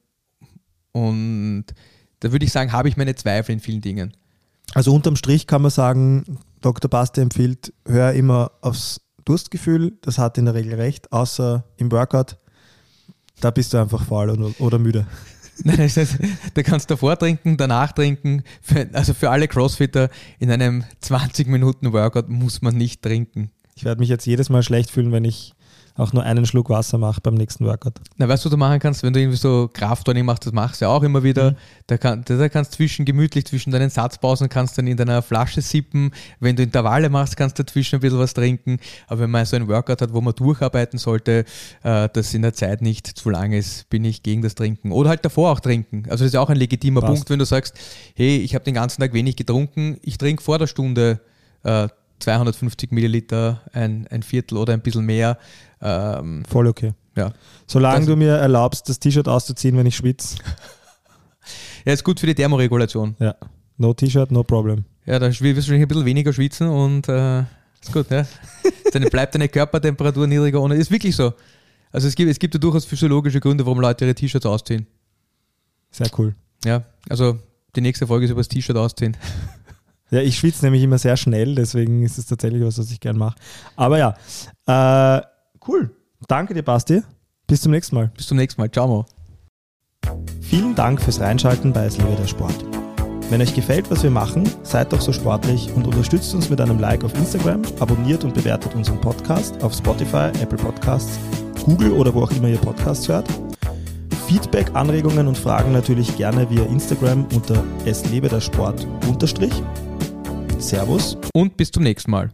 Und 0.93 1.65
da 2.21 2.31
würde 2.31 2.45
ich 2.45 2.51
sagen, 2.51 2.71
habe 2.71 2.89
ich 2.89 2.97
meine 2.97 3.15
Zweifel 3.15 3.53
in 3.53 3.59
vielen 3.59 3.81
Dingen. 3.81 4.13
Also 4.73 4.93
unterm 4.93 5.15
Strich 5.15 5.47
kann 5.47 5.61
man 5.61 5.71
sagen, 5.71 6.39
Dr. 6.61 6.89
Basti 6.89 7.21
empfiehlt, 7.21 7.73
hör 7.85 8.13
immer 8.13 8.51
aufs 8.61 9.01
Durstgefühl, 9.25 9.97
das 10.01 10.17
hat 10.17 10.37
in 10.37 10.45
der 10.45 10.53
Regel 10.53 10.75
recht, 10.75 11.11
außer 11.11 11.63
im 11.77 11.91
Workout, 11.91 12.37
da 13.39 13.51
bist 13.51 13.73
du 13.73 13.77
einfach 13.77 14.03
faul 14.05 14.29
oder, 14.29 14.51
oder 14.59 14.79
müde. 14.79 15.07
Nein, 15.63 15.77
das 15.77 15.97
heißt, 15.97 16.17
da 16.53 16.63
kannst 16.63 16.89
du 16.89 16.93
davor 16.93 17.17
trinken, 17.17 17.57
danach 17.57 17.91
trinken. 17.91 18.43
Für, 18.61 18.89
also 18.93 19.13
für 19.13 19.29
alle 19.29 19.47
Crossfitter 19.47 20.09
in 20.39 20.51
einem 20.51 20.83
20 21.01 21.47
Minuten 21.47 21.91
Workout 21.91 22.29
muss 22.29 22.61
man 22.61 22.75
nicht 22.75 23.01
trinken. 23.01 23.51
Ich 23.75 23.83
werde 23.83 23.99
mich 23.99 24.09
jetzt 24.09 24.25
jedes 24.25 24.49
Mal 24.49 24.63
schlecht 24.63 24.91
fühlen, 24.91 25.11
wenn 25.11 25.25
ich 25.25 25.53
auch 25.95 26.13
nur 26.13 26.23
einen 26.23 26.45
Schluck 26.45 26.69
Wasser 26.69 26.97
mache 26.97 27.21
beim 27.21 27.35
nächsten 27.35 27.65
Workout. 27.65 27.93
Na, 28.17 28.27
weißt 28.27 28.45
du, 28.45 28.47
was 28.47 28.51
du 28.51 28.57
machen 28.57 28.79
kannst, 28.79 29.03
wenn 29.03 29.13
du 29.13 29.19
irgendwie 29.19 29.37
so 29.37 29.69
Krafttraining 29.71 30.25
machst, 30.25 30.45
das 30.45 30.53
machst 30.53 30.81
du 30.81 30.85
ja 30.85 30.91
auch 30.91 31.03
immer 31.03 31.23
wieder. 31.23 31.55
Da, 31.87 31.97
kann, 31.97 32.23
da 32.25 32.49
kannst 32.49 32.73
du 32.73 32.77
zwischen, 32.77 33.05
gemütlich 33.05 33.45
zwischen 33.45 33.71
deinen 33.71 33.89
Satzpausen 33.89 34.49
kannst 34.49 34.77
dann 34.77 34.87
in 34.87 34.97
deiner 34.97 35.21
Flasche 35.21 35.61
sippen. 35.61 36.11
Wenn 36.39 36.55
du 36.55 36.63
Intervalle 36.63 37.09
machst, 37.09 37.35
kannst 37.37 37.59
du 37.59 37.63
dazwischen 37.63 37.95
ein 37.95 38.01
bisschen 38.01 38.19
was 38.19 38.33
trinken. 38.33 38.79
Aber 39.07 39.21
wenn 39.21 39.31
man 39.31 39.45
so 39.45 39.55
ein 39.55 39.67
Workout 39.67 40.01
hat, 40.01 40.13
wo 40.13 40.21
man 40.21 40.33
durcharbeiten 40.33 40.99
sollte, 40.99 41.45
äh, 41.83 42.09
das 42.11 42.33
in 42.33 42.41
der 42.41 42.53
Zeit 42.53 42.81
nicht 42.81 43.07
zu 43.07 43.29
lang 43.29 43.51
ist, 43.51 43.89
bin 43.89 44.05
ich 44.05 44.23
gegen 44.23 44.41
das 44.41 44.55
Trinken. 44.55 44.91
Oder 44.91 45.09
halt 45.09 45.25
davor 45.25 45.51
auch 45.51 45.59
trinken. 45.59 46.03
Also 46.05 46.23
das 46.23 46.27
ist 46.27 46.33
ja 46.33 46.41
auch 46.41 46.49
ein 46.49 46.57
legitimer 46.57 47.01
Passt. 47.01 47.13
Punkt, 47.13 47.29
wenn 47.29 47.39
du 47.39 47.45
sagst, 47.45 47.75
hey, 48.15 48.37
ich 48.37 48.55
habe 48.55 48.65
den 48.65 48.73
ganzen 48.73 49.01
Tag 49.01 49.13
wenig 49.13 49.35
getrunken, 49.35 49.97
ich 50.01 50.17
trinke 50.17 50.43
vor 50.43 50.57
der 50.57 50.67
Stunde 50.67 51.19
äh, 51.63 51.87
250 52.19 52.91
Milliliter, 52.91 53.61
ein, 53.73 54.07
ein 54.07 54.23
Viertel 54.23 54.57
oder 54.57 54.73
ein 54.73 54.81
bisschen 54.81 55.05
mehr. 55.05 55.37
Ähm, 55.81 56.43
Voll 56.45 56.67
okay. 56.67 56.93
ja. 57.15 57.31
Solange 57.67 57.99
Das- 57.99 58.05
du 58.07 58.15
mir 58.15 58.33
erlaubst, 58.35 58.89
das 58.89 58.99
T-Shirt 58.99 59.27
auszuziehen, 59.27 59.77
wenn 59.77 59.85
ich 59.85 59.95
schwitze. 59.95 60.37
ja, 61.85 61.93
ist 61.93 62.03
gut 62.03 62.19
für 62.19 62.27
die 62.27 62.35
Thermoregulation. 62.35 63.15
Ja. 63.19 63.35
No 63.77 63.93
T-Shirt, 63.93 64.31
no 64.31 64.43
problem. 64.43 64.83
Ja, 65.05 65.19
da 65.19 65.27
wirst 65.27 65.39
du 65.41 65.55
wahrscheinlich 65.55 65.81
ein 65.83 65.87
bisschen 65.87 66.05
weniger 66.05 66.33
schwitzen 66.33 66.67
und 66.67 67.07
äh, 67.07 67.39
ist 67.81 67.93
gut, 67.93 68.09
ja. 68.11 68.25
Dann 68.93 69.03
bleibt 69.03 69.35
deine 69.35 69.47
Körpertemperatur 69.47 70.27
niedriger 70.27 70.61
ohne. 70.61 70.75
Ist 70.75 70.91
wirklich 70.91 71.15
so. 71.15 71.33
Also 71.91 72.07
es 72.07 72.15
gibt, 72.15 72.29
es 72.29 72.37
gibt 72.37 72.53
ja 72.53 72.59
durchaus 72.59 72.85
physiologische 72.85 73.39
Gründe, 73.39 73.65
warum 73.65 73.79
Leute 73.79 74.05
ihre 74.05 74.13
T-Shirts 74.15 74.45
ausziehen. 74.45 74.85
Sehr 75.91 76.07
cool. 76.17 76.35
Ja, 76.65 76.83
also 77.09 77.39
die 77.75 77.81
nächste 77.81 78.05
Folge 78.05 78.25
ist 78.25 78.31
über 78.31 78.41
das 78.41 78.47
T-Shirt 78.49 78.75
ausziehen. 78.77 79.15
Ja, 80.11 80.21
ich 80.21 80.37
schwitze 80.37 80.65
nämlich 80.65 80.83
immer 80.83 80.97
sehr 80.97 81.17
schnell, 81.17 81.55
deswegen 81.55 82.03
ist 82.03 82.17
es 82.17 82.25
tatsächlich 82.25 82.63
was, 82.63 82.79
was 82.79 82.91
ich 82.91 82.99
gern 82.99 83.17
mache. 83.17 83.37
Aber 83.75 83.97
ja, 83.97 84.15
äh, 84.65 85.21
cool. 85.67 85.91
Danke 86.27 86.53
dir, 86.53 86.63
Basti. 86.63 87.01
Bis 87.47 87.61
zum 87.61 87.71
nächsten 87.71 87.95
Mal. 87.95 88.11
Bis 88.15 88.27
zum 88.27 88.37
nächsten 88.37 88.61
Mal. 88.61 88.69
Ciao, 88.71 88.87
Mo. 88.87 89.05
Vielen 90.41 90.75
Dank 90.75 91.01
fürs 91.01 91.19
Reinschalten 91.19 91.73
bei 91.73 91.85
Es 91.85 91.97
lebe 91.97 92.15
der 92.15 92.27
Sport. 92.27 92.65
Wenn 93.29 93.41
euch 93.41 93.53
gefällt, 93.53 93.91
was 93.91 94.01
wir 94.01 94.09
machen, 94.09 94.49
seid 94.63 94.91
doch 94.91 95.01
so 95.01 95.13
sportlich 95.13 95.71
und 95.75 95.85
unterstützt 95.85 96.33
uns 96.33 96.49
mit 96.49 96.59
einem 96.59 96.79
Like 96.79 97.03
auf 97.03 97.13
Instagram, 97.13 97.61
abonniert 97.79 98.23
und 98.23 98.33
bewertet 98.33 98.73
unseren 98.73 98.99
Podcast 98.99 99.61
auf 99.63 99.73
Spotify, 99.73 100.31
Apple 100.41 100.57
Podcasts, 100.57 101.19
Google 101.63 101.91
oder 101.91 102.11
wo 102.13 102.23
auch 102.23 102.31
immer 102.31 102.47
ihr 102.47 102.57
Podcasts 102.57 103.07
hört. 103.07 103.27
Feedback, 104.27 104.71
Anregungen 104.73 105.27
und 105.27 105.37
Fragen 105.37 105.71
natürlich 105.71 106.17
gerne 106.17 106.49
via 106.49 106.63
Instagram 106.65 107.27
unter 107.35 107.63
es 107.85 108.09
lebe 108.09 108.29
der 108.29 108.41
Sport 108.41 108.87
unterstrich. 109.07 109.53
Servus 110.59 111.17
Und 111.33 111.55
bis 111.55 111.71
zum 111.71 111.83
nächsten 111.83 112.11
Mal. 112.11 112.31